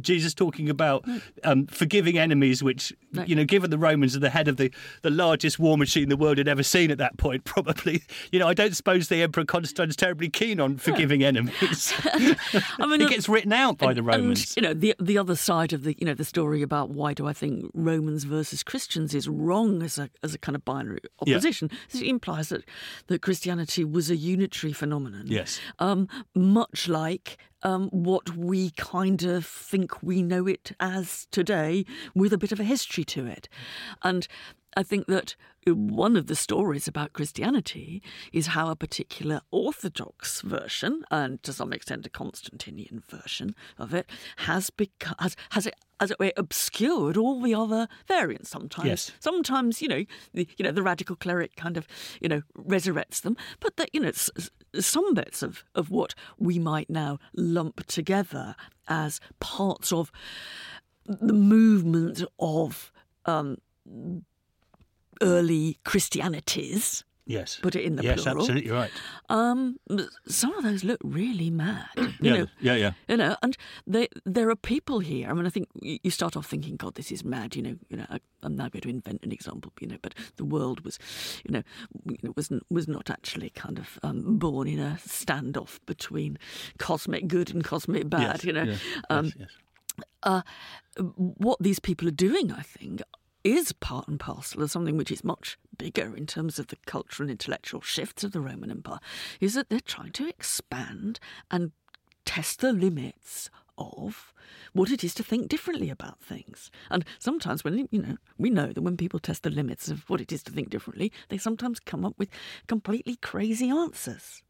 Jesus 0.00 0.34
talking 0.34 0.68
about 0.70 1.04
um, 1.44 1.66
forgiving 1.66 2.18
enemies, 2.18 2.62
which 2.62 2.92
No. 3.12 3.24
you 3.24 3.34
know, 3.34 3.44
given 3.44 3.70
the 3.70 3.78
Romans 3.78 4.14
are 4.16 4.20
the 4.20 4.30
head 4.30 4.48
of 4.48 4.56
the, 4.56 4.72
the 5.02 5.10
largest 5.10 5.58
war 5.58 5.76
machine 5.78 6.08
the 6.08 6.16
world 6.16 6.38
had 6.38 6.48
ever 6.48 6.62
seen 6.62 6.90
at 6.90 6.98
that 6.98 7.16
point, 7.18 7.44
probably. 7.44 8.02
You 8.32 8.38
know, 8.38 8.48
I 8.48 8.54
don't 8.54 8.74
suppose 8.76 9.08
the 9.08 9.22
Emperor 9.22 9.44
Constantine's 9.44 9.96
terribly 9.96 10.28
keen 10.28 10.60
on 10.60 10.76
forgiving 10.78 11.22
enemies. 11.24 11.92
I 12.04 12.86
mean, 12.86 13.00
it 13.00 13.10
gets 13.10 13.28
written 13.28 13.52
out 13.52 13.78
by 13.78 13.92
the 13.94 14.02
Romans. 14.02 14.54
And, 14.56 14.64
you 14.64 14.68
know, 14.68 14.74
the 14.74 14.94
the 15.00 15.18
other 15.18 15.36
side 15.36 15.72
of 15.72 15.82
the 15.84 15.96
you 15.98 16.06
know 16.06 16.14
the 16.14 16.24
story 16.24 16.62
about 16.62 16.90
why 16.90 17.14
do 17.14 17.26
I 17.26 17.32
think 17.32 17.70
Romans 17.74 18.24
versus 18.24 18.62
Christians 18.62 19.14
is 19.14 19.28
wrong 19.28 19.82
as 19.82 19.98
a 19.98 20.10
as 20.22 20.34
a 20.34 20.38
kind 20.38 20.56
of 20.56 20.64
binary 20.64 21.00
Yeah. 21.26 21.34
opposition. 21.36 21.70
It 21.92 22.02
implies 22.02 22.48
that 22.50 22.64
that 23.08 23.22
Christianity 23.22 23.84
was 23.84 24.10
a 24.10 24.16
unitary 24.16 24.72
phenomenon. 24.72 25.24
Yes. 25.26 25.60
um, 25.78 26.08
much 26.34 26.88
like 26.88 27.36
um, 27.62 27.88
what 27.90 28.36
we 28.36 28.70
kind 28.70 29.22
of 29.22 29.46
think 29.46 30.02
we 30.02 30.22
know 30.22 30.46
it 30.46 30.72
as 30.80 31.26
today, 31.30 31.84
with 32.14 32.32
a 32.32 32.38
bit 32.38 32.52
of 32.52 32.60
a 32.60 32.64
history 32.64 33.04
to 33.04 33.26
it. 33.26 33.48
And 34.02 34.26
I 34.76 34.82
think 34.82 35.06
that 35.08 35.34
one 35.66 36.16
of 36.16 36.26
the 36.26 36.36
stories 36.36 36.88
about 36.88 37.12
Christianity 37.12 38.02
is 38.32 38.48
how 38.48 38.70
a 38.70 38.76
particular 38.76 39.40
Orthodox 39.50 40.40
version, 40.40 41.04
and 41.10 41.42
to 41.42 41.52
some 41.52 41.72
extent 41.72 42.06
a 42.06 42.10
Constantinian 42.10 43.02
version 43.08 43.54
of 43.78 43.92
it, 43.92 44.08
has 44.36 44.70
become 44.70 45.16
has, 45.18 45.36
has 45.50 45.66
it 45.66 45.74
as 46.00 46.10
it 46.10 46.18
were 46.18 46.32
obscured 46.36 47.16
all 47.18 47.42
the 47.42 47.54
other 47.54 47.86
variants. 48.08 48.48
Sometimes, 48.48 48.88
Yes. 48.88 49.12
sometimes 49.20 49.82
you 49.82 49.88
know, 49.88 50.04
the, 50.32 50.48
you 50.56 50.62
know, 50.64 50.72
the 50.72 50.82
radical 50.82 51.14
cleric 51.14 51.56
kind 51.56 51.76
of 51.76 51.86
you 52.20 52.28
know 52.28 52.42
resurrects 52.56 53.20
them, 53.20 53.36
but 53.58 53.76
that 53.76 53.90
you 53.92 54.00
know, 54.00 54.12
some 54.78 55.14
bits 55.14 55.42
of 55.42 55.64
of 55.74 55.90
what 55.90 56.14
we 56.38 56.58
might 56.58 56.88
now 56.88 57.18
lump 57.34 57.84
together 57.86 58.54
as 58.88 59.20
parts 59.40 59.92
of 59.92 60.10
the 61.06 61.32
movement 61.34 62.22
of 62.38 62.92
um, 63.26 63.58
early 65.20 65.78
Christianities. 65.84 67.04
Yes. 67.26 67.60
Put 67.62 67.76
it 67.76 67.84
in 67.84 67.94
the 67.94 68.02
yes, 68.02 68.22
plural. 68.22 68.40
absolutely 68.40 68.72
right. 68.72 68.90
Um, 69.28 69.76
some 70.26 70.52
of 70.54 70.64
those 70.64 70.82
look 70.82 70.98
really 71.04 71.48
mad. 71.48 71.86
You 71.96 72.12
Yeah, 72.20 72.36
know, 72.38 72.46
yeah, 72.60 72.74
yeah. 72.74 72.92
you 73.08 73.16
know, 73.18 73.36
and 73.40 73.56
they, 73.86 74.08
there 74.24 74.50
are 74.50 74.56
people 74.56 74.98
here. 74.98 75.30
I 75.30 75.32
mean, 75.34 75.46
I 75.46 75.48
think 75.50 75.68
you 75.80 76.10
start 76.10 76.36
off 76.36 76.46
thinking, 76.46 76.74
"God, 76.76 76.96
this 76.96 77.12
is 77.12 77.22
mad." 77.24 77.54
You 77.54 77.62
know, 77.62 77.76
you 77.88 77.98
know. 77.98 78.06
I, 78.10 78.18
I'm 78.42 78.56
now 78.56 78.68
going 78.68 78.82
to 78.82 78.88
invent 78.88 79.22
an 79.22 79.30
example. 79.30 79.70
You 79.80 79.88
know, 79.88 79.98
but 80.02 80.14
the 80.36 80.44
world 80.44 80.80
was, 80.84 80.98
you 81.44 81.52
know, 81.52 81.62
was 82.36 82.50
was 82.68 82.88
not 82.88 83.10
actually 83.10 83.50
kind 83.50 83.78
of 83.78 83.98
um, 84.02 84.38
born 84.38 84.66
in 84.66 84.80
a 84.80 84.98
standoff 85.06 85.78
between 85.86 86.36
cosmic 86.78 87.28
good 87.28 87.54
and 87.54 87.62
cosmic 87.62 88.10
bad. 88.10 88.22
Yes, 88.22 88.44
you 88.44 88.52
know, 88.52 88.64
yes, 88.64 88.80
um, 89.08 89.26
yes, 89.26 89.34
yes. 89.38 89.48
uh, 90.24 90.42
what 91.16 91.58
these 91.60 91.78
people 91.78 92.08
are 92.08 92.22
doing, 92.28 92.50
I 92.50 92.62
think, 92.62 93.02
is 93.44 93.72
part 93.72 94.08
and 94.08 94.20
parcel 94.20 94.62
of 94.62 94.70
something 94.70 94.96
which 94.96 95.10
is 95.10 95.24
much 95.24 95.58
bigger 95.76 96.14
in 96.16 96.26
terms 96.26 96.58
of 96.58 96.68
the 96.68 96.76
cultural 96.86 97.24
and 97.24 97.30
intellectual 97.30 97.80
shifts 97.80 98.24
of 98.24 98.32
the 98.32 98.40
Roman 98.40 98.70
Empire, 98.70 99.00
is 99.40 99.54
that 99.54 99.68
they're 99.68 99.80
trying 99.80 100.12
to 100.12 100.28
expand 100.28 101.18
and 101.50 101.72
test 102.24 102.60
the 102.60 102.72
limits 102.72 103.50
of 103.78 104.32
what 104.72 104.90
it 104.90 105.02
is 105.02 105.14
to 105.14 105.22
think 105.22 105.48
differently 105.48 105.88
about 105.90 106.20
things. 106.20 106.70
And 106.90 107.04
sometimes 107.18 107.64
when 107.64 107.88
you 107.90 108.02
know, 108.02 108.16
we 108.38 108.50
know 108.50 108.72
that 108.72 108.82
when 108.82 108.96
people 108.96 109.18
test 109.18 109.42
the 109.42 109.50
limits 109.50 109.88
of 109.88 110.08
what 110.08 110.20
it 110.20 110.32
is 110.32 110.42
to 110.44 110.52
think 110.52 110.68
differently, 110.68 111.10
they 111.28 111.38
sometimes 111.38 111.80
come 111.80 112.04
up 112.04 112.14
with 112.18 112.28
completely 112.66 113.16
crazy 113.16 113.70
answers. 113.70 114.42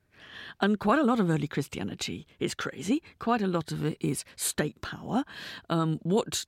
And 0.60 0.78
quite 0.78 0.98
a 0.98 1.04
lot 1.04 1.20
of 1.20 1.30
early 1.30 1.46
Christianity 1.46 2.26
is 2.38 2.54
crazy. 2.54 3.02
Quite 3.18 3.42
a 3.42 3.46
lot 3.46 3.72
of 3.72 3.84
it 3.84 3.96
is 4.00 4.24
state 4.36 4.80
power. 4.80 5.24
Um, 5.68 5.98
what 6.02 6.44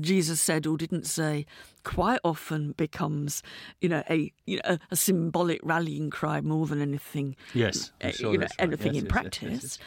Jesus 0.00 0.40
said 0.40 0.66
or 0.66 0.76
didn't 0.76 1.06
say 1.06 1.46
quite 1.82 2.20
often 2.24 2.72
becomes, 2.72 3.42
you 3.80 3.88
know, 3.88 4.02
a 4.08 4.32
you 4.46 4.60
know 4.64 4.78
a, 4.90 4.96
symbolic 4.96 5.60
rallying 5.62 6.10
cry 6.10 6.40
more 6.40 6.66
than 6.66 6.80
anything. 6.80 7.36
Yes, 7.54 7.92
uh, 8.02 8.10
sure 8.10 8.32
you 8.32 8.38
know, 8.38 8.42
right. 8.42 8.52
anything 8.58 8.94
Yes, 8.94 9.02
in 9.02 9.06
yes, 9.06 9.12
practice. 9.12 9.62
yes. 9.62 9.78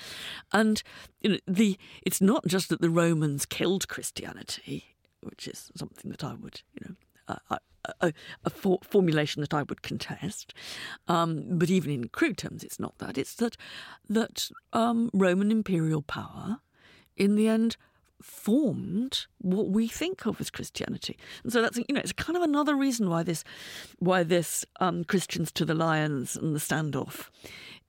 And 0.53 0.84
you 1.22 1.30
know, 1.32 1.38
the 1.47 1.78
it's 2.03 2.22
not 2.22 2.45
just 2.47 2.70
that 2.70 2.82
the 2.82 2.89
Romans 2.89 3.45
killed 3.45 3.88
Christianity, 3.88 4.95
which 5.22 5.47
is 5.47 5.72
something 5.76 6.12
that 6.12 6.24
I 6.24 6.34
would, 6.34 6.62
you 6.74 6.88
know, 6.89 7.36
a, 7.49 7.60
a, 8.02 8.14
a 8.46 8.50
for, 8.50 8.80
formulation 8.84 9.42
that 9.42 9.54
I 9.54 9.64
would 9.64 9.82
contest. 9.82 10.54
Um, 11.08 11.58
but 11.58 11.70
even 11.70 11.92
in 11.92 12.10
crude 12.10 12.38
terms, 12.38 12.64
it's 12.64 12.80
not 12.80 12.98
that. 13.00 13.18
It's 13.18 13.36
that 13.36 13.58
that 14.10 14.50
um, 14.74 15.10
Roman 15.14 15.52
imperial 15.52 16.02
power, 16.02 16.60
in 17.16 17.36
the 17.36 17.48
end, 17.48 17.78
formed 18.22 19.28
what 19.40 19.70
we 19.70 19.88
think 19.88 20.26
of 20.26 20.42
as 20.42 20.50
Christianity. 20.50 21.18
And 21.44 21.54
so 21.54 21.62
that's 21.62 21.78
you 21.78 21.86
know 21.92 22.02
it's 22.02 22.14
kind 22.14 22.38
of 22.38 22.44
another 22.44 22.76
reason 22.76 23.10
why 23.10 23.24
this 23.24 23.44
why 24.00 24.24
this 24.24 24.66
um, 24.80 25.04
Christians 25.04 25.52
to 25.54 25.66
the 25.66 25.76
lions 25.76 26.36
and 26.36 26.56
the 26.56 26.60
standoff 26.60 27.30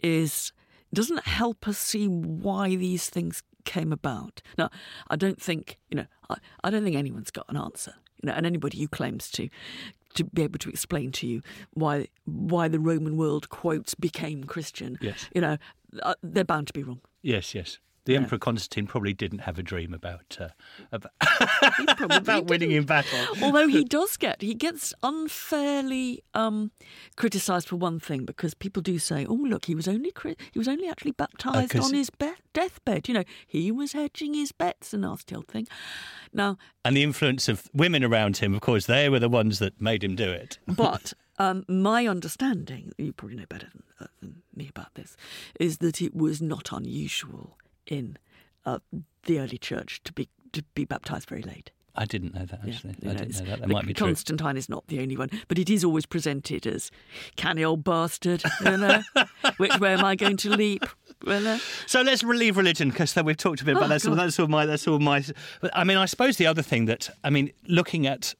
is 0.00 0.52
doesn't 0.92 1.26
help 1.26 1.68
us 1.68 1.78
see 1.78 2.08
why 2.08 2.74
these 2.76 3.10
things 3.10 3.42
came 3.64 3.92
about. 3.92 4.42
Now, 4.56 4.70
I 5.08 5.16
don't 5.16 5.40
think 5.40 5.78
you 5.90 5.96
know. 5.96 6.06
I, 6.30 6.36
I 6.64 6.70
don't 6.70 6.84
think 6.84 6.96
anyone's 6.96 7.30
got 7.30 7.46
an 7.48 7.56
answer. 7.56 7.94
You 8.22 8.28
know, 8.28 8.32
and 8.34 8.44
anybody 8.46 8.78
who 8.80 8.88
claims 8.88 9.30
to 9.32 9.48
to 10.14 10.24
be 10.24 10.42
able 10.42 10.58
to 10.58 10.68
explain 10.68 11.12
to 11.12 11.26
you 11.26 11.42
why 11.74 12.08
why 12.24 12.68
the 12.68 12.80
Roman 12.80 13.16
world 13.16 13.48
quotes 13.48 13.94
became 13.94 14.44
Christian. 14.44 14.98
Yes. 15.00 15.28
You 15.34 15.40
know, 15.40 15.56
uh, 16.02 16.14
they're 16.22 16.44
bound 16.44 16.66
to 16.68 16.72
be 16.72 16.82
wrong. 16.82 17.00
Yes, 17.22 17.54
yes. 17.54 17.78
The 18.08 18.16
Emperor 18.16 18.38
Constantine 18.38 18.86
probably 18.86 19.12
didn't 19.12 19.40
have 19.40 19.58
a 19.58 19.62
dream 19.62 19.92
about 19.92 20.38
uh, 20.40 20.48
about, 20.92 21.12
about 22.16 22.46
winning 22.46 22.70
in 22.72 22.84
battle. 22.84 23.18
Although 23.42 23.68
he 23.68 23.84
does 23.98 24.16
get 24.16 24.40
he 24.40 24.54
gets 24.54 24.94
unfairly 25.02 26.22
um, 26.32 26.70
criticised 27.16 27.68
for 27.68 27.76
one 27.76 28.00
thing 28.00 28.24
because 28.24 28.54
people 28.54 28.80
do 28.82 28.98
say, 28.98 29.26
"Oh, 29.26 29.34
look, 29.34 29.66
he 29.66 29.74
was 29.74 29.86
only 29.86 30.10
he 30.52 30.58
was 30.58 30.68
only 30.68 30.88
actually 30.88 31.10
baptised 31.10 31.72
'cause- 31.72 31.84
on 31.84 31.92
his 31.92 32.08
be- 32.08 32.32
deathbed." 32.54 33.08
You 33.08 33.14
know, 33.14 33.24
he 33.46 33.70
was 33.70 33.92
hedging 33.92 34.32
his 34.32 34.52
bets, 34.52 34.94
a 34.94 34.96
nasty 34.96 35.34
old 35.34 35.48
thing. 35.48 35.68
Now, 36.32 36.56
And 36.86 36.96
the 36.96 37.02
influence 37.02 37.46
of 37.46 37.68
women 37.74 38.02
around 38.02 38.38
him, 38.38 38.54
of 38.54 38.62
course, 38.62 38.86
they 38.86 39.10
were 39.10 39.18
the 39.20 39.28
ones 39.28 39.58
that 39.58 39.82
made 39.82 40.02
him 40.02 40.16
do 40.16 40.30
it. 40.30 40.58
but 40.66 41.12
um, 41.38 41.62
my 41.68 42.06
understanding, 42.06 42.90
you 42.96 43.12
probably 43.12 43.36
know 43.36 43.44
better 43.50 43.68
than, 43.70 43.82
uh, 44.00 44.06
than 44.22 44.42
me 44.56 44.68
about 44.70 44.94
this, 44.94 45.14
is 45.60 45.76
that 45.78 46.00
it 46.00 46.14
was 46.14 46.40
not 46.40 46.72
unusual 46.72 47.58
in 47.88 48.16
uh, 48.64 48.78
the 49.24 49.40
early 49.40 49.58
church 49.58 50.00
to 50.04 50.12
be 50.12 50.28
to 50.52 50.62
be 50.74 50.84
baptised 50.84 51.28
very 51.28 51.42
late. 51.42 51.70
I 51.96 52.04
didn't 52.04 52.32
know 52.32 52.44
that 52.44 52.60
actually. 52.66 52.94
you 53.02 53.10
I 53.10 53.12
know, 53.14 53.18
didn't 53.18 53.38
know 53.40 53.44
that. 53.46 53.60
That 53.60 53.68
might 53.68 53.86
be 53.86 53.92
true. 53.92 54.06
Constantine 54.06 54.56
is 54.56 54.68
not 54.68 54.86
the 54.86 55.00
only 55.00 55.16
one, 55.16 55.30
but 55.48 55.58
it 55.58 55.68
is 55.68 55.82
always 55.82 56.06
presented 56.06 56.64
as 56.64 56.92
canny 57.34 57.64
old 57.64 57.82
bastard. 57.82 58.42
You 58.64 58.76
know, 58.76 59.02
which 59.56 59.76
way 59.80 59.94
am 59.94 60.04
I 60.04 60.14
going 60.14 60.36
to 60.38 60.50
leap? 60.50 60.84
Well, 61.26 61.58
So 61.86 62.02
let's 62.02 62.22
leave 62.22 62.56
religion 62.56 62.90
because 62.90 63.16
we've 63.16 63.36
talked 63.36 63.62
a 63.62 63.64
bit 63.64 63.72
about 63.76 63.86
Oh, 63.86 63.88
that. 63.88 64.00
So 64.02 64.14
that's 64.14 64.38
all 64.38 64.46
my. 64.46 64.64
That's 64.64 64.86
all 64.86 65.00
my. 65.00 65.24
I 65.72 65.82
mean, 65.82 65.96
I 65.96 66.04
suppose 66.06 66.36
the 66.36 66.46
other 66.46 66.62
thing 66.62 66.84
that 66.86 67.10
I 67.24 67.30
mean, 67.30 67.50
looking 67.66 68.06
at 68.06 68.34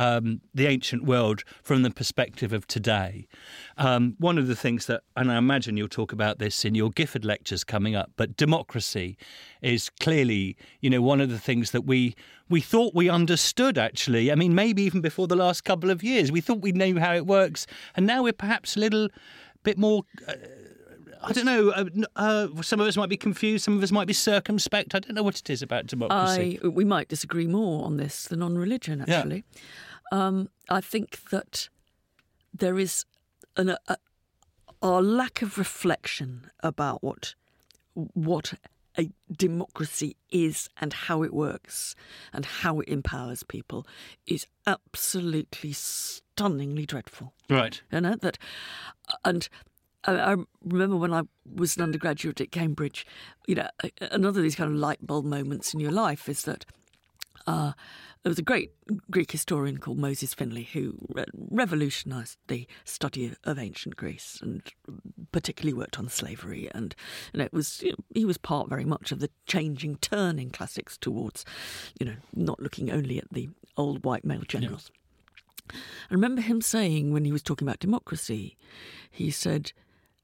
um, 0.00 0.40
the 0.54 0.66
ancient 0.66 1.04
world 1.04 1.44
from 1.62 1.82
the 1.82 1.90
perspective 1.90 2.54
of 2.54 2.66
today, 2.66 3.28
um, 3.76 4.16
one 4.18 4.38
of 4.38 4.46
the 4.46 4.56
things 4.56 4.86
that, 4.86 5.02
and 5.14 5.30
I 5.30 5.36
imagine 5.36 5.76
you'll 5.76 5.88
talk 5.88 6.10
about 6.10 6.38
this 6.38 6.64
in 6.64 6.74
your 6.74 6.88
Gifford 6.88 7.22
lectures 7.22 7.64
coming 7.64 7.94
up, 7.94 8.10
but 8.16 8.34
democracy 8.34 9.18
is 9.60 9.90
clearly, 10.00 10.56
you 10.80 10.88
know, 10.88 11.02
one 11.02 11.20
of 11.20 11.28
the 11.28 11.38
things 11.38 11.72
that 11.72 11.82
we 11.82 12.14
we 12.48 12.62
thought 12.62 12.94
we 12.94 13.10
understood. 13.10 13.76
Actually, 13.76 14.32
I 14.32 14.36
mean, 14.36 14.54
maybe 14.54 14.82
even 14.82 15.02
before 15.02 15.28
the 15.28 15.36
last 15.36 15.64
couple 15.64 15.90
of 15.90 16.02
years, 16.02 16.32
we 16.32 16.40
thought 16.40 16.62
we 16.62 16.72
knew 16.72 16.98
how 16.98 17.14
it 17.14 17.26
works, 17.26 17.66
and 17.94 18.06
now 18.06 18.22
we're 18.22 18.32
perhaps 18.32 18.76
a 18.76 18.80
little 18.80 19.08
bit 19.62 19.76
more 19.76 20.04
I 21.22 21.32
don't 21.32 21.44
know. 21.44 21.68
Uh, 21.70 21.84
uh, 22.16 22.62
some 22.62 22.80
of 22.80 22.86
us 22.86 22.96
might 22.96 23.10
be 23.10 23.16
confused. 23.16 23.64
Some 23.64 23.76
of 23.76 23.82
us 23.82 23.92
might 23.92 24.06
be 24.06 24.14
circumspect. 24.14 24.94
I 24.94 25.00
don't 25.00 25.14
know 25.14 25.22
what 25.22 25.38
it 25.38 25.50
is 25.50 25.60
about 25.60 25.86
democracy. 25.86 26.58
I 26.64 26.68
we 26.68 26.84
might 26.84 27.08
disagree 27.08 27.46
more 27.46 27.84
on 27.84 27.98
this 27.98 28.24
than 28.24 28.42
on 28.42 28.56
religion. 28.56 29.04
Yeah. 29.06 29.24
Um, 30.10 30.48
I 30.68 30.80
think 30.80 31.30
that 31.30 31.68
there 32.52 32.78
is 32.78 33.04
an, 33.56 33.76
a, 34.82 35.00
lack 35.00 35.42
of 35.42 35.58
reflection 35.58 36.50
about 36.60 37.02
what 37.02 37.34
what 37.94 38.54
a 38.98 39.10
democracy 39.30 40.16
is 40.30 40.68
and 40.80 40.92
how 40.92 41.22
it 41.22 41.32
works 41.32 41.94
and 42.32 42.44
how 42.44 42.80
it 42.80 42.88
empowers 42.88 43.42
people 43.42 43.86
is 44.26 44.46
absolutely 44.66 45.72
stunningly 45.72 46.86
dreadful. 46.86 47.32
right. 47.48 47.80
You 47.92 48.00
know 48.00 48.16
that, 48.16 48.38
and 49.24 49.48
I, 50.04 50.32
I 50.32 50.36
remember 50.64 50.96
when 50.96 51.12
I 51.12 51.22
was 51.44 51.76
an 51.76 51.82
undergraduate 51.82 52.40
at 52.40 52.52
Cambridge. 52.52 53.06
You 53.46 53.56
know, 53.56 53.68
another 54.00 54.40
of 54.40 54.44
these 54.44 54.56
kind 54.56 54.72
of 54.72 54.76
light 54.76 55.06
bulb 55.06 55.24
moments 55.24 55.74
in 55.74 55.80
your 55.80 55.92
life 55.92 56.28
is 56.28 56.42
that 56.42 56.64
uh, 57.46 57.72
there 58.22 58.30
was 58.30 58.38
a 58.38 58.42
great 58.42 58.72
Greek 59.10 59.32
historian 59.32 59.78
called 59.78 59.98
Moses 59.98 60.34
Finley 60.34 60.64
who 60.72 60.94
re- 61.08 61.24
revolutionised 61.34 62.36
the 62.48 62.66
study 62.84 63.34
of, 63.44 63.58
ancient 63.58 63.96
Greece 63.96 64.38
and 64.42 64.62
particularly 65.32 65.72
worked 65.72 65.98
on 65.98 66.08
slavery. 66.08 66.70
And 66.74 66.94
know, 67.38 67.44
it 67.44 67.52
was 67.52 67.82
you 67.82 67.90
know, 67.90 67.96
he 68.14 68.24
was 68.24 68.38
part 68.38 68.68
very 68.68 68.84
much 68.84 69.10
of 69.10 69.20
the 69.20 69.30
changing 69.46 69.96
turn 69.96 70.38
in 70.38 70.50
classics 70.50 70.98
towards, 70.98 71.44
you 71.98 72.06
know, 72.06 72.16
not 72.34 72.60
looking 72.60 72.90
only 72.90 73.18
at 73.18 73.32
the 73.32 73.48
old 73.76 74.04
white 74.04 74.24
male 74.24 74.42
generals. 74.46 74.90
I 75.72 75.74
remember 76.14 76.42
him 76.42 76.60
saying 76.60 77.12
when 77.12 77.24
he 77.24 77.32
was 77.32 77.42
talking 77.42 77.66
about 77.66 77.78
democracy, 77.78 78.56
he 79.10 79.30
said, 79.30 79.72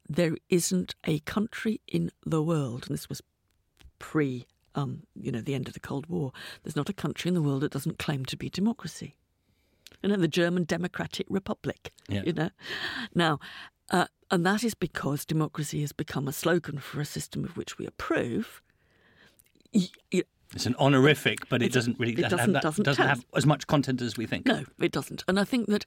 "There 0.09 0.37
isn't 0.49 0.95
a 1.05 1.21
country 1.21 1.81
in 1.87 2.11
the 2.25 2.43
world," 2.43 2.87
and 2.87 2.95
this 2.95 3.09
was 3.09 3.23
pre, 3.99 4.47
um, 4.77 5.03
you 5.21 5.33
know, 5.33 5.41
the 5.41 5.55
end 5.55 5.67
of 5.69 5.75
the 5.75 5.81
Cold 5.81 6.07
War. 6.07 6.31
There's 6.63 6.77
not 6.77 6.89
a 6.89 6.93
country 6.93 7.29
in 7.29 7.35
the 7.35 7.43
world 7.43 7.63
that 7.63 7.73
doesn't 7.73 7.99
claim 7.99 8.25
to 8.27 8.37
be 8.37 8.49
democracy. 8.49 9.17
You 10.03 10.11
know, 10.11 10.17
the 10.17 10.29
German 10.29 10.65
Democratic 10.65 11.27
Republic. 11.29 11.93
Yeah. 12.09 12.23
You 12.25 12.33
know, 12.35 12.51
now, 13.15 13.41
uh, 13.91 14.07
and 14.31 14.45
that 14.47 14.63
is 14.63 14.75
because 14.75 15.25
democracy 15.25 15.81
has 15.81 15.93
become 15.93 16.29
a 16.29 16.33
slogan 16.33 16.79
for 16.79 17.01
a 17.01 17.05
system 17.05 17.45
of 17.45 17.57
which 17.57 17.79
we 17.79 17.87
approve. 17.87 18.63
Y- 19.73 19.89
y- 20.13 20.23
It's 20.53 20.67
an 20.67 20.77
honorific, 20.79 21.49
but 21.49 21.63
it 21.63 21.67
It's- 21.67 21.75
doesn't 21.75 21.99
really 21.99 22.13
it 22.13 22.19
have, 22.23 22.31
doesn't- 22.31 22.53
that, 22.53 22.63
doesn't 22.63 22.85
doesn't 22.85 23.07
have- 23.07 23.19
have 23.19 23.27
as 23.35 23.47
much 23.47 23.67
content 23.67 24.01
as 24.03 24.17
we 24.17 24.27
think. 24.27 24.47
No, 24.47 24.65
it 24.79 24.93
doesn't. 24.93 25.25
And 25.27 25.41
I 25.41 25.45
think 25.45 25.67
that 25.69 25.85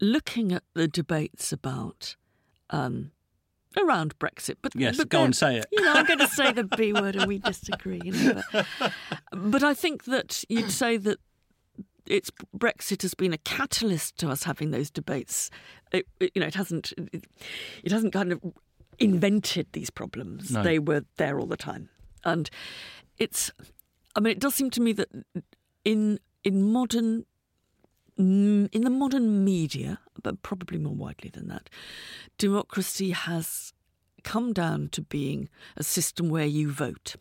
looking 0.00 0.52
at 0.52 0.62
the 0.74 0.86
debates 0.88 1.52
about 1.52 2.16
um, 2.70 3.12
around 3.76 4.18
Brexit, 4.18 4.56
but 4.62 4.72
Yes, 4.74 4.96
but 4.96 5.08
go 5.08 5.22
and 5.24 5.34
say 5.34 5.56
it. 5.56 5.66
You 5.72 5.82
know, 5.82 5.92
I'm 5.92 6.06
going 6.06 6.18
to 6.18 6.28
say 6.28 6.52
the 6.52 6.64
B 6.76 6.92
word, 6.92 7.16
and 7.16 7.26
we 7.26 7.38
disagree. 7.38 8.00
You 8.04 8.12
know, 8.12 8.42
but, 8.52 8.92
but 9.32 9.62
I 9.62 9.74
think 9.74 10.04
that 10.04 10.44
you'd 10.48 10.70
say 10.70 10.96
that 10.98 11.18
it's 12.06 12.30
Brexit 12.56 13.02
has 13.02 13.14
been 13.14 13.32
a 13.32 13.38
catalyst 13.38 14.16
to 14.18 14.28
us 14.28 14.42
having 14.42 14.70
those 14.72 14.90
debates. 14.90 15.50
It, 15.92 16.06
it- 16.20 16.32
you 16.34 16.40
know, 16.40 16.46
it 16.48 16.54
hasn't. 16.54 16.92
It, 17.12 17.24
it 17.84 17.92
hasn't 17.92 18.12
kind 18.12 18.32
of 18.32 18.40
invented 18.98 19.66
these 19.72 19.90
problems. 19.90 20.50
No. 20.50 20.62
They 20.62 20.78
were 20.78 21.04
there 21.16 21.38
all 21.38 21.46
the 21.46 21.56
time, 21.56 21.88
and 22.24 22.50
it's. 23.18 23.50
I 24.14 24.20
mean, 24.20 24.32
it 24.32 24.40
does 24.40 24.54
seem 24.54 24.70
to 24.70 24.80
me 24.80 24.92
that 24.94 25.08
in 25.84 26.18
in 26.44 26.70
modern 26.72 27.24
in 28.22 28.82
the 28.82 28.90
modern 28.90 29.44
media, 29.44 29.98
but 30.22 30.42
probably 30.42 30.78
more 30.78 30.94
widely 30.94 31.30
than 31.30 31.48
that, 31.48 31.68
democracy 32.38 33.10
has 33.10 33.72
come 34.22 34.52
down 34.52 34.88
to 34.90 35.02
being 35.02 35.48
a 35.76 35.82
system 35.82 36.28
where 36.28 36.46
you 36.46 36.70
vote, 36.70 37.16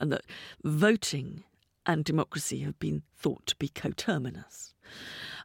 and 0.00 0.10
that 0.12 0.24
voting 0.64 1.44
and 1.86 2.04
democracy 2.04 2.60
have 2.60 2.78
been 2.78 3.02
thought 3.16 3.46
to 3.46 3.56
be 3.56 3.68
coterminous. 3.68 4.74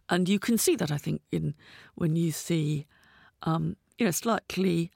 And 0.09 0.27
you 0.27 0.39
can 0.39 0.57
see 0.57 0.75
that, 0.75 0.91
I 0.91 0.97
think, 0.97 1.21
in 1.31 1.53
when 1.95 2.15
you 2.15 2.31
see, 2.31 2.87
um, 3.43 3.77
you 3.97 4.05
know, 4.05 4.11
slightly 4.11 4.91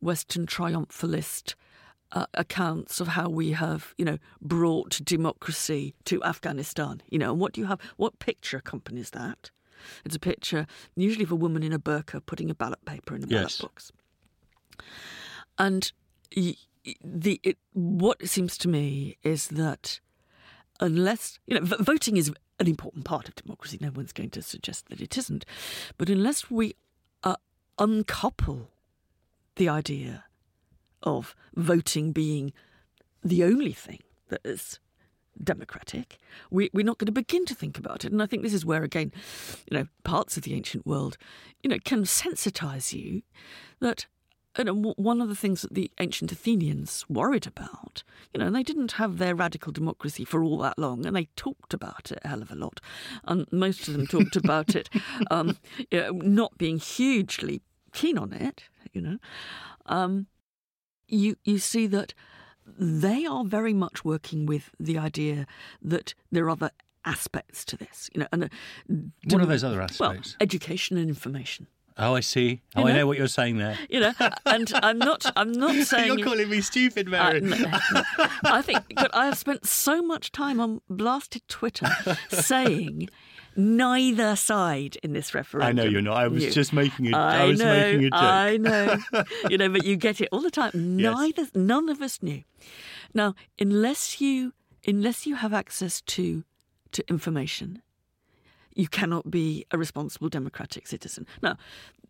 Western 0.00 0.46
triumphalist 0.46 1.54
uh, 2.12 2.26
accounts 2.34 3.00
of 3.00 3.08
how 3.08 3.28
we 3.28 3.52
have, 3.52 3.94
you 3.96 4.04
know, 4.04 4.18
brought 4.40 5.00
democracy 5.04 5.94
to 6.04 6.22
Afghanistan. 6.24 7.02
You 7.08 7.18
know, 7.18 7.30
and 7.32 7.40
what 7.40 7.52
do 7.52 7.60
you 7.60 7.66
have? 7.66 7.80
What 7.96 8.18
picture 8.18 8.56
accompanies 8.56 9.10
that? 9.10 9.50
It's 10.04 10.16
a 10.16 10.20
picture, 10.20 10.66
usually 10.96 11.24
of 11.24 11.30
a 11.32 11.36
woman 11.36 11.62
in 11.62 11.72
a 11.72 11.78
burqa 11.78 12.24
putting 12.26 12.50
a 12.50 12.54
ballot 12.54 12.84
paper 12.84 13.14
in 13.16 13.24
a 13.24 13.26
ballot 13.26 13.42
Yes. 13.44 13.60
box. 13.60 13.92
And 15.58 15.90
the 17.02 17.40
it, 17.42 17.58
what 17.72 18.18
it 18.20 18.28
seems 18.28 18.56
to 18.58 18.68
me 18.68 19.16
is 19.22 19.48
that 19.48 20.00
unless 20.80 21.38
you 21.46 21.54
know, 21.58 21.64
v- 21.64 21.76
voting 21.80 22.16
is 22.16 22.32
an 22.58 22.66
important 22.66 23.04
part 23.04 23.28
of 23.28 23.34
democracy. 23.34 23.78
No 23.80 23.90
one's 23.90 24.12
going 24.12 24.30
to 24.30 24.42
suggest 24.42 24.88
that 24.88 25.00
it 25.00 25.16
isn't, 25.16 25.44
but 25.96 26.10
unless 26.10 26.50
we 26.50 26.74
uh, 27.24 27.36
uncouple 27.78 28.70
the 29.56 29.68
idea 29.68 30.24
of 31.02 31.34
voting 31.54 32.12
being 32.12 32.52
the 33.22 33.44
only 33.44 33.72
thing 33.72 34.00
that 34.28 34.40
is 34.44 34.78
democratic, 35.42 36.18
we, 36.50 36.70
we're 36.72 36.84
not 36.84 36.98
going 36.98 37.06
to 37.06 37.12
begin 37.12 37.44
to 37.46 37.54
think 37.54 37.78
about 37.78 38.04
it. 38.04 38.12
And 38.12 38.22
I 38.22 38.26
think 38.26 38.42
this 38.42 38.54
is 38.54 38.64
where, 38.64 38.82
again, 38.82 39.12
you 39.70 39.78
know, 39.78 39.86
parts 40.04 40.36
of 40.36 40.42
the 40.42 40.54
ancient 40.54 40.86
world, 40.86 41.16
you 41.62 41.70
know, 41.70 41.78
can 41.84 42.04
sensitize 42.04 42.92
you 42.92 43.22
that. 43.80 44.06
W- 44.56 44.94
one 44.96 45.20
of 45.20 45.28
the 45.28 45.36
things 45.36 45.62
that 45.62 45.74
the 45.74 45.92
ancient 46.00 46.32
Athenians 46.32 47.04
worried 47.08 47.46
about, 47.46 48.02
you 48.34 48.40
know, 48.40 48.48
and 48.48 48.56
they 48.56 48.64
didn't 48.64 48.92
have 48.92 49.18
their 49.18 49.32
radical 49.32 49.70
democracy 49.70 50.24
for 50.24 50.42
all 50.42 50.58
that 50.58 50.76
long, 50.76 51.06
and 51.06 51.14
they 51.14 51.28
talked 51.36 51.72
about 51.72 52.10
it 52.10 52.18
a 52.24 52.28
hell 52.28 52.42
of 52.42 52.50
a 52.50 52.56
lot. 52.56 52.80
And 53.24 53.46
most 53.52 53.86
of 53.86 53.94
them 53.94 54.08
talked 54.08 54.34
about 54.34 54.74
it 54.74 54.90
um, 55.30 55.56
you 55.92 56.00
know, 56.00 56.10
not 56.10 56.58
being 56.58 56.78
hugely 56.78 57.62
keen 57.92 58.18
on 58.18 58.32
it, 58.32 58.64
you 58.92 59.00
know. 59.00 59.18
Um, 59.86 60.26
you 61.10 61.36
you 61.44 61.58
see 61.58 61.86
that 61.88 62.14
they 62.78 63.26
are 63.26 63.44
very 63.44 63.74
much 63.74 64.04
working 64.04 64.46
with 64.46 64.70
the 64.78 64.96
idea 64.98 65.46
that 65.82 66.14
there 66.30 66.44
are 66.44 66.50
other 66.50 66.70
aspects 67.04 67.64
to 67.64 67.76
this, 67.76 68.08
you 68.14 68.20
know. 68.20 68.26
And 68.32 68.44
uh, 68.44 68.48
What 69.30 69.42
are 69.42 69.46
those 69.46 69.64
other 69.64 69.80
aspects? 69.82 70.00
Well, 70.00 70.36
education 70.40 70.96
and 70.96 71.08
information. 71.08 71.66
Oh, 71.98 72.14
I 72.14 72.20
see. 72.20 72.62
Oh, 72.76 72.82
You 72.82 72.86
I 72.86 72.90
know? 72.92 72.98
know 72.98 73.06
what 73.08 73.18
you're 73.18 73.26
saying 73.26 73.58
there. 73.58 73.76
You 73.90 74.00
know, 74.00 74.12
and 74.46 74.72
I'm 74.82 74.98
not. 74.98 75.30
I'm 75.36 75.52
not 75.52 75.74
saying. 75.86 76.06
You're 76.06 76.24
calling 76.24 76.48
me 76.48 76.60
stupid, 76.62 77.08
Mary. 77.08 77.40
no. 77.40 77.56
I 78.44 78.62
think, 78.62 78.84
but 78.94 79.14
I 79.14 79.26
have 79.26 79.36
spent 79.36 79.66
so 79.66 80.00
much 80.00 80.32
time 80.32 80.60
on 80.60 80.80
blasted 80.88 81.42
Twitter 81.48 81.88
saying 82.30 83.10
neither 83.60 84.36
side 84.36 84.96
in 85.02 85.12
this 85.12 85.34
referendum. 85.34 85.68
I 85.68 85.72
know 85.72 85.88
you're 85.88 86.02
not. 86.02 86.16
I 86.16 86.28
was 86.28 86.44
knew. 86.44 86.50
just 86.50 86.72
making 86.72 87.12
a. 87.12 87.16
I 87.16 87.42
I 87.42 87.46
was 87.46 87.58
know, 87.58 87.74
making 87.74 88.04
a 88.06 88.10
joke. 88.10 88.20
I 88.22 88.56
know. 88.56 88.98
you 89.50 89.58
know, 89.58 89.68
but 89.68 89.84
you 89.84 89.96
get 89.96 90.20
it 90.20 90.28
all 90.32 90.40
the 90.40 90.50
time. 90.50 90.98
Yes. 90.98 91.14
Neither, 91.16 91.46
none 91.54 91.88
of 91.88 92.02
us 92.02 92.22
knew. 92.22 92.42
Now, 93.14 93.34
unless 93.58 94.20
you, 94.20 94.52
unless 94.86 95.26
you 95.26 95.36
have 95.36 95.52
access 95.52 96.00
to, 96.02 96.44
to 96.92 97.04
information, 97.08 97.82
you 98.74 98.88
cannot 98.88 99.30
be 99.30 99.64
a 99.70 99.78
responsible 99.78 100.28
democratic 100.28 100.86
citizen. 100.86 101.26
Now, 101.42 101.56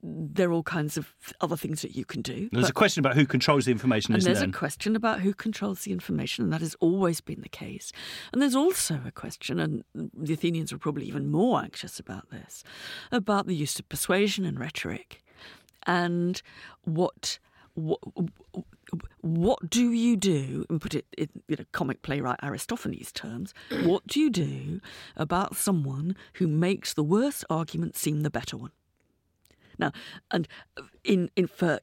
there 0.03 0.49
are 0.49 0.53
all 0.53 0.63
kinds 0.63 0.97
of 0.97 1.13
other 1.43 1.57
things 1.57 1.83
that 1.83 1.95
you 1.95 2.05
can 2.07 2.23
do. 2.23 2.49
There's 2.53 2.65
but- 2.65 2.71
a 2.71 2.75
question 2.75 3.01
about 3.05 3.17
who 3.17 3.27
controls 3.27 3.67
the 3.67 3.73
information, 3.73 4.15
and 4.15 4.23
there's 4.23 4.39
there? 4.41 4.49
a 4.49 4.53
question 4.53 4.97
about 4.97 5.21
who 5.21 5.35
controls 5.35 5.83
the 5.83 5.93
information, 5.93 6.45
and 6.45 6.53
that 6.53 6.63
has 6.63 6.75
always 6.81 7.21
been 7.21 7.43
the 7.43 7.49
case. 7.51 7.93
And 8.33 8.41
there's 8.41 8.55
also 8.55 9.01
a 9.07 9.11
question, 9.11 9.61
and 9.61 9.85
the 9.95 10.33
Athenians 10.33 10.73
were 10.73 10.79
probably 10.79 11.07
even 11.07 11.31
more 11.31 11.61
anxious 11.61 12.01
about 12.01 12.31
this, 12.31 12.65
about 13.13 13.47
the 13.47 13.55
use 13.55 13.79
of 13.79 13.89
persuasion 13.89 14.45
and 14.47 14.59
rhetoric, 14.59 15.23
and 15.87 16.41
what 16.85 17.39
what 17.75 18.01
what 19.21 19.71
do 19.71 19.93
you 19.93 20.17
do, 20.17 20.65
and 20.69 20.81
put 20.81 20.95
it 20.95 21.07
in 21.17 21.29
you 21.49 21.57
know, 21.57 21.65
comic 21.73 22.03
playwright 22.03 22.39
Aristophanes 22.43 23.13
terms, 23.13 23.55
what 23.83 24.07
do 24.07 24.21
you 24.21 24.31
do 24.31 24.81
about 25.17 25.57
someone 25.57 26.17
who 26.35 26.47
makes 26.47 26.95
the 26.95 27.03
worst 27.05 27.45
argument 27.51 27.97
seem 27.97 28.21
the 28.23 28.31
better 28.31 28.57
one? 28.57 28.73
Now, 29.79 29.93
and 30.31 30.47
in, 31.05 31.31
in 31.37 31.47
for 31.47 31.81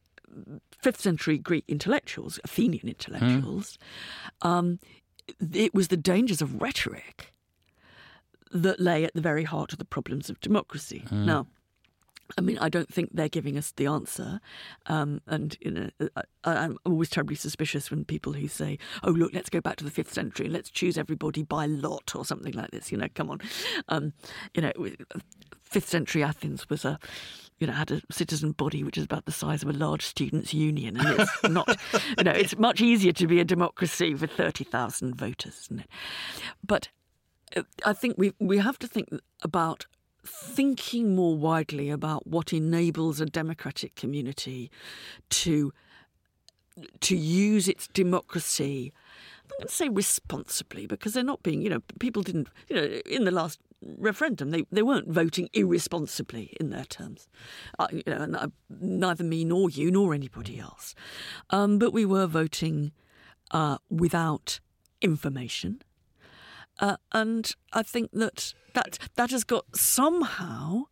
fifth 0.82 1.01
century 1.01 1.38
Greek 1.38 1.66
intellectuals, 1.68 2.39
Athenian 2.43 2.88
intellectuals, 2.88 3.78
um, 4.41 4.80
it 5.53 5.74
was 5.74 5.88
the 5.88 5.97
dangers 5.97 6.41
of 6.41 6.62
rhetoric 6.62 7.34
that 8.51 8.80
lay 8.80 9.03
at 9.03 9.14
the 9.14 9.22
very 9.22 9.43
heart 9.43 9.74
of 9.74 9.80
the 9.80 9.86
problems 9.86 10.30
of 10.30 10.39
democracy. 10.39 11.03
Now, 11.26 11.47
I 12.38 12.42
mean, 12.42 12.58
I 12.60 12.70
don't 12.70 12.92
think 12.94 13.12
they're 13.14 13.30
giving 13.30 13.58
us 13.58 13.72
the 13.72 13.88
answer, 13.88 14.40
um, 14.88 15.22
and 15.28 15.58
you 15.62 15.72
know, 15.72 15.90
I, 16.16 16.24
I'm 16.44 16.78
always 16.86 17.10
terribly 17.10 17.36
suspicious 17.36 17.90
when 17.90 18.06
people 18.06 18.34
who 18.34 18.48
say, 18.48 18.78
"Oh, 19.04 19.12
look, 19.12 19.34
let's 19.34 19.50
go 19.50 19.62
back 19.62 19.78
to 19.78 19.84
the 19.84 19.92
fifth 19.92 20.14
century 20.14 20.48
and 20.48 20.54
let's 20.54 20.70
choose 20.70 20.98
everybody 20.98 21.44
by 21.44 21.66
lot" 21.66 22.16
or 22.16 22.26
something 22.26 22.54
like 22.54 22.72
this. 22.72 22.92
You 22.92 22.98
know, 22.98 23.08
come 23.14 23.30
on, 23.30 23.40
um, 23.88 24.14
you 24.54 24.62
know, 24.62 24.72
fifth 25.64 25.90
century 25.90 26.24
Athens 26.24 26.70
was 26.70 26.86
a 26.86 27.00
you 27.60 27.66
know, 27.66 27.74
had 27.74 27.92
a 27.92 28.02
citizen 28.12 28.52
body 28.52 28.84
which 28.84 28.98
is 28.98 29.04
about 29.04 29.26
the 29.26 29.32
size 29.32 29.64
of 29.64 29.70
a 29.70 29.74
large 29.74 30.06
students' 30.06 30.54
union, 30.54 30.98
and 30.98 31.20
it's 31.20 31.44
not, 31.50 31.68
you 32.18 32.24
know, 32.24 32.32
it's 32.32 32.58
much 32.58 32.82
easier 32.82 33.12
to 33.14 33.28
be 33.28 33.40
a 33.40 33.46
democracy 33.46 34.14
with 34.14 34.32
thirty 34.32 34.64
thousand 34.64 35.16
voters, 35.16 35.62
isn't 35.64 35.80
it? 35.82 35.90
But 36.66 36.90
uh, 37.56 37.64
I 37.86 37.94
think 37.94 38.16
we 38.18 38.34
we 38.40 38.60
have 38.60 38.78
to 38.80 38.88
think 38.88 39.10
about 39.42 39.88
thinking 40.28 41.16
more 41.16 41.36
widely 41.36 41.90
about 41.90 42.28
what 42.28 42.54
enables 42.54 43.20
a 43.20 43.26
democratic 43.26 43.96
community 43.96 44.72
to 45.30 45.74
to 47.02 47.16
use 47.16 47.68
its 47.68 47.88
democracy. 47.88 48.94
I'm 49.44 49.58
going 49.60 49.68
to 49.68 49.74
say 49.74 49.90
responsibly 49.90 50.86
because 50.86 51.14
they're 51.14 51.24
not 51.24 51.42
being, 51.42 51.62
you 51.62 51.70
know, 51.70 51.82
people 52.00 52.22
didn't, 52.22 52.50
you 52.70 52.76
know, 52.76 52.84
in 52.84 53.24
the 53.24 53.32
last 53.32 53.60
referendum 53.82 54.52
they, 54.52 54.66
they 54.72 54.82
weren't 54.82 55.08
voting 55.08 55.50
irresponsibly 55.54 56.56
in 56.60 56.70
their 56.70 56.84
terms, 56.86 57.28
uh, 57.80 57.88
you 57.92 58.04
know, 58.08 58.18
and 58.18 58.36
uh, 58.36 58.48
neither 58.80 59.24
me 59.24 59.46
nor 59.46 59.70
you 59.70 59.92
nor 59.92 60.14
anybody 60.14 60.60
else, 60.60 60.96
um, 61.52 61.78
but 61.78 61.94
we 61.94 62.06
were 62.06 62.28
voting 62.28 62.92
uh, 63.52 63.78
without 63.90 64.60
information. 65.02 65.82
Uh, 66.80 66.98
and 67.12 67.56
I 67.74 67.84
think 67.84 68.12
that, 68.14 68.54
that 68.74 69.00
that 69.16 69.32
has 69.32 69.44
got 69.44 69.66
somehow 69.76 70.84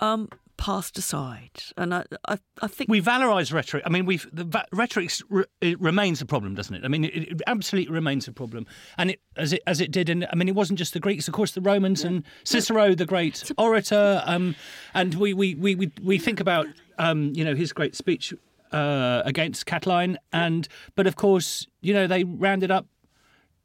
um, 0.00 0.28
passed 0.56 0.98
aside. 0.98 1.62
And 1.76 1.94
I, 1.94 2.04
I, 2.28 2.38
I 2.62 2.66
think 2.66 2.90
we 2.90 3.00
valorise 3.00 3.52
rhetoric. 3.52 3.82
I 3.86 3.88
mean, 3.88 4.06
we've 4.06 4.26
the 4.32 4.44
va- 4.44 4.66
rhetoric 4.72 5.12
re- 5.28 5.44
remains 5.78 6.20
a 6.20 6.26
problem, 6.26 6.54
doesn't 6.54 6.74
it? 6.74 6.84
I 6.84 6.88
mean, 6.88 7.04
it, 7.04 7.14
it 7.14 7.42
absolutely 7.46 7.92
remains 7.92 8.26
a 8.28 8.32
problem, 8.32 8.66
and 8.98 9.10
it 9.10 9.20
as 9.36 9.52
it 9.52 9.62
as 9.66 9.80
it 9.80 9.90
did. 9.90 10.08
In, 10.08 10.26
I 10.30 10.34
mean, 10.34 10.48
it 10.48 10.54
wasn't 10.54 10.78
just 10.78 10.92
the 10.92 11.00
Greeks, 11.00 11.28
of 11.28 11.34
course, 11.34 11.52
the 11.52 11.60
Romans 11.60 12.04
and 12.04 12.24
Cicero, 12.44 12.94
the 12.94 13.06
great 13.06 13.50
orator. 13.58 14.22
Um, 14.26 14.56
and 14.94 15.14
we 15.14 15.34
we, 15.34 15.54
we, 15.54 15.74
we 15.74 15.92
we 16.02 16.18
think 16.18 16.40
about 16.40 16.66
um, 16.98 17.32
you 17.34 17.44
know 17.44 17.54
his 17.54 17.72
great 17.72 17.94
speech 17.94 18.34
uh, 18.72 19.22
against 19.24 19.66
Catiline, 19.66 20.16
and 20.32 20.68
but 20.94 21.06
of 21.06 21.16
course, 21.16 21.66
you 21.80 21.94
know 21.94 22.06
they 22.06 22.24
rounded 22.24 22.70
up. 22.70 22.86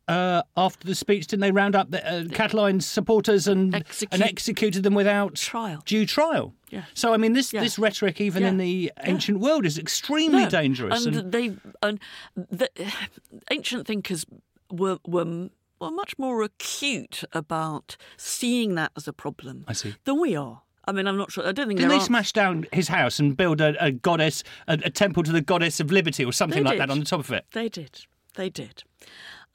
Uh, 0.08 0.42
after 0.58 0.86
the 0.88 0.96
speech, 0.96 1.28
didn't 1.28 1.42
they 1.42 1.52
round 1.52 1.76
up 1.76 1.92
the, 1.92 2.06
uh, 2.06 2.24
Catiline's 2.26 2.86
supporters 2.86 3.48
and 3.48 3.74
and 4.12 4.22
executed 4.22 4.84
them 4.84 4.94
without 4.96 5.36
Trial. 5.36 5.82
due 5.86 6.06
trial? 6.06 6.54
Yeah. 6.70 6.84
So 6.94 7.14
I 7.14 7.18
mean, 7.18 7.34
this 7.34 7.54
Yeah. 7.54 7.62
this 7.62 7.78
rhetoric, 7.80 8.20
even 8.20 8.44
in 8.44 8.58
the 8.58 8.92
ancient 9.04 9.40
world, 9.40 9.66
is 9.66 9.78
extremely 9.78 10.44
No, 10.44 10.50
dangerous. 10.50 11.06
And, 11.06 11.32
they 11.32 11.54
and 11.82 12.00
the 12.36 12.68
ancient 13.52 13.88
thinkers 13.88 14.26
were 14.72 14.98
were 15.06 15.50
were 15.80 15.92
much 15.92 16.18
more 16.18 16.44
acute 16.44 17.24
about 17.32 17.96
seeing 18.18 18.76
that 18.76 18.92
as 18.98 19.08
a 19.08 19.14
problem 19.14 19.66
I 19.68 19.74
see. 19.74 19.96
than 20.06 20.20
we 20.20 20.36
are. 20.36 20.62
I 20.88 20.92
mean, 20.94 21.08
I'm 21.08 21.18
not 21.18 21.32
sure. 21.32 21.48
I 21.48 21.52
don't 21.52 21.68
think 21.68 21.80
Didn't 21.80 21.90
they 21.92 21.98
are. 21.98 22.02
smash 22.02 22.34
down 22.34 22.66
his 22.74 22.88
house 22.88 23.20
and 23.20 23.38
build 23.38 23.62
a, 23.62 23.76
a 23.84 23.92
goddess, 23.92 24.44
a, 24.68 24.74
a 24.84 24.90
temple 24.90 25.22
to 25.24 25.32
the 25.32 25.42
goddess 25.42 25.80
of 25.80 25.92
liberty, 25.92 26.26
or 26.26 26.32
something 26.34 26.64
They 26.64 26.70
like 26.72 26.80
that 26.80 26.90
on 26.90 27.00
the 27.00 27.06
top 27.06 27.20
of 27.20 27.32
it? 27.32 27.46
They 27.52 27.70
did. 27.70 28.02
They 28.36 28.50
did. 28.50 28.84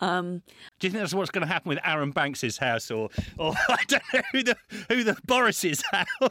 Um, 0.00 0.42
Do 0.78 0.86
you 0.86 0.90
think 0.90 1.00
that's 1.02 1.14
what's 1.14 1.30
going 1.30 1.46
to 1.46 1.52
happen 1.52 1.70
with 1.70 1.78
Arron 1.82 2.10
Banks's 2.12 2.58
house, 2.58 2.90
or, 2.90 3.08
or 3.38 3.54
I 3.68 3.82
don't 3.88 4.02
know 4.12 4.22
who 4.32 4.42
the 4.42 4.56
who 4.88 5.04
the 5.04 5.16
Boris's 5.26 5.82
house? 5.90 6.06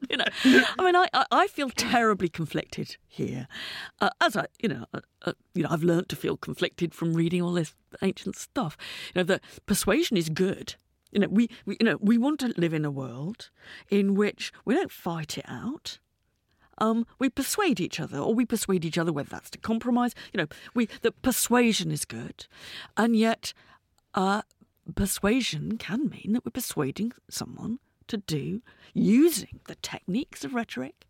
you 0.10 0.16
know, 0.16 0.24
I 0.44 0.84
mean, 0.84 0.96
I, 0.96 1.08
I, 1.12 1.26
I 1.30 1.46
feel 1.48 1.70
terribly 1.70 2.28
conflicted 2.28 2.96
here, 3.08 3.48
uh, 4.00 4.10
as 4.20 4.36
I, 4.36 4.46
you 4.60 4.68
know, 4.68 4.86
uh, 4.92 5.00
uh, 5.22 5.32
you 5.54 5.62
know, 5.62 5.68
I've 5.70 5.82
learnt 5.82 6.08
to 6.10 6.16
feel 6.16 6.36
conflicted 6.36 6.94
from 6.94 7.14
reading 7.14 7.42
all 7.42 7.52
this 7.52 7.74
ancient 8.02 8.36
stuff. 8.36 8.76
You 9.14 9.20
know, 9.20 9.24
the 9.24 9.40
persuasion 9.66 10.16
is 10.16 10.28
good. 10.28 10.74
You 11.12 11.20
know, 11.20 11.28
we, 11.28 11.48
we, 11.64 11.76
you 11.80 11.86
know, 11.86 11.98
we 12.00 12.18
want 12.18 12.40
to 12.40 12.52
live 12.56 12.74
in 12.74 12.84
a 12.84 12.90
world 12.90 13.50
in 13.88 14.14
which 14.14 14.52
we 14.64 14.74
don't 14.74 14.92
fight 14.92 15.38
it 15.38 15.46
out. 15.48 15.98
Um, 16.78 17.06
we 17.18 17.28
persuade 17.30 17.80
each 17.80 17.98
other, 18.00 18.18
or 18.18 18.34
we 18.34 18.44
persuade 18.44 18.84
each 18.84 18.98
other, 18.98 19.12
whether 19.12 19.30
that's 19.30 19.50
to 19.50 19.58
compromise. 19.58 20.14
You 20.32 20.38
know, 20.38 20.46
we 20.74 20.88
that 21.02 21.22
persuasion 21.22 21.90
is 21.90 22.04
good, 22.04 22.46
and 22.96 23.16
yet, 23.16 23.52
uh, 24.14 24.42
persuasion 24.94 25.78
can 25.78 26.08
mean 26.08 26.32
that 26.32 26.44
we're 26.44 26.50
persuading 26.50 27.12
someone 27.28 27.78
to 28.08 28.18
do 28.18 28.62
using 28.94 29.60
the 29.66 29.74
techniques 29.76 30.44
of 30.44 30.54
rhetoric, 30.54 31.06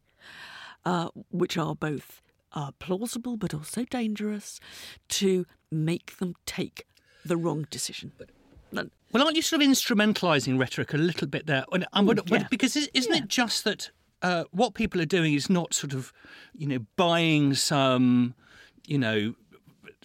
uh, 0.84 1.08
which 1.30 1.58
are 1.58 1.74
both 1.74 2.22
uh, 2.52 2.70
plausible 2.78 3.36
but 3.36 3.52
also 3.52 3.84
dangerous, 3.84 4.60
to 5.08 5.44
make 5.70 6.16
them 6.18 6.34
take 6.46 6.86
the 7.24 7.36
wrong 7.36 7.66
decision. 7.70 8.12
Well, 9.12 9.22
aren't 9.24 9.36
you 9.36 9.42
sort 9.42 9.62
of 9.62 9.68
instrumentalising 9.68 10.58
rhetoric 10.58 10.92
a 10.92 10.98
little 10.98 11.28
bit 11.28 11.46
there? 11.46 11.64
And, 11.72 11.86
and 11.92 12.20
yeah. 12.26 12.46
Because 12.50 12.76
is- 12.76 12.90
isn't 12.92 13.14
it 13.14 13.28
just 13.28 13.64
that 13.64 13.90
uh, 14.22 14.44
what 14.50 14.74
people 14.74 15.00
are 15.00 15.04
doing 15.06 15.34
is 15.34 15.48
not 15.50 15.74
sort 15.74 15.92
of, 15.92 16.12
you 16.56 16.66
know, 16.66 16.78
buying 16.96 17.54
some, 17.54 18.34
you 18.86 18.98
know, 18.98 19.34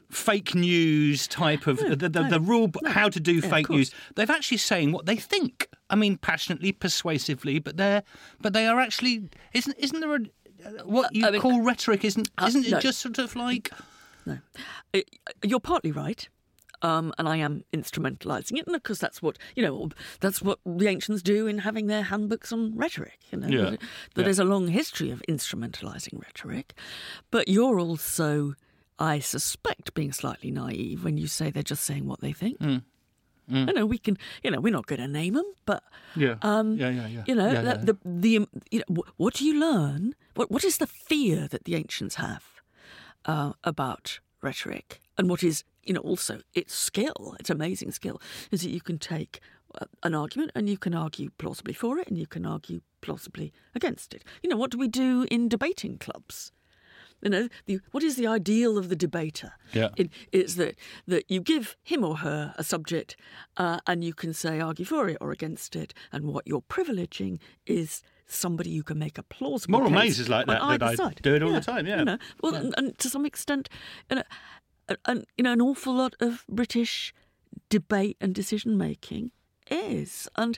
fake 0.10 0.54
news 0.54 1.28
type 1.28 1.68
of 1.68 1.78
the, 1.78 1.96
the, 1.96 2.10
the 2.10 2.40
rule 2.40 2.68
b- 2.68 2.80
how 2.86 3.08
to 3.08 3.20
do 3.20 3.36
Yeah, 3.36 3.50
fake 3.50 3.70
news. 3.70 3.92
They're 4.16 4.30
actually 4.32 4.58
saying 4.58 4.92
what 4.92 5.06
they 5.06 5.16
think. 5.16 5.68
I 5.90 5.96
mean, 5.96 6.18
passionately, 6.18 6.72
persuasively, 6.74 7.60
but 7.60 7.78
they're 7.78 8.04
but 8.42 8.54
they 8.54 8.68
are 8.68 8.80
actually 8.80 9.30
isn't 9.54 9.78
isn't 9.78 10.00
there 10.00 10.16
a 10.16 10.20
what 10.86 11.14
you 11.16 11.26
I 11.26 11.32
mean- 11.32 11.42
call 11.42 11.62
rhetoric? 11.62 12.04
Isn't 12.06 12.30
isn't 12.46 12.70
no. 12.70 12.78
it 12.78 12.82
just 12.82 13.00
sort 13.00 13.18
of 13.20 13.36
like 13.36 13.72
No, 14.26 14.40
Uh, 14.94 15.00
you're 15.44 15.60
partly 15.62 15.92
right. 15.92 16.28
Um, 16.84 17.14
and 17.18 17.28
I 17.30 17.38
am 17.38 17.64
instrumentalising 17.74 18.58
it, 18.58 18.66
and 18.68 18.76
of 18.76 18.84
course 18.84 19.00
that's 19.00 19.22
what 19.22 19.38
you 19.56 19.64
know. 19.64 19.90
That's 20.20 20.42
what 20.42 20.60
the 20.66 20.88
ancients 20.88 21.22
do 21.22 21.48
in 21.48 21.60
having 21.60 21.88
their 21.88 22.04
handbooks 22.04 22.52
on 22.52 22.76
rhetoric. 22.76 23.20
You 23.32 23.40
know, 23.40 23.48
Yeah. 23.48 23.70
that, 23.72 23.80
that 24.16 24.24
there's 24.24 24.40
a 24.40 24.44
long 24.44 24.68
history 24.68 25.12
of 25.12 25.22
instrumentalising 25.30 26.20
rhetoric, 26.22 26.74
but 27.30 27.48
you're 27.48 27.80
also, 27.80 28.56
I 28.98 29.20
suspect, 29.20 29.94
being 29.94 30.12
slightly 30.12 30.50
naive 30.52 31.04
when 31.04 31.18
you 31.18 31.28
say 31.28 31.52
they're 31.52 31.62
just 31.64 31.84
saying 31.84 32.08
what 32.08 32.22
they 32.22 32.34
think. 32.34 32.60
Mm. 32.60 32.84
You 33.50 33.74
know, 33.74 33.86
we 33.86 33.98
can. 33.98 34.18
You 34.44 34.52
know, 34.52 34.62
we're 34.62 34.72
not 34.72 34.86
going 34.86 35.02
to 35.02 35.08
name 35.10 35.34
them, 35.34 35.46
but 35.66 35.84
yeah 36.16 36.36
um, 36.42 36.76
yeah 36.78 36.90
yeah 36.90 37.08
yeah 37.08 37.24
you 37.28 37.36
know, 37.36 37.52
yeah, 37.52 37.62
the, 37.62 37.68
yeah. 37.68 37.84
the 37.84 37.98
the 38.06 38.48
you 38.72 38.80
know, 38.88 39.04
what 39.18 39.34
do 39.34 39.46
you 39.46 39.60
learn? 39.60 40.16
What 40.36 40.50
what 40.50 40.64
is 40.64 40.78
the 40.78 40.88
fear 40.88 41.48
that 41.50 41.66
the 41.66 41.76
ancients 41.76 42.16
have 42.16 42.46
uh, 43.26 43.52
about 43.66 44.20
rhetoric, 44.42 45.02
and 45.18 45.30
what 45.30 45.44
is 45.44 45.64
you 45.84 45.94
know 45.94 46.02
also 46.02 46.42
its 46.54 46.74
skill? 46.74 47.36
Its 47.40 47.50
amazing 47.50 47.92
skill 47.92 48.22
is 48.52 48.62
that 48.62 48.72
you 48.72 48.82
can 48.82 48.98
take 48.98 49.40
uh, 49.80 49.86
an 50.04 50.16
argument 50.16 50.52
and 50.56 50.70
you 50.70 50.78
can 50.78 50.94
argue 50.94 51.30
plausibly 51.38 51.74
for 51.74 51.98
it, 51.98 52.08
and 52.08 52.18
you 52.18 52.28
can 52.28 52.46
argue 52.46 52.82
plausibly 53.02 53.52
against 53.76 54.14
it. 54.14 54.24
You 54.44 54.50
know, 54.50 54.58
what 54.58 54.72
do 54.72 54.78
we 54.78 54.88
do 54.88 55.26
in 55.30 55.50
debating 55.50 55.98
clubs? 55.98 56.52
You 57.22 57.30
know, 57.30 57.50
the, 57.68 57.80
what 57.92 58.04
is 58.04 58.16
the 58.16 58.26
ideal 58.26 58.78
of 58.78 58.90
the 58.90 58.96
debater? 58.96 59.54
Yeah. 59.74 59.90
It, 59.96 60.10
it's 60.32 60.56
that, 60.56 60.76
that 61.08 61.30
you 61.30 61.40
give 61.40 61.78
him 61.84 62.04
or 62.04 62.18
her 62.18 62.56
a 62.58 62.64
subject 62.64 63.16
uh, 63.58 63.80
and 63.86 64.04
you 64.04 64.14
can 64.14 64.34
say, 64.34 64.60
argue 64.60 64.86
for 64.86 65.08
it 65.08 65.18
or 65.22 65.32
against 65.32 65.76
it. 65.76 65.94
And 66.12 66.26
what 66.26 66.48
you're 66.48 66.64
privileging 66.64 67.40
is 67.68 68.02
somebody 68.34 68.70
you 68.70 68.84
can 68.84 68.98
make 69.00 69.18
a 69.18 69.24
plausible 69.24 69.74
Moral 69.80 69.90
case 69.90 70.00
maze 70.00 70.20
is 70.20 70.30
like 70.30 70.48
that, 70.48 70.62
that 70.62 70.84
I 70.84 70.96
side. 70.96 71.20
do 71.22 71.36
it 71.36 71.44
all 71.44 71.52
the 71.54 71.62
time, 71.62 71.86
yeah. 71.88 72.00
You 72.00 72.06
know, 72.06 72.18
well, 72.42 72.54
Yeah. 72.54 72.60
and, 72.60 72.74
and 72.78 72.98
to 73.00 73.10
some 73.10 73.26
extent, 73.26 73.70
you 74.10 74.18
know, 74.18 74.24
and, 75.06 75.26
you 75.38 75.44
know, 75.44 75.52
an 75.54 75.62
awful 75.62 75.94
lot 75.94 76.16
of 76.20 76.44
British 76.50 77.14
debate 77.70 78.18
and 78.22 78.34
decision 78.34 78.78
making 78.78 79.32
is, 79.70 80.28
and 80.36 80.58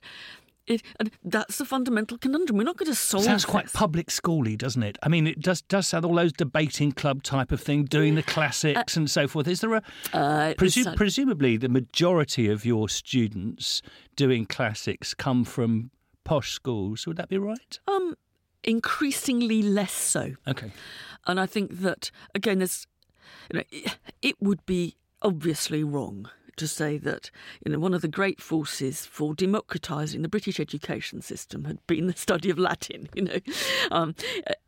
it, 0.66 0.82
and 1.00 1.12
that's 1.24 1.58
the 1.58 1.66
fundamental 1.66 2.18
conundrum. 2.18 2.58
We're 2.58 2.64
not 2.64 2.78
going 2.78 2.90
to 2.90 2.96
solve. 2.96 3.26
Sounds 3.26 3.44
quite 3.44 3.72
public 3.74 4.08
schooly, 4.08 4.58
doesn't 4.58 4.82
it? 4.82 4.98
I 5.04 5.10
mean, 5.10 5.28
it 5.28 5.42
does 5.42 5.62
does 5.62 5.88
sound 5.88 6.06
all 6.06 6.16
those 6.16 6.32
debating 6.32 6.94
club 6.94 7.22
type 7.22 7.52
of 7.52 7.60
thing, 7.60 7.84
doing 7.84 8.16
the 8.16 8.24
classics 8.24 8.96
and 8.96 9.12
so 9.12 9.28
forth. 9.28 9.46
Is 9.48 9.60
there 9.60 9.74
a 9.74 9.82
Uh, 10.14 10.54
presu- 10.54 10.82
it's- 10.82 10.96
presumably 10.96 11.58
the 11.58 11.68
majority 11.68 12.48
of 12.50 12.64
your 12.66 12.88
students 12.88 13.82
doing 14.16 14.46
classics 14.46 15.14
come 15.14 15.44
from 15.44 15.92
posh 16.24 16.52
schools? 16.54 17.08
Would 17.08 17.18
that 17.18 17.30
be 17.30 17.38
right? 17.38 17.80
um, 17.88 18.16
increasingly 18.64 19.62
less 19.62 19.94
so. 19.94 20.34
Okay. 20.48 20.72
And 21.28 21.40
I 21.40 21.46
think 21.46 21.80
that 21.82 22.12
again, 22.34 22.60
there's, 22.60 22.88
you 23.52 23.60
know, 23.60 23.66
it, 23.72 23.98
it 24.22 24.36
would 24.42 24.66
be 24.66 24.96
obviously 25.22 25.84
wrong 25.84 26.30
to 26.58 26.68
say 26.68 26.98
that 27.00 27.30
you 27.66 27.72
know 27.72 27.80
one 27.80 27.94
of 27.94 28.02
the 28.02 28.08
great 28.08 28.42
forces 28.42 29.06
for 29.06 29.34
democratising 29.34 30.22
the 30.22 30.30
British 30.30 30.60
education 30.60 31.22
system 31.22 31.66
had 31.66 31.86
been 31.88 32.08
the 32.08 32.14
study 32.16 32.50
of 32.50 32.58
Latin. 32.58 33.10
You 33.16 33.24
know, 33.24 33.40
um, 33.92 34.16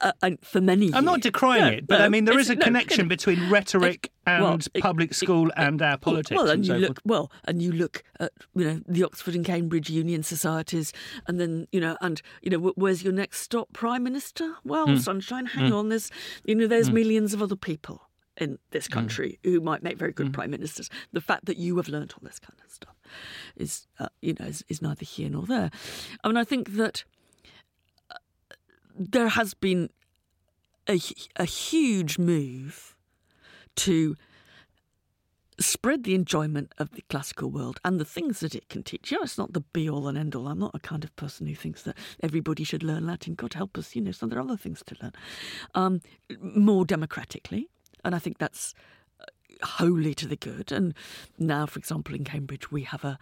uh, 0.01 0.11
and 0.21 0.39
for 0.45 0.61
many. 0.61 0.93
I'm 0.93 1.05
not 1.05 1.21
decrying 1.21 1.61
No, 1.61 1.67
it, 1.69 1.87
but 1.87 1.99
no, 1.99 2.05
I 2.05 2.09
mean 2.09 2.25
there 2.25 2.39
is 2.39 2.49
a 2.49 2.55
no, 2.55 2.61
connection 2.63 3.05
you 3.05 3.09
between 3.09 3.49
rhetoric 3.49 4.11
and 4.27 4.43
well, 4.43 4.59
it- 4.73 4.81
public 4.81 5.13
school 5.13 5.51
and 5.57 5.81
our 5.81 5.97
politics. 5.97 6.35
Well, 6.35 6.49
and, 6.49 6.59
and 6.59 6.65
you 6.65 6.73
so 6.73 6.77
look 6.77 6.97
forth. 7.01 7.05
well, 7.05 7.31
and 7.45 7.61
you 7.61 7.71
look 7.71 8.03
at 8.19 8.31
you 8.55 8.65
know 8.65 8.81
the 8.87 9.03
Oxford 9.03 9.35
and 9.35 9.43
Cambridge 9.45 9.89
Union 9.89 10.23
societies, 10.23 10.93
and 11.27 11.39
then 11.39 11.67
you 11.71 11.79
know, 11.81 11.97
and 12.01 12.21
you 12.41 12.49
know, 12.51 12.71
where's 12.75 13.03
your 13.03 13.13
next 13.13 13.41
stop, 13.41 13.73
Prime 13.73 14.03
Minister? 14.03 14.55
Well, 14.63 14.87
Hmm. 14.87 14.97
sunshine, 14.97 15.45
hang 15.47 15.73
on. 15.73 15.89
There's 15.89 16.09
you 16.43 16.55
know, 16.55 16.67
there's 16.67 16.91
millions 16.91 17.33
of 17.33 17.41
other 17.41 17.55
people 17.55 18.01
in 18.37 18.59
this 18.71 18.87
country 18.87 19.39
who 19.43 19.61
might 19.61 19.83
make 19.83 19.97
very 19.97 20.11
good 20.11 20.33
prime 20.33 20.51
ministers. 20.51 20.89
The 21.13 21.21
fact 21.21 21.45
that 21.45 21.57
you 21.57 21.77
have 21.77 21.87
learnt 21.87 22.13
all 22.13 22.21
this 22.21 22.39
kind 22.39 22.59
of 22.63 22.71
stuff 22.71 22.95
is, 23.55 23.87
uh, 23.99 24.09
you 24.21 24.35
know, 24.39 24.45
is, 24.45 24.63
is 24.67 24.81
neither 24.81 25.05
here 25.05 25.29
nor 25.29 25.43
there. 25.43 25.71
I 26.23 26.27
mean, 26.27 26.37
I 26.37 26.43
think 26.43 26.75
that 26.75 27.03
uh, 28.11 28.17
there 28.97 29.29
has 29.29 29.53
been 29.53 29.89
a, 30.87 30.99
a 31.37 31.45
huge 31.45 32.17
move 32.17 32.95
to 33.75 34.15
spread 35.59 36.03
the 36.03 36.15
enjoyment 36.15 36.73
of 36.77 36.91
the 36.91 37.03
classical 37.09 37.49
world 37.49 37.79
and 37.85 37.99
the 37.99 38.05
things 38.05 38.41
that 38.41 38.55
it 38.55 38.67
can 38.67 38.83
teach. 38.83 39.11
You 39.11 39.17
know, 39.17 39.23
it's 39.23 39.37
not 39.37 39.53
the 39.53 39.61
be 39.61 39.89
all 39.89 40.07
and 40.07 40.17
end 40.17 40.35
all. 40.35 40.47
I'm 40.47 40.59
not 40.59 40.75
a 40.75 40.79
kind 40.79 41.03
of 41.03 41.15
person 41.15 41.47
who 41.47 41.55
thinks 41.55 41.83
that 41.83 41.97
everybody 42.21 42.63
should 42.63 42.83
learn 42.83 43.07
Latin. 43.07 43.35
God 43.35 43.53
help 43.53 43.77
us, 43.77 43.95
you 43.95 44.01
know, 44.01 44.11
so 44.11 44.25
there 44.25 44.39
are 44.39 44.41
other 44.41 44.57
things 44.57 44.83
to 44.85 44.95
learn. 45.01 45.13
Um, 45.73 46.01
more 46.41 46.85
democratically. 46.85 47.69
And 48.05 48.15
I 48.15 48.19
think 48.19 48.37
that's 48.37 48.73
uh, 49.19 49.25
wholly 49.65 50.13
to 50.15 50.27
the 50.27 50.37
good. 50.37 50.71
And 50.71 50.93
now, 51.37 51.65
for 51.65 51.79
example, 51.79 52.15
in 52.15 52.23
Cambridge, 52.23 52.71
we 52.71 52.83
have 52.83 53.03
a 53.03 53.17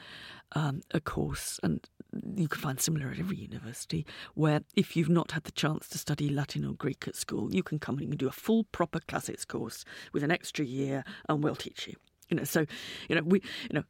um, 0.55 0.81
a 0.91 0.99
course, 0.99 1.59
and 1.63 1.89
you 2.35 2.47
can 2.47 2.61
find 2.61 2.79
similar 2.79 3.09
at 3.09 3.17
every 3.17 3.37
university, 3.37 4.05
where 4.35 4.61
if 4.75 4.95
you've 4.95 5.09
not 5.09 5.31
had 5.31 5.45
the 5.45 5.51
chance 5.51 5.87
to 5.89 5.97
study 5.97 6.29
Latin 6.29 6.63
or 6.63 6.73
Greek 6.73 7.07
at 7.07 7.15
school, 7.15 7.51
you 7.51 7.63
can 7.63 7.79
come 7.79 7.95
and 7.95 8.03
you 8.03 8.09
can 8.09 8.17
do 8.17 8.27
a 8.27 8.31
full 8.31 8.65
proper 8.65 8.99
classics 8.99 9.45
course 9.45 9.83
with 10.11 10.21
an 10.21 10.29
extra 10.29 10.63
year, 10.63 11.03
and 11.27 11.43
we'll 11.43 11.55
teach 11.55 11.87
you. 11.87 11.95
You 12.33 12.37
know, 12.37 12.45
so 12.45 12.65
you 13.07 13.15
know 13.15 13.21
we, 13.23 13.43
you 13.69 13.75
know, 13.79 13.83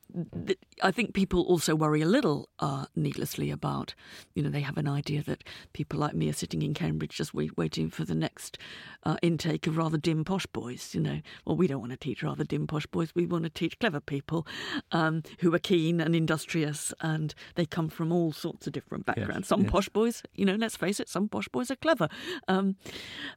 th- 0.46 0.60
I 0.82 0.92
think 0.92 1.14
people 1.14 1.44
also 1.44 1.76
worry 1.76 2.02
a 2.02 2.06
little 2.06 2.50
uh, 2.60 2.88
needlessly 2.94 3.50
about, 3.52 3.96
you 4.36 4.44
know, 4.44 4.50
they 4.50 4.60
have 4.60 4.78
an 4.78 4.88
idea 4.88 5.24
that 5.24 5.46
people 5.72 5.98
like 5.98 6.14
me 6.14 6.30
are 6.30 6.34
sitting 6.34 6.62
in 6.62 6.74
Cambridge 6.74 7.16
just 7.16 7.34
wait, 7.34 7.58
waiting 7.58 7.90
for 7.90 8.04
the 8.04 8.14
next 8.14 8.58
uh, 9.04 9.16
intake 9.22 9.66
of 9.66 9.78
rather 9.78 9.98
dim 9.98 10.26
posh 10.26 10.46
boys. 10.48 10.94
You 10.94 11.00
know, 11.00 11.22
well, 11.46 11.56
we 11.56 11.68
don't 11.68 11.80
want 11.80 11.94
to 11.94 11.98
teach 11.98 12.22
rather 12.22 12.44
dim 12.44 12.68
posh 12.68 12.86
boys. 12.86 13.16
We 13.16 13.26
want 13.26 13.46
to 13.46 13.50
teach 13.50 13.80
clever 13.80 14.02
people 14.02 14.46
um, 14.92 15.24
who 15.40 15.56
are 15.56 15.60
keen 15.60 16.02
and 16.02 16.14
industrious, 16.14 16.94
and 17.00 17.34
they 17.56 17.66
come 17.66 17.88
from 17.88 18.12
all 18.12 18.34
sorts 18.34 18.68
of 18.68 18.74
different 18.74 19.06
backgrounds. 19.06 19.48
some 19.48 19.62
yes. 19.62 19.72
posh 19.72 19.88
boys, 19.88 20.22
you 20.36 20.44
know, 20.44 20.56
let's 20.56 20.76
face 20.76 21.00
it, 21.00 21.08
some 21.08 21.30
posh 21.30 21.48
boys 21.48 21.72
are 21.72 21.78
clever, 21.78 22.10
um, 22.50 22.76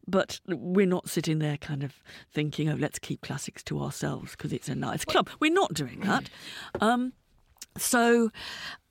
but 0.08 0.40
we're 0.48 0.84
not 0.84 1.08
sitting 1.08 1.38
there 1.38 1.56
kind 1.56 1.84
of 1.84 2.02
thinking, 2.32 2.68
oh, 2.68 2.74
let's 2.74 2.98
keep 2.98 3.22
classics 3.22 3.62
to 3.62 3.80
ourselves 3.80 4.32
because 4.32 4.52
it's 4.52 4.68
a 4.68 4.74
nice 4.74 4.95
club. 5.04 5.28
We're 5.40 5.52
not 5.52 5.74
doing 5.74 6.00
that. 6.00 6.30
Um, 6.80 7.12
so, 7.76 8.30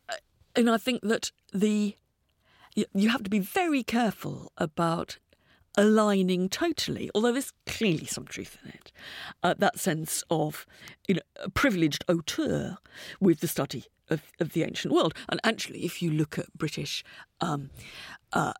uh, 0.09 0.15
and 0.55 0.69
I 0.69 0.77
think 0.77 1.01
that 1.03 1.31
the 1.53 1.95
you, 2.93 3.09
have 3.09 3.23
to 3.23 3.29
be 3.29 3.39
very 3.39 3.83
careful 3.83 4.51
about 4.57 5.17
aligning 5.77 6.49
totally, 6.49 7.09
although 7.15 7.31
there's 7.31 7.53
clearly 7.65 8.05
some 8.05 8.25
truth 8.25 8.57
in 8.63 8.71
it, 8.71 8.91
uh, 9.43 9.53
that 9.57 9.79
sense 9.79 10.23
of 10.29 10.65
you 11.07 11.15
know, 11.15 11.21
a 11.37 11.49
privileged 11.49 12.03
auteur 12.09 12.77
with 13.19 13.39
the 13.39 13.47
study 13.47 13.85
of, 14.09 14.21
of 14.39 14.53
the 14.53 14.63
ancient 14.63 14.93
world. 14.93 15.13
And 15.29 15.39
actually, 15.43 15.85
if 15.85 16.01
you 16.01 16.11
look 16.11 16.37
at 16.37 16.53
British 16.53 17.03
um, 17.41 17.69
uh, 18.33 18.53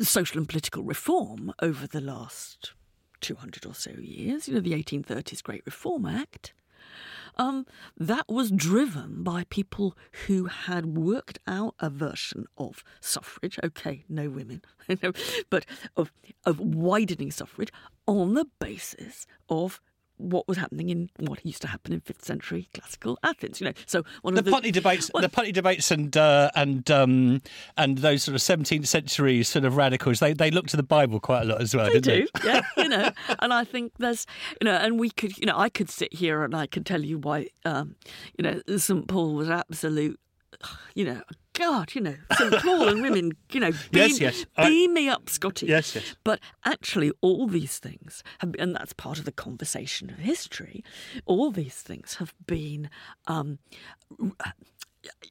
social 0.00 0.38
and 0.38 0.48
political 0.48 0.82
reform 0.82 1.52
over 1.62 1.86
the 1.86 2.00
last 2.00 2.74
200 3.20 3.66
or 3.66 3.74
so 3.74 3.92
years, 3.98 4.48
you 4.48 4.54
know, 4.54 4.60
the 4.60 4.72
1830s 4.72 5.42
Great 5.42 5.62
Reform 5.66 6.06
Act, 6.06 6.52
um, 7.36 7.66
that 7.96 8.28
was 8.28 8.50
driven 8.50 9.22
by 9.22 9.44
people 9.48 9.96
who 10.26 10.46
had 10.46 10.96
worked 10.96 11.38
out 11.46 11.74
a 11.78 11.88
version 11.88 12.46
of 12.58 12.84
suffrage. 13.00 13.58
Okay, 13.64 14.04
no 14.08 14.28
women, 14.28 14.62
but 15.50 15.64
of 15.96 16.12
of 16.44 16.60
widening 16.60 17.30
suffrage 17.30 17.72
on 18.06 18.34
the 18.34 18.46
basis 18.58 19.26
of 19.48 19.80
what 20.20 20.46
was 20.46 20.58
happening 20.58 20.90
in 20.90 21.10
what 21.18 21.44
used 21.44 21.62
to 21.62 21.68
happen 21.68 21.92
in 21.92 22.00
fifth 22.00 22.24
century 22.24 22.68
classical 22.74 23.18
Athens. 23.22 23.60
You 23.60 23.66
know, 23.68 23.72
so 23.86 24.04
one 24.22 24.34
the 24.34 24.40
of 24.40 24.44
the 24.44 24.50
Putney 24.50 24.70
debates, 24.70 25.10
well- 25.12 25.22
the 25.22 25.28
Putney 25.28 25.52
debates, 25.52 25.90
and 25.90 26.16
uh, 26.16 26.50
and 26.54 26.90
um, 26.90 27.42
and 27.76 27.98
those 27.98 28.22
sort 28.22 28.34
of 28.34 28.40
17th 28.40 28.86
century 28.86 29.42
sort 29.42 29.64
of 29.64 29.76
radicals, 29.76 30.20
they 30.20 30.32
they 30.32 30.50
look 30.50 30.66
to 30.68 30.76
the 30.76 30.82
Bible 30.82 31.20
quite 31.20 31.42
a 31.42 31.44
lot 31.46 31.60
as 31.60 31.74
well, 31.74 31.86
They 31.86 32.00
didn't 32.00 32.30
do, 32.42 32.48
yeah, 32.48 32.62
you 32.76 32.88
know. 32.88 33.10
And 33.40 33.52
I 33.54 33.64
think 33.64 33.92
there's, 33.98 34.26
you 34.60 34.66
know, 34.66 34.74
and 34.74 34.98
we 34.98 35.10
could, 35.10 35.38
you 35.38 35.46
know, 35.46 35.56
I 35.56 35.68
could 35.68 35.88
sit 35.88 36.12
here 36.12 36.42
and 36.44 36.54
I 36.54 36.66
could 36.66 36.84
tell 36.84 37.02
you 37.02 37.18
why, 37.18 37.48
um, 37.64 37.96
you 38.36 38.42
know, 38.42 38.60
St 38.76 39.06
Paul 39.08 39.34
was 39.34 39.48
absolute, 39.48 40.18
you 40.94 41.04
know, 41.04 41.22
God, 41.54 41.94
you 41.94 42.00
know, 42.00 42.16
St 42.36 42.54
Paul 42.54 42.88
and 42.88 43.02
women, 43.02 43.32
you 43.52 43.60
know, 43.60 43.70
beam, 43.92 44.10
Yes, 44.10 44.20
yes. 44.20 44.46
I- 44.56 44.68
beam 44.68 44.94
me 44.94 45.08
up, 45.08 45.28
Scotty. 45.28 45.66
Yes, 45.66 45.94
yes. 45.94 46.14
But 46.24 46.40
actually, 46.64 47.12
all 47.20 47.46
these 47.46 47.78
things 47.78 48.22
have, 48.38 48.52
been, 48.52 48.60
and 48.60 48.74
that's 48.74 48.92
part 48.92 49.18
of 49.18 49.24
the 49.24 49.32
conversation 49.32 50.10
of 50.10 50.18
history. 50.18 50.82
All 51.26 51.50
these 51.50 51.74
things 51.76 52.14
have 52.14 52.34
been 52.46 52.88
um, 53.26 53.58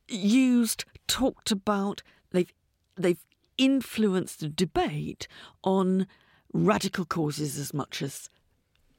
used, 0.07 0.85
talked 1.07 1.51
about. 1.51 2.01
They've 2.31 2.51
they've 2.95 3.25
influenced 3.57 4.39
the 4.39 4.49
debate 4.49 5.27
on 5.63 6.07
radical 6.53 7.05
causes 7.05 7.57
as 7.57 7.73
much 7.73 8.01
as 8.01 8.29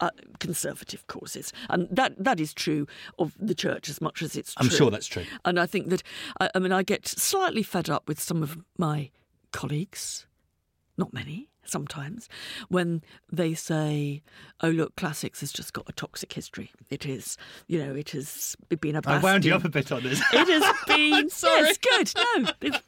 uh, 0.00 0.10
conservative 0.38 1.06
causes, 1.06 1.52
and 1.68 1.88
that 1.90 2.12
that 2.22 2.40
is 2.40 2.54
true 2.54 2.86
of 3.18 3.34
the 3.38 3.54
church 3.54 3.88
as 3.88 4.00
much 4.00 4.22
as 4.22 4.36
it's. 4.36 4.54
I'm 4.56 4.68
true. 4.68 4.76
sure 4.76 4.90
that's 4.90 5.06
true. 5.06 5.24
And 5.44 5.60
I 5.60 5.66
think 5.66 5.88
that 5.90 6.02
I, 6.40 6.50
I 6.54 6.58
mean 6.58 6.72
I 6.72 6.82
get 6.82 7.06
slightly 7.06 7.62
fed 7.62 7.90
up 7.90 8.08
with 8.08 8.20
some 8.20 8.42
of 8.42 8.58
my 8.78 9.10
colleagues, 9.52 10.26
not 10.96 11.12
many 11.12 11.49
sometimes, 11.64 12.28
when 12.68 13.02
they 13.30 13.54
say, 13.54 14.22
"Oh 14.60 14.70
look, 14.70 14.96
classics 14.96 15.40
has 15.40 15.52
just 15.52 15.72
got 15.72 15.88
a 15.88 15.92
toxic 15.92 16.32
history. 16.32 16.70
It 16.90 17.06
is, 17.06 17.36
you 17.68 17.78
know, 17.78 17.94
it 17.94 18.10
has 18.10 18.56
been 18.80 18.94
a." 18.96 18.98
I 18.98 19.00
Bastion. 19.00 19.22
wound 19.22 19.44
you 19.44 19.54
up 19.54 19.64
a 19.64 19.68
bit 19.68 19.92
on 19.92 20.02
this. 20.02 20.20
It 20.32 20.48
has 20.48 20.76
been. 20.86 21.28
sorry. 21.30 21.68
Yes, 21.68 21.78
good. 21.78 22.12
No, 22.16 22.52
it's, 22.60 22.78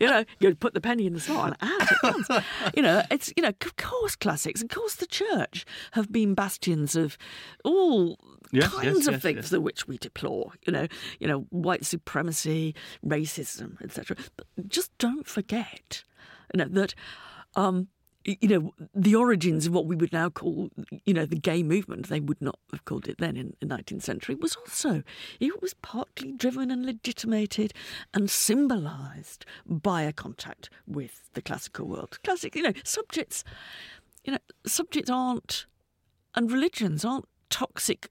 you 0.00 0.06
know, 0.06 0.24
you 0.40 0.54
put 0.54 0.74
the 0.74 0.80
penny 0.80 1.06
in 1.06 1.12
the 1.14 1.20
slot 1.20 1.56
and 1.60 1.70
out 1.72 1.90
it 1.90 1.98
comes. 2.00 2.28
You 2.74 2.82
know, 2.82 3.02
it's 3.10 3.32
you 3.36 3.42
know, 3.42 3.50
of 3.50 3.76
course, 3.76 4.16
classics, 4.16 4.62
of 4.62 4.68
course, 4.68 4.94
the 4.96 5.06
church 5.06 5.64
have 5.92 6.10
been 6.12 6.34
bastions 6.34 6.96
of 6.96 7.16
all 7.64 8.18
Yes, 8.52 8.72
kinds 8.72 8.84
yes, 8.98 9.06
of 9.08 9.14
yes, 9.14 9.22
things 9.22 9.50
that 9.50 9.60
which 9.60 9.88
we 9.88 9.98
deplore. 9.98 10.52
You 10.66 10.72
know, 10.72 10.86
you 11.18 11.26
know, 11.26 11.40
white 11.50 11.84
supremacy, 11.84 12.74
racism, 13.04 13.82
etc. 13.82 14.16
But 14.36 14.68
just 14.68 14.96
don't 14.98 15.26
forget, 15.26 16.04
you 16.54 16.58
know, 16.58 16.68
that. 16.80 16.94
Um, 17.54 17.88
you 18.26 18.48
know, 18.48 18.74
the 18.94 19.14
origins 19.14 19.66
of 19.66 19.72
what 19.72 19.86
we 19.86 19.94
would 19.94 20.12
now 20.12 20.28
call, 20.28 20.70
you 21.04 21.14
know, 21.14 21.26
the 21.26 21.36
gay 21.36 21.62
movement, 21.62 22.08
they 22.08 22.20
would 22.20 22.40
not 22.40 22.58
have 22.72 22.84
called 22.84 23.06
it 23.08 23.18
then 23.18 23.36
in 23.36 23.54
the 23.60 23.66
19th 23.66 24.02
century, 24.02 24.34
was 24.34 24.56
also, 24.56 25.02
it 25.38 25.62
was 25.62 25.74
partly 25.74 26.32
driven 26.32 26.70
and 26.70 26.84
legitimated 26.84 27.72
and 28.12 28.28
symbolised 28.28 29.46
by 29.64 30.02
a 30.02 30.12
contact 30.12 30.68
with 30.86 31.30
the 31.34 31.42
classical 31.42 31.86
world. 31.86 32.18
Classic, 32.24 32.54
you 32.56 32.62
know, 32.62 32.72
subjects, 32.84 33.44
you 34.24 34.32
know, 34.32 34.38
subjects 34.66 35.10
aren't, 35.10 35.66
and 36.34 36.50
religions 36.50 37.04
aren't 37.04 37.28
toxic 37.48 38.08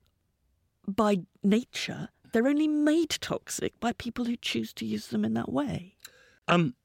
by 0.87 1.17
nature. 1.43 2.07
They're 2.31 2.47
only 2.47 2.69
made 2.69 3.09
toxic 3.09 3.77
by 3.81 3.91
people 3.93 4.25
who 4.25 4.37
choose 4.37 4.73
to 4.73 4.85
use 4.85 5.07
them 5.07 5.25
in 5.25 5.33
that 5.33 5.51
way. 5.51 5.95
Um, 6.47 6.75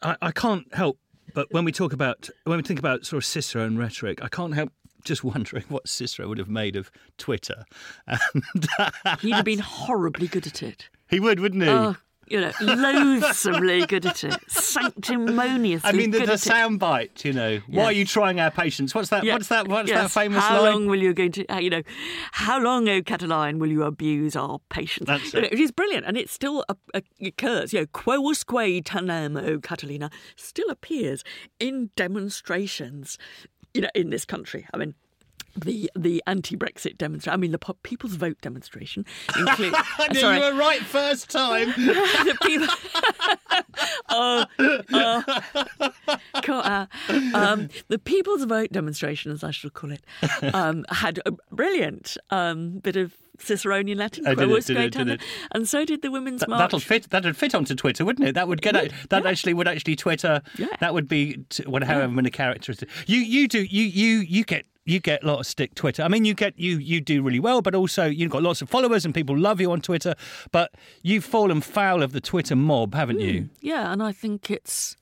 I, 0.00 0.16
I 0.22 0.30
can't 0.30 0.72
help 0.74 0.98
but 1.34 1.52
when 1.52 1.64
we 1.64 1.72
talk 1.72 1.92
about 1.92 2.28
when 2.44 2.56
we 2.58 2.62
think 2.62 2.78
about 2.78 3.04
sort 3.06 3.18
of 3.22 3.24
Cicero 3.26 3.64
and 3.64 3.78
rhetoric, 3.78 4.22
I 4.22 4.28
can't 4.28 4.54
help 4.54 4.72
just 5.04 5.22
wondering 5.32 5.64
what 5.68 5.88
Cicero 5.88 6.28
would 6.28 6.38
have 6.38 6.48
made 6.48 6.76
of 6.76 6.90
Twitter. 7.18 7.64
And 8.06 9.20
He'd 9.20 9.34
have 9.34 9.44
been 9.44 9.58
horribly 9.60 10.26
good 10.28 10.46
at 10.46 10.62
it. 10.62 10.88
he 11.08 11.20
would, 11.20 11.40
wouldn't 11.40 11.62
he? 11.62 11.68
Oh, 11.68 11.96
you 12.30 12.40
know, 12.40 12.52
loathsomely 12.60 13.86
good 13.86 14.06
at 14.06 14.24
it. 14.24 14.34
Sanctimoniously 14.50 15.88
I 15.88 15.92
mean, 15.92 16.10
the, 16.10 16.18
good 16.20 16.28
the 16.28 16.32
at 16.34 16.38
it. 16.38 16.42
sound 16.42 16.78
bite, 16.78 17.24
you 17.24 17.32
know. 17.32 17.60
Why 17.68 17.84
are 17.84 17.92
you 17.92 18.04
trying 18.04 18.40
our 18.40 18.50
patience? 18.50 18.94
What's 18.94 19.10
that? 19.10 19.24
Yeah. 19.24 19.34
What's 19.34 19.48
that? 19.48 19.68
What's 19.68 19.90
that 19.90 20.02
Yes. 20.02 20.14
famous 20.14 20.42
how 20.42 20.62
line? 20.62 20.72
long 20.72 20.86
will 20.86 21.00
you 21.00 21.14
going 21.14 21.32
to, 21.32 21.46
uh, 21.46 21.58
you 21.58 21.70
know, 21.70 21.82
how 22.32 22.60
long, 22.60 22.88
O 22.88 23.02
Catiline, 23.02 23.58
will 23.58 23.70
you 23.70 23.82
abuse 23.84 24.36
our 24.36 24.60
patience? 24.70 25.06
That's 25.06 25.34
it. 25.34 25.44
it 25.52 25.58
is 25.60 25.70
brilliant, 25.70 26.06
and 26.06 26.16
it 26.16 26.28
still 26.30 26.64
occurs. 27.20 27.72
You 27.72 27.80
know, 27.80 27.86
quousque 27.86 28.84
tandem, 28.84 29.36
O 29.36 29.58
Catilina, 29.58 30.10
still 30.36 30.68
appears 30.70 31.24
in 31.58 31.90
demonstrations, 31.96 33.18
you 33.74 33.82
know, 33.82 33.90
in 33.94 34.10
this 34.10 34.24
country. 34.24 34.66
I 34.72 34.76
mean. 34.76 34.94
The 35.56 35.90
the 35.96 36.22
anti-Brexit 36.26 36.98
demonstration. 36.98 37.34
I 37.34 37.36
mean, 37.36 37.50
the 37.52 37.58
po- 37.58 37.76
People's 37.82 38.14
Vote 38.14 38.38
demonstration. 38.40 39.04
Include, 39.36 39.74
I 39.76 40.12
sorry, 40.14 40.36
you 40.36 40.42
were 40.42 40.54
right 40.54 40.80
first 40.80 41.28
time. 41.30 41.68
the 41.76 42.36
people. 42.42 42.68
Co- 46.42 46.60
uh, 46.60 46.86
um, 47.34 47.68
the 47.88 47.98
People's 47.98 48.44
Vote 48.44 48.70
demonstration, 48.72 49.32
as 49.32 49.42
I 49.44 49.50
shall 49.50 49.70
call 49.70 49.92
it, 49.92 50.04
um, 50.54 50.84
had 50.90 51.20
a 51.26 51.32
brilliant 51.52 52.16
um, 52.30 52.78
bit 52.78 52.96
of 52.96 53.14
Ciceronian 53.38 53.96
Latin, 53.96 54.26
Oh, 54.26 54.34
did 54.34 54.44
it, 54.44 54.48
quousque 54.48 54.66
did 54.68 54.76
it, 54.76 54.92
did 54.92 55.08
it? 55.08 55.20
and 55.52 55.68
so 55.68 55.84
did 55.84 56.02
the 56.02 56.10
Women's 56.10 56.46
March. 56.46 56.58
That'll 56.58 56.80
fit. 56.80 57.10
That'd 57.10 57.36
fit 57.36 57.54
onto 57.54 57.74
Twitter, 57.74 58.04
wouldn't 58.04 58.28
it? 58.28 58.34
That 58.34 58.48
would 58.48 58.62
get 58.62 58.76
out. 58.76 58.88
That 59.10 59.26
actually 59.26 59.54
would 59.54 59.68
actually 59.68 59.96
Twitter. 59.96 60.42
Yeah. 60.56 60.66
That 60.80 60.94
would 60.94 61.08
be 61.08 61.44
t- 61.48 61.64
what 61.66 61.82
however 61.84 62.12
many 62.12 62.30
characters. 62.30 62.82
You 63.06 63.18
you 63.18 63.48
do 63.48 63.62
you 63.62 63.84
you 63.84 64.18
you 64.20 64.44
get. 64.44 64.64
You 64.88 65.00
get 65.00 65.22
a 65.22 65.26
lot 65.26 65.40
of 65.40 65.46
stick 65.46 65.74
Twitter. 65.74 66.02
I 66.02 66.08
mean, 66.08 66.24
you 66.24 66.32
get 66.32 66.58
you 66.58 66.78
you 66.78 67.02
do 67.02 67.22
really 67.22 67.40
well, 67.40 67.60
but 67.60 67.74
also 67.74 68.06
you've 68.06 68.30
got 68.30 68.42
lots 68.42 68.62
of 68.62 68.70
followers 68.70 69.04
and 69.04 69.14
people 69.14 69.36
love 69.36 69.60
you 69.60 69.70
on 69.70 69.82
Twitter. 69.82 70.14
But 70.50 70.72
you've 71.02 71.26
fallen 71.26 71.60
foul 71.60 72.02
of 72.02 72.12
the 72.12 72.22
Twitter 72.22 72.56
mob, 72.56 72.94
haven't 72.94 73.20
you? 73.20 73.42
Hmm, 73.42 73.46
yeah, 73.60 73.92
and 73.92 74.02
I 74.02 74.12
think 74.12 74.50
it's 74.50 74.96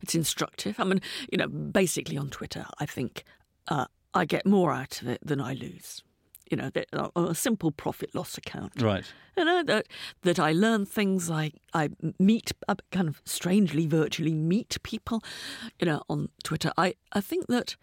it's 0.00 0.16
instructive. 0.16 0.80
I 0.80 0.84
mean, 0.84 1.00
you 1.30 1.38
know, 1.38 1.46
basically 1.46 2.16
on 2.16 2.28
Twitter, 2.28 2.66
I 2.80 2.86
think 2.86 3.22
uh, 3.68 3.86
I 4.14 4.24
get 4.24 4.46
more 4.46 4.72
out 4.72 5.00
of 5.00 5.06
it 5.06 5.20
than 5.24 5.40
I 5.40 5.54
lose. 5.54 6.02
You 6.50 6.56
know, 6.56 6.70
uh, 6.92 7.08
on 7.14 7.28
a 7.28 7.34
simple 7.34 7.70
profit 7.70 8.14
loss 8.14 8.36
account. 8.36 8.82
Right. 8.82 9.04
You 9.36 9.44
know 9.44 9.62
that 9.62 9.86
that 10.22 10.40
I 10.40 10.50
learn 10.50 10.86
things 10.86 11.30
I 11.30 11.52
I 11.72 11.90
meet 12.18 12.50
I 12.68 12.74
kind 12.90 13.08
of 13.08 13.22
strangely 13.24 13.86
virtually 13.86 14.34
meet 14.34 14.76
people, 14.82 15.22
you 15.80 15.86
know, 15.86 16.02
on 16.08 16.30
Twitter. 16.42 16.72
I 16.76 16.94
I 17.12 17.20
think 17.20 17.46
that 17.46 17.76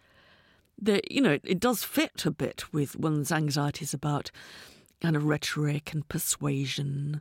the 0.82 1.00
you 1.10 1.20
know 1.20 1.38
it 1.44 1.60
does 1.60 1.82
fit 1.84 2.26
a 2.26 2.30
bit 2.30 2.72
with 2.72 2.96
one's 2.96 3.30
anxieties 3.32 3.94
about 3.94 4.30
kind 5.00 5.16
of 5.16 5.24
rhetoric 5.24 5.92
and 5.92 6.06
persuasion, 6.08 7.20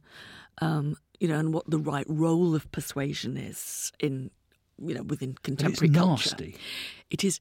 um, 0.61 0.95
you 1.19 1.27
know, 1.27 1.39
and 1.39 1.53
what 1.53 1.69
the 1.69 1.79
right 1.79 2.05
role 2.07 2.53
of 2.55 2.71
persuasion 2.71 3.37
is 3.37 3.91
in 3.99 4.31
you 4.77 4.93
know 4.95 5.03
within 5.03 5.31
But 5.43 5.53
it's 5.53 5.61
contemporary 5.61 5.93
culture. 5.93 6.29
nasty. 6.31 6.55
It 7.09 7.23
is, 7.23 7.39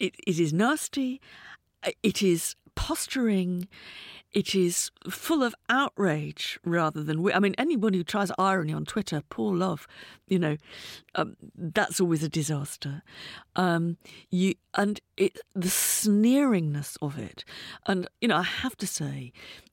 it, 0.00 0.14
it 0.26 0.38
is 0.38 0.52
nasty. 0.52 1.20
It 2.02 2.22
is 2.22 2.54
posturing. 2.76 3.66
It 4.32 4.54
is 4.54 4.90
full 5.08 5.42
of 5.42 5.54
outrage 5.68 6.58
rather 6.64 7.02
than. 7.02 7.32
I 7.32 7.40
mean, 7.40 7.54
anyone 7.58 7.94
who 7.94 8.04
tries 8.04 8.30
irony 8.38 8.72
on 8.72 8.84
Twitter, 8.84 9.22
poor 9.28 9.54
love, 9.54 9.88
you 10.28 10.38
know, 10.38 10.56
um, 11.14 11.36
that's 11.56 12.00
always 12.00 12.22
a 12.22 12.28
disaster. 12.28 13.02
Um, 13.56 13.96
you 14.30 14.54
and 14.74 15.00
it, 15.16 15.38
the 15.54 15.68
sneeringness 15.68 16.96
of 17.02 17.18
it, 17.18 17.44
and 17.86 18.06
you 18.20 18.28
know, 18.28 18.36
I 18.36 18.42
have 18.42 18.76
to 18.76 18.86
say, 18.86 19.32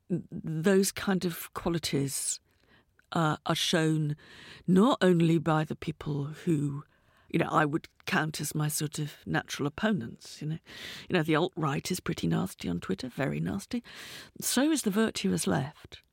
those 0.10 0.92
kind 0.92 1.26
of 1.26 1.54
qualities 1.54 2.40
uh, 3.12 3.38
are 3.46 3.56
shown 3.56 4.16
not 4.68 4.98
only 5.02 5.38
by 5.38 5.64
the 5.64 5.76
people 5.76 6.30
who, 6.46 6.84
you 7.34 7.40
know, 7.40 7.50
I 7.52 7.66
would 7.66 7.88
count 8.06 8.40
as 8.40 8.54
my 8.54 8.68
sort 8.68 9.00
of 9.00 9.16
natural 9.26 9.68
opponents. 9.68 10.38
You 10.40 10.48
know, 10.48 10.60
you 11.10 11.18
know, 11.18 11.24
the 11.24 11.36
alt 11.36 11.52
right 11.56 11.92
is 11.92 12.00
pretty 12.00 12.28
nasty 12.28 12.70
on 12.70 12.80
Twitter, 12.80 13.10
very 13.10 13.40
nasty. 13.40 13.84
So 14.40 14.72
is 14.72 14.84
the 14.84 14.92
virtuous 14.92 15.48
left, 15.48 16.04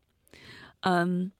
um, 0.83 1.33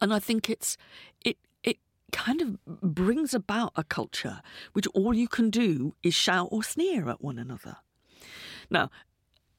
and 0.00 0.12
I 0.14 0.18
think 0.18 0.48
it's 0.48 0.78
it 1.24 1.36
it 1.62 1.76
kind 2.10 2.40
of 2.40 2.64
brings 2.66 3.34
about 3.34 3.72
a 3.76 3.84
culture 3.84 4.40
which 4.72 4.86
all 4.88 5.14
you 5.14 5.28
can 5.28 5.50
do 5.50 5.94
is 6.02 6.14
shout 6.14 6.48
or 6.50 6.64
sneer 6.64 7.10
at 7.10 7.22
one 7.22 7.38
another. 7.38 7.76
Now, 8.70 8.90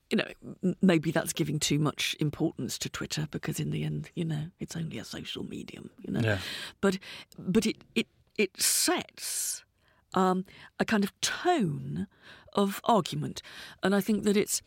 you 0.10 0.18
know, 0.18 0.76
maybe 0.82 1.12
that's 1.12 1.34
giving 1.34 1.60
too 1.60 1.78
much 1.78 2.16
importance 2.20 2.80
to 2.80 2.90
Twitter 2.90 3.28
because 3.30 3.60
in 3.60 3.70
the 3.70 3.84
end, 3.84 4.10
you 4.16 4.26
know, 4.26 4.48
it's 4.60 4.76
only 4.76 4.98
a 4.98 5.04
social 5.04 5.44
medium, 5.44 5.92
you 6.00 6.12
know. 6.12 6.22
Yeah. 6.22 6.40
But 6.82 6.98
but 7.38 7.68
it 7.68 7.78
it 7.94 8.08
it 8.38 8.62
sets 8.62 9.64
um, 10.14 10.46
a 10.80 10.86
kind 10.86 11.04
of 11.04 11.20
tone 11.22 12.08
of 12.54 12.82
argument, 12.84 13.42
and 13.82 13.96
I 13.96 14.02
think 14.02 14.24
that 14.24 14.38
it's 14.38 14.62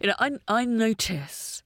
you 0.00 0.08
know 0.08 0.14
I 0.18 0.32
I 0.48 0.64
notice 0.64 1.62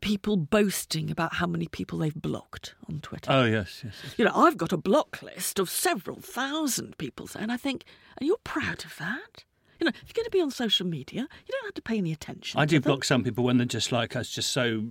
people 0.00 0.36
boasting 0.36 1.10
about 1.10 1.34
how 1.34 1.46
many 1.46 1.66
people 1.66 1.98
they've 1.98 2.14
blocked 2.14 2.74
on 2.88 3.00
Twitter. 3.00 3.30
Oh 3.32 3.44
yes, 3.44 3.82
yes. 3.84 3.94
yes. 4.02 4.14
You 4.18 4.24
know, 4.26 4.32
I've 4.34 4.56
got 4.56 4.72
a 4.72 4.76
block 4.76 5.22
list 5.22 5.58
of 5.58 5.70
several 5.70 6.20
thousand 6.20 6.98
people, 6.98 7.28
and 7.38 7.50
I 7.50 7.56
think, 7.56 7.84
are 8.20 8.24
you're 8.24 8.36
proud 8.44 8.84
of 8.84 8.96
that? 8.98 9.44
You 9.80 9.86
know, 9.86 9.92
if 10.02 10.08
you're 10.08 10.22
going 10.22 10.26
to 10.26 10.30
be 10.30 10.40
on 10.40 10.50
social 10.50 10.86
media, 10.86 11.22
you 11.22 11.52
don't 11.52 11.64
have 11.64 11.74
to 11.74 11.82
pay 11.82 11.98
any 11.98 12.12
attention. 12.12 12.60
I 12.60 12.64
do 12.64 12.80
block 12.80 13.04
some 13.04 13.24
people 13.24 13.44
when 13.44 13.56
they're 13.56 13.66
just 13.66 13.90
like 13.90 14.14
us, 14.14 14.28
just 14.28 14.52
so 14.52 14.84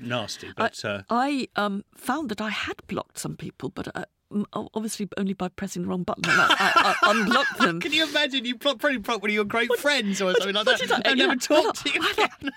nasty. 0.00 0.50
But 0.56 0.84
uh, 0.84 1.02
I 1.10 1.48
um, 1.56 1.84
found 1.94 2.28
that 2.30 2.40
I 2.40 2.50
had 2.50 2.76
blocked 2.86 3.18
some 3.18 3.36
people, 3.36 3.70
but 3.70 3.94
uh, 3.94 4.04
obviously 4.52 5.08
only 5.16 5.32
by 5.32 5.48
pressing 5.48 5.82
the 5.82 5.88
wrong 5.88 6.02
button. 6.02 6.24
And 6.28 6.40
I, 6.40 6.46
I, 6.48 6.94
I 7.02 7.10
unblocked 7.10 7.58
them. 7.58 7.80
can 7.80 7.92
you 7.92 8.08
imagine 8.08 8.44
you 8.44 8.56
pro- 8.56 8.74
probably 8.74 8.98
blocked 8.98 9.22
one 9.22 9.30
of 9.30 9.34
your 9.34 9.44
great 9.44 9.74
friends 9.78 10.22
or 10.22 10.32
something 10.34 10.54
like 10.54 10.66
that? 10.66 11.02
I've 11.06 11.16
never 11.16 11.34
know, 11.34 11.38
talked 11.38 11.86
to 11.86 11.92
you. 11.92 12.50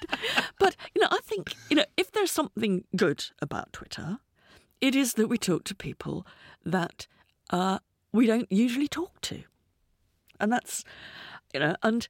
but 0.60 0.76
you 0.94 1.02
know, 1.02 1.08
I 1.12 1.20
think 1.24 1.56
you 1.70 1.76
know 1.76 1.86
if 1.98 2.12
there's 2.12 2.32
something 2.32 2.84
good 2.96 3.26
about 3.42 3.74
Twitter, 3.74 4.20
it 4.82 4.96
is 4.96 5.14
that 5.16 5.28
we 5.28 5.38
talk 5.38 5.64
to 5.66 5.76
people 5.76 6.26
that 6.66 7.08
uh, 7.50 7.80
we 8.12 8.26
don't 8.28 8.52
usually 8.52 8.88
talk 8.88 9.20
to, 9.22 9.44
and 10.40 10.52
that's 10.52 10.84
you 11.54 11.60
know, 11.60 11.76
and 11.84 12.08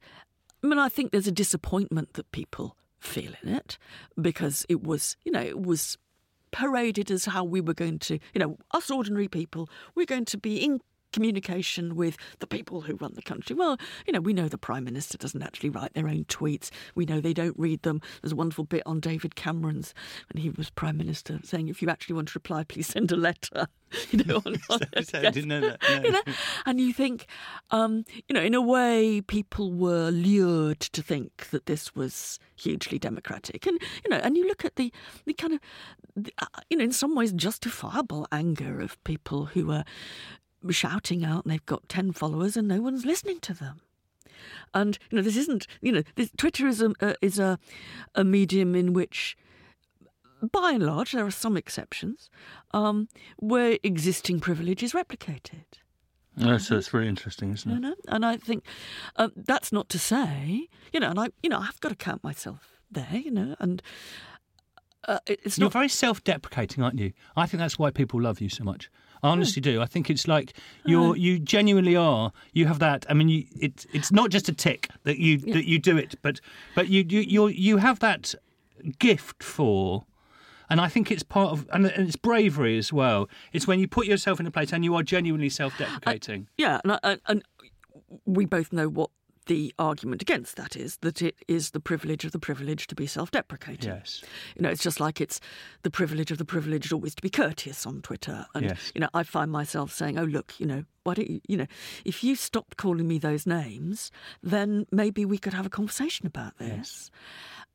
I 0.62 0.66
mean, 0.66 0.78
I 0.78 0.88
think 0.88 1.12
there's 1.12 1.26
a 1.26 1.32
disappointment 1.32 2.14
that 2.14 2.30
people 2.32 2.76
feel 3.04 3.32
in 3.42 3.50
it 3.50 3.78
because 4.20 4.64
it 4.68 4.82
was, 4.82 5.16
you 5.24 5.32
know, 5.32 5.40
it 5.40 5.60
was 5.60 5.98
paraded 6.50 7.10
as 7.10 7.24
how 7.26 7.44
we 7.44 7.60
were 7.60 7.74
going 7.74 7.98
to, 7.98 8.18
you 8.32 8.38
know, 8.38 8.56
us 8.72 8.90
ordinary 8.90 9.28
people, 9.28 9.68
we're 9.94 10.06
going 10.06 10.24
to 10.24 10.38
be 10.38 10.56
in 10.56 10.80
communication 11.14 11.94
with 11.94 12.16
the 12.40 12.46
people 12.46 12.80
who 12.80 12.96
run 12.96 13.12
the 13.14 13.22
country. 13.22 13.54
Well, 13.54 13.78
you 14.04 14.12
know, 14.12 14.20
we 14.20 14.32
know 14.32 14.48
the 14.48 14.58
Prime 14.58 14.82
Minister 14.82 15.16
doesn't 15.16 15.42
actually 15.44 15.70
write 15.70 15.94
their 15.94 16.08
own 16.08 16.24
tweets. 16.24 16.70
We 16.96 17.06
know 17.06 17.20
they 17.20 17.32
don't 17.32 17.56
read 17.56 17.82
them. 17.82 18.00
There's 18.20 18.32
a 18.32 18.36
wonderful 18.36 18.64
bit 18.64 18.82
on 18.84 18.98
David 18.98 19.36
Cameron's 19.36 19.94
when 20.32 20.42
he 20.42 20.50
was 20.50 20.70
Prime 20.70 20.96
Minister 20.96 21.38
saying, 21.44 21.68
if 21.68 21.80
you 21.80 21.88
actually 21.88 22.16
want 22.16 22.28
to 22.28 22.36
reply, 22.36 22.64
please 22.64 22.88
send 22.88 23.12
a 23.12 23.16
letter. 23.16 23.68
You 24.10 24.24
know, 24.24 24.42
on, 24.44 24.56
on, 24.70 24.80
So 25.04 25.20
I 25.20 25.30
didn't 25.30 25.46
know 25.46 25.60
that. 25.60 25.80
no. 25.88 26.02
you 26.02 26.10
know, 26.10 26.22
and 26.66 26.80
you 26.80 26.92
think, 26.92 27.26
um, 27.70 28.04
you 28.26 28.34
know, 28.34 28.40
in 28.40 28.52
a 28.52 28.60
way, 28.60 29.20
people 29.20 29.72
were 29.72 30.10
lured 30.10 30.80
to 30.80 31.00
think 31.00 31.50
that 31.50 31.66
this 31.66 31.94
was 31.94 32.40
hugely 32.56 32.98
democratic, 32.98 33.66
and 33.66 33.80
you 34.02 34.10
know, 34.10 34.16
and 34.16 34.36
you 34.36 34.48
look 34.48 34.64
at 34.64 34.74
the 34.74 34.92
the 35.26 35.32
kind 35.32 35.52
of, 35.52 35.60
the, 36.16 36.32
uh, 36.38 36.46
you 36.70 36.76
know, 36.76 36.82
in 36.82 36.90
some 36.90 37.14
ways 37.14 37.32
justifiable 37.32 38.26
anger 38.32 38.80
of 38.80 39.02
people 39.04 39.46
who 39.46 39.70
are 39.70 39.84
shouting 40.72 41.24
out, 41.24 41.44
and 41.44 41.52
they've 41.52 41.66
got 41.66 41.88
ten 41.88 42.12
followers, 42.12 42.56
and 42.56 42.68
no 42.68 42.80
one's 42.80 43.04
listening 43.04 43.40
to 43.40 43.54
them. 43.54 43.80
And 44.72 44.98
you 45.10 45.16
know, 45.16 45.22
this 45.22 45.36
isn't, 45.36 45.66
you 45.80 45.92
know, 45.92 46.02
this, 46.16 46.30
Twitter 46.36 46.66
is 46.66 46.82
a 46.82 46.92
uh, 47.00 47.14
is 47.22 47.38
a 47.38 47.58
a 48.14 48.24
medium 48.24 48.74
in 48.74 48.92
which 48.92 49.36
by 50.52 50.72
and 50.72 50.84
large, 50.84 51.12
there 51.12 51.24
are 51.24 51.30
some 51.30 51.56
exceptions 51.56 52.30
um, 52.72 53.08
where 53.38 53.78
existing 53.82 54.40
privilege 54.40 54.82
is 54.82 54.92
replicated. 54.92 55.64
Yeah, 56.36 56.58
so 56.58 56.76
it's 56.76 56.92
really 56.92 57.08
interesting, 57.08 57.52
isn't 57.52 57.70
it? 57.70 57.74
You 57.74 57.80
know? 57.80 57.94
And 58.08 58.26
I 58.26 58.36
think 58.36 58.64
um, 59.16 59.32
that's 59.36 59.72
not 59.72 59.88
to 59.90 59.98
say, 59.98 60.68
you 60.92 61.00
know, 61.00 61.10
and 61.10 61.18
I, 61.18 61.28
you 61.42 61.48
know, 61.48 61.60
I've 61.60 61.80
got 61.80 61.90
to 61.90 61.94
count 61.94 62.24
myself 62.24 62.80
there, 62.90 63.08
you 63.12 63.30
know, 63.30 63.54
and 63.60 63.80
uh, 65.06 65.20
it's 65.26 65.58
You're 65.58 65.66
not. 65.66 65.72
very 65.72 65.88
self-deprecating, 65.88 66.82
aren't 66.82 66.98
you? 66.98 67.12
I 67.36 67.46
think 67.46 67.60
that's 67.60 67.78
why 67.78 67.90
people 67.90 68.20
love 68.20 68.40
you 68.40 68.48
so 68.48 68.64
much. 68.64 68.90
I 69.24 69.28
honestly 69.30 69.62
do. 69.62 69.80
I 69.80 69.86
think 69.86 70.10
it's 70.10 70.28
like 70.28 70.52
you're 70.84 71.16
you 71.16 71.38
genuinely 71.38 71.96
are. 71.96 72.30
You 72.52 72.66
have 72.66 72.78
that. 72.80 73.06
I 73.08 73.14
mean, 73.14 73.30
you, 73.30 73.44
it's 73.58 73.86
it's 73.94 74.12
not 74.12 74.30
just 74.30 74.50
a 74.50 74.52
tick 74.52 74.90
that 75.04 75.18
you 75.18 75.38
that 75.38 75.66
you 75.66 75.78
do 75.78 75.96
it, 75.96 76.14
but 76.20 76.40
but 76.74 76.88
you 76.88 77.04
you 77.08 77.20
you 77.20 77.48
you 77.48 77.76
have 77.78 78.00
that 78.00 78.34
gift 78.98 79.42
for. 79.42 80.04
And 80.70 80.80
I 80.80 80.88
think 80.88 81.10
it's 81.10 81.22
part 81.22 81.52
of, 81.52 81.68
and 81.72 81.86
it's 81.86 82.16
bravery 82.16 82.78
as 82.78 82.90
well. 82.90 83.28
It's 83.52 83.66
when 83.66 83.80
you 83.80 83.86
put 83.86 84.06
yourself 84.06 84.40
in 84.40 84.46
a 84.46 84.50
place 84.50 84.72
and 84.72 84.82
you 84.82 84.94
are 84.94 85.02
genuinely 85.02 85.50
self-deprecating. 85.50 86.48
Yeah, 86.56 86.80
and, 86.82 86.98
I, 87.02 87.18
and 87.26 87.42
we 88.24 88.46
both 88.46 88.72
know 88.72 88.88
what 88.88 89.10
the 89.46 89.74
argument 89.78 90.22
against 90.22 90.56
that 90.56 90.74
is 90.76 90.96
that 90.98 91.20
it 91.20 91.36
is 91.48 91.70
the 91.70 91.80
privilege 91.80 92.24
of 92.24 92.32
the 92.32 92.38
privileged 92.38 92.88
to 92.90 92.94
be 92.94 93.06
self-deprecating. 93.06 93.90
Yes. 93.90 94.22
You 94.56 94.62
know, 94.62 94.70
it's 94.70 94.82
just 94.82 95.00
like 95.00 95.20
it's 95.20 95.40
the 95.82 95.90
privilege 95.90 96.30
of 96.30 96.38
the 96.38 96.44
privileged 96.44 96.92
always 96.92 97.14
to 97.14 97.22
be 97.22 97.30
courteous 97.30 97.86
on 97.86 98.00
Twitter. 98.02 98.46
And 98.54 98.64
Yes. 98.64 98.92
you 98.94 99.00
know, 99.00 99.08
I 99.12 99.22
find 99.22 99.50
myself 99.52 99.92
saying, 99.92 100.18
"Oh, 100.18 100.24
look, 100.24 100.54
you 100.58 100.66
know, 100.66 100.84
why 101.02 101.14
don't 101.14 101.28
you, 101.28 101.40
you 101.46 101.56
know, 101.56 101.66
if 102.04 102.24
you 102.24 102.36
stopped 102.36 102.76
calling 102.76 103.06
me 103.06 103.18
those 103.18 103.46
names, 103.46 104.10
then 104.42 104.86
maybe 104.90 105.24
we 105.24 105.38
could 105.38 105.52
have 105.54 105.66
a 105.66 105.70
conversation 105.70 106.26
about 106.26 106.56
this." 106.58 107.10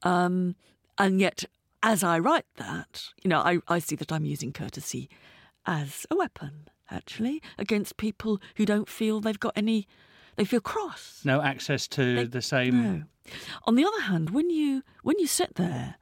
Um, 0.03 0.55
and 0.97 1.19
yet, 1.19 1.45
as 1.83 2.03
I 2.03 2.19
write 2.19 2.45
that, 2.57 3.09
you 3.23 3.29
know, 3.29 3.39
I, 3.39 3.59
I 3.67 3.79
see 3.79 3.95
that 3.95 4.11
I'm 4.11 4.25
using 4.25 4.51
courtesy 4.51 5.09
as 5.65 6.05
a 6.09 6.15
weapon, 6.15 6.67
actually, 6.89 7.41
against 7.57 7.97
people 7.97 8.41
who 8.55 8.65
don't 8.65 8.89
feel 8.89 9.19
they've 9.21 9.39
got 9.39 9.53
any, 9.55 9.87
they 10.39 10.45
feel 10.45 10.61
cross. 10.61 11.21
No 11.25 11.41
access 11.41 11.85
to 11.89 12.25
the 12.25 12.41
same. 12.41 12.81
No. 12.83 13.03
On 13.65 13.75
the 13.75 13.83
other 13.85 14.01
hand, 14.01 14.29
when 14.31 14.49
you 14.49 14.83
when 15.03 15.19
you 15.19 15.27
sit 15.27 15.55
there 15.55 15.95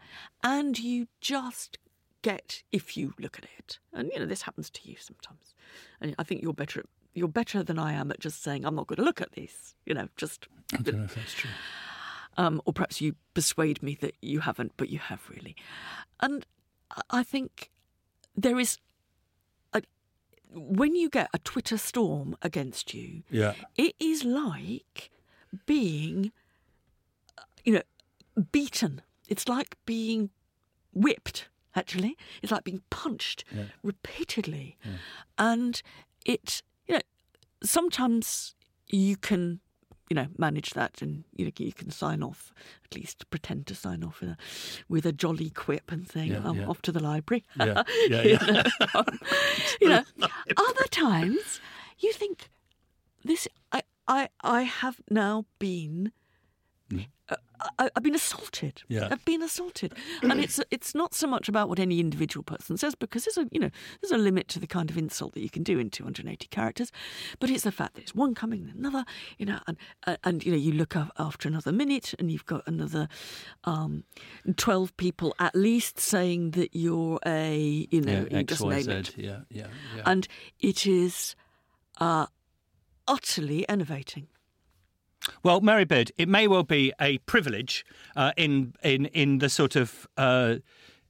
and 0.44 0.78
you 0.78 1.08
just 1.20 1.78
get, 2.22 2.64
if 2.72 2.96
you 2.96 3.14
look 3.20 3.38
at 3.38 3.46
it, 3.58 3.80
and 3.92 4.10
you 4.14 4.20
know 4.20 4.26
this 4.26 4.44
happens 4.44 4.70
to 4.70 4.82
you 4.90 4.96
sometimes, 5.00 5.56
and 6.00 6.16
I 6.20 6.24
think 6.24 6.42
you're 6.44 6.54
better 6.54 6.82
at, 6.82 6.86
you're 7.16 7.28
better 7.28 7.64
than 7.64 7.80
I 7.80 7.94
am 7.94 8.12
at 8.12 8.20
just 8.20 8.44
saying 8.44 8.64
I'm 8.64 8.76
not 8.76 8.86
going 8.88 8.98
to 8.98 9.04
look 9.04 9.22
at 9.22 9.32
this. 9.34 9.76
You 9.86 9.96
know, 9.96 10.08
just 10.16 10.48
I 10.74 10.78
don't 10.84 10.98
know 11.00 11.04
if 11.06 11.16
that's 11.16 11.34
true. 11.34 11.50
um, 12.38 12.62
or 12.66 12.74
perhaps 12.74 13.02
you 13.02 13.16
persuade 13.34 13.82
me 13.82 13.98
that 14.02 14.14
you 14.22 14.42
haven't, 14.42 14.74
but 14.78 14.90
you 14.90 15.00
have 15.00 15.22
really. 15.30 15.56
And 16.20 16.46
I- 17.10 17.24
think 17.24 17.72
there 18.36 18.60
is, 18.60 18.78
when 20.52 20.96
you 20.96 21.10
get 21.10 21.30
a 21.34 21.40
Twitter 21.40 21.78
storm 21.78 22.36
against 22.42 22.94
you, 22.94 23.24
Yeah. 23.30 23.54
it 23.76 23.96
is 24.00 24.24
like 24.24 25.12
being, 25.66 26.32
uh, 27.38 27.44
you 27.64 27.74
know, 27.74 28.44
beaten. 28.52 29.02
It's 29.28 29.48
like 29.48 29.76
being 29.86 30.30
whipped. 30.94 31.50
Actually, 31.76 32.18
it's 32.42 32.52
like 32.52 32.64
being 32.64 32.82
punched 32.90 33.44
repeatedly, 33.84 34.78
and 35.38 35.80
it, 36.26 36.64
you 36.88 36.96
know, 36.96 37.02
sometimes 37.64 38.56
you 38.88 39.16
can, 39.16 39.60
you 40.10 40.16
know, 40.16 40.28
manage 40.38 40.72
that, 40.72 41.02
and 41.02 41.24
you 41.36 41.46
know, 41.46 41.52
you 41.58 41.74
can 41.74 41.92
sign 41.92 42.24
off, 42.24 42.54
at 42.86 42.96
least 42.96 43.30
pretend 43.30 43.68
to 43.68 43.76
sign 43.76 44.04
off 44.04 44.22
with 44.22 44.30
a, 44.32 44.38
with 44.88 45.06
a 45.06 45.12
jolly 45.12 45.50
quip 45.50 45.92
and 45.92 46.08
saying, 46.10 46.32
Yeah, 46.32 46.42
"I'm 46.44 46.58
yeah. 46.60 46.68
off 46.68 46.82
to 46.84 46.92
the 46.92 47.02
library." 47.04 47.44
Yeah, 47.60 47.84
yeah, 48.08 48.24
You 48.24 48.30
yeah. 48.42 48.64
know, 48.94 49.04
you 49.82 49.90
know, 49.90 50.04
other 50.58 50.88
times 50.90 51.60
you 52.00 52.14
think 52.14 52.50
this. 53.24 53.48
I 53.72 53.84
I 54.08 54.30
I 54.42 54.62
have 54.64 55.02
now 55.10 55.46
been. 55.60 56.12
Uh, 57.30 57.36
I, 57.78 57.90
I've 57.94 58.04
been 58.04 58.16
assaulted. 58.16 58.84
Yeah. 58.88 59.10
I've 59.12 59.26
been 59.26 59.42
assaulted, 59.42 59.94
and 60.22 60.40
it's 60.40 60.62
it's 60.72 60.96
not 60.96 61.14
so 61.14 61.28
much 61.28 61.50
about 61.50 61.68
what 61.68 61.78
any 61.78 62.00
individual 62.00 62.42
person 62.44 62.78
says 62.78 62.96
because 62.96 63.26
there's 63.26 63.38
a 63.38 63.50
you 63.52 63.60
know 63.60 63.70
there's 64.02 64.14
a 64.14 64.18
limit 64.18 64.48
to 64.50 64.60
the 64.60 64.68
kind 64.68 64.90
of 64.90 64.98
insult 64.98 65.34
that 65.34 65.42
you 65.42 65.50
can 65.50 65.64
do 65.64 65.78
in 65.78 65.90
280 65.90 66.48
characters, 66.48 66.90
but 67.40 67.50
it's 67.50 67.64
the 67.66 67.72
fact 67.72 67.96
that 67.96 68.02
it's 68.02 68.16
one 68.16 68.34
coming 68.34 68.62
and 68.70 68.80
another, 68.80 69.04
you 69.38 69.46
know, 69.46 69.60
and 69.68 69.76
and, 70.06 70.18
and 70.24 70.46
you 70.46 70.52
know 70.54 70.58
you 70.58 70.72
look 70.72 70.96
up 70.96 71.12
after 71.20 71.50
another 71.50 71.74
minute 71.74 72.14
and 72.18 72.32
you've 72.32 72.46
got 72.46 72.64
another 72.66 73.10
um, 73.66 74.06
12 74.56 74.96
people 74.96 75.36
at 75.40 75.54
least 75.54 76.00
saying 76.00 76.52
that 76.52 76.70
you're 76.74 77.20
a 77.26 77.88
you 77.92 78.00
know 78.00 78.12
Yeah, 78.14 78.26
you 78.32 78.38
X, 78.38 78.46
just 78.48 78.62
Y, 78.62 78.70
name 78.76 78.84
Z. 78.84 78.92
it, 78.92 79.18
Yeah, 79.18 79.40
yeah, 79.50 79.68
yeah. 79.98 80.04
and 80.06 80.26
it 80.62 80.88
is 80.88 81.36
uh, 82.00 82.28
utterly 83.06 83.68
enervating. 83.68 84.28
Well, 85.44 85.62
Mary 85.62 85.86
Beard, 85.86 86.12
it 86.18 86.28
may 86.30 86.48
well 86.48 86.64
be 86.64 86.94
a 87.00 87.18
privilege 87.20 87.86
uh, 88.16 88.32
in 88.38 88.74
in 88.84 89.06
in 89.08 89.40
the 89.40 89.50
sort 89.50 89.76
of. 89.76 90.08
Uh, 90.18 90.58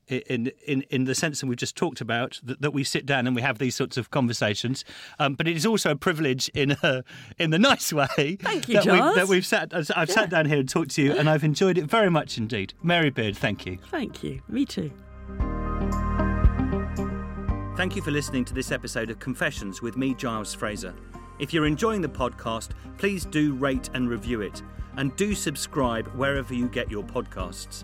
in, 0.09 0.53
in 0.65 0.83
in 0.83 1.03
the 1.03 1.13
sense 1.13 1.41
that 1.41 1.47
we've 1.47 1.57
just 1.57 1.75
talked 1.75 1.99
about, 1.99 2.39
that, 2.41 2.61
that 2.61 2.71
we 2.71 2.85
sit 2.85 3.05
down 3.05 3.27
and 3.27 3.35
we 3.35 3.41
have 3.41 3.57
these 3.57 3.75
sorts 3.75 3.97
of 3.97 4.09
conversations, 4.09 4.85
um, 5.19 5.33
but 5.33 5.49
it 5.49 5.57
is 5.57 5.65
also 5.65 5.91
a 5.91 5.97
privilege 5.97 6.47
in 6.53 6.77
a, 6.81 7.03
in 7.37 7.49
the 7.49 7.59
nice 7.59 7.91
way 7.91 8.37
Thank 8.41 8.69
you, 8.69 8.75
that, 8.75 8.85
we've, 8.85 9.15
that 9.15 9.27
we've 9.27 9.45
sat. 9.45 9.73
I've 9.73 10.09
sat 10.09 10.29
down 10.29 10.45
here 10.45 10.59
and 10.59 10.69
talked 10.69 10.91
to 10.91 11.01
you, 11.01 11.11
and 11.11 11.29
I've 11.29 11.43
enjoyed 11.43 11.77
it 11.77 11.87
very 11.87 12.09
much 12.09 12.37
indeed. 12.37 12.73
Mary 12.81 13.09
Beard, 13.09 13.35
thank 13.35 13.65
you. 13.65 13.79
Thank 13.91 14.23
you. 14.23 14.41
Me 14.47 14.63
too. 14.63 14.93
Thank 17.75 17.97
you 17.97 18.01
for 18.01 18.11
listening 18.11 18.45
to 18.45 18.53
this 18.53 18.71
episode 18.71 19.09
of 19.09 19.19
Confessions 19.19 19.81
with 19.81 19.97
me, 19.97 20.13
Giles 20.13 20.53
Fraser. 20.53 20.95
If 21.39 21.53
you're 21.53 21.65
enjoying 21.65 22.01
the 22.01 22.09
podcast, 22.09 22.69
please 22.97 23.25
do 23.25 23.53
rate 23.53 23.89
and 23.93 24.09
review 24.09 24.41
it, 24.41 24.63
and 24.95 25.15
do 25.15 25.35
subscribe 25.35 26.07
wherever 26.15 26.53
you 26.53 26.67
get 26.67 26.89
your 26.89 27.03
podcasts. 27.03 27.83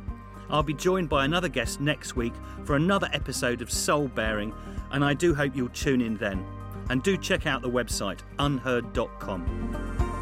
I'll 0.49 0.63
be 0.63 0.73
joined 0.73 1.09
by 1.09 1.25
another 1.25 1.47
guest 1.49 1.79
next 1.79 2.15
week 2.15 2.33
for 2.63 2.75
another 2.75 3.09
episode 3.13 3.61
of 3.61 3.71
Soul 3.71 4.07
Bearing, 4.07 4.53
and 4.91 5.03
I 5.03 5.13
do 5.13 5.33
hope 5.33 5.55
you'll 5.55 5.69
tune 5.69 6.01
in 6.01 6.17
then. 6.17 6.45
And 6.89 7.01
do 7.01 7.15
check 7.15 7.47
out 7.47 7.61
the 7.61 7.69
website 7.69 8.19
unherd.com. 8.39 10.12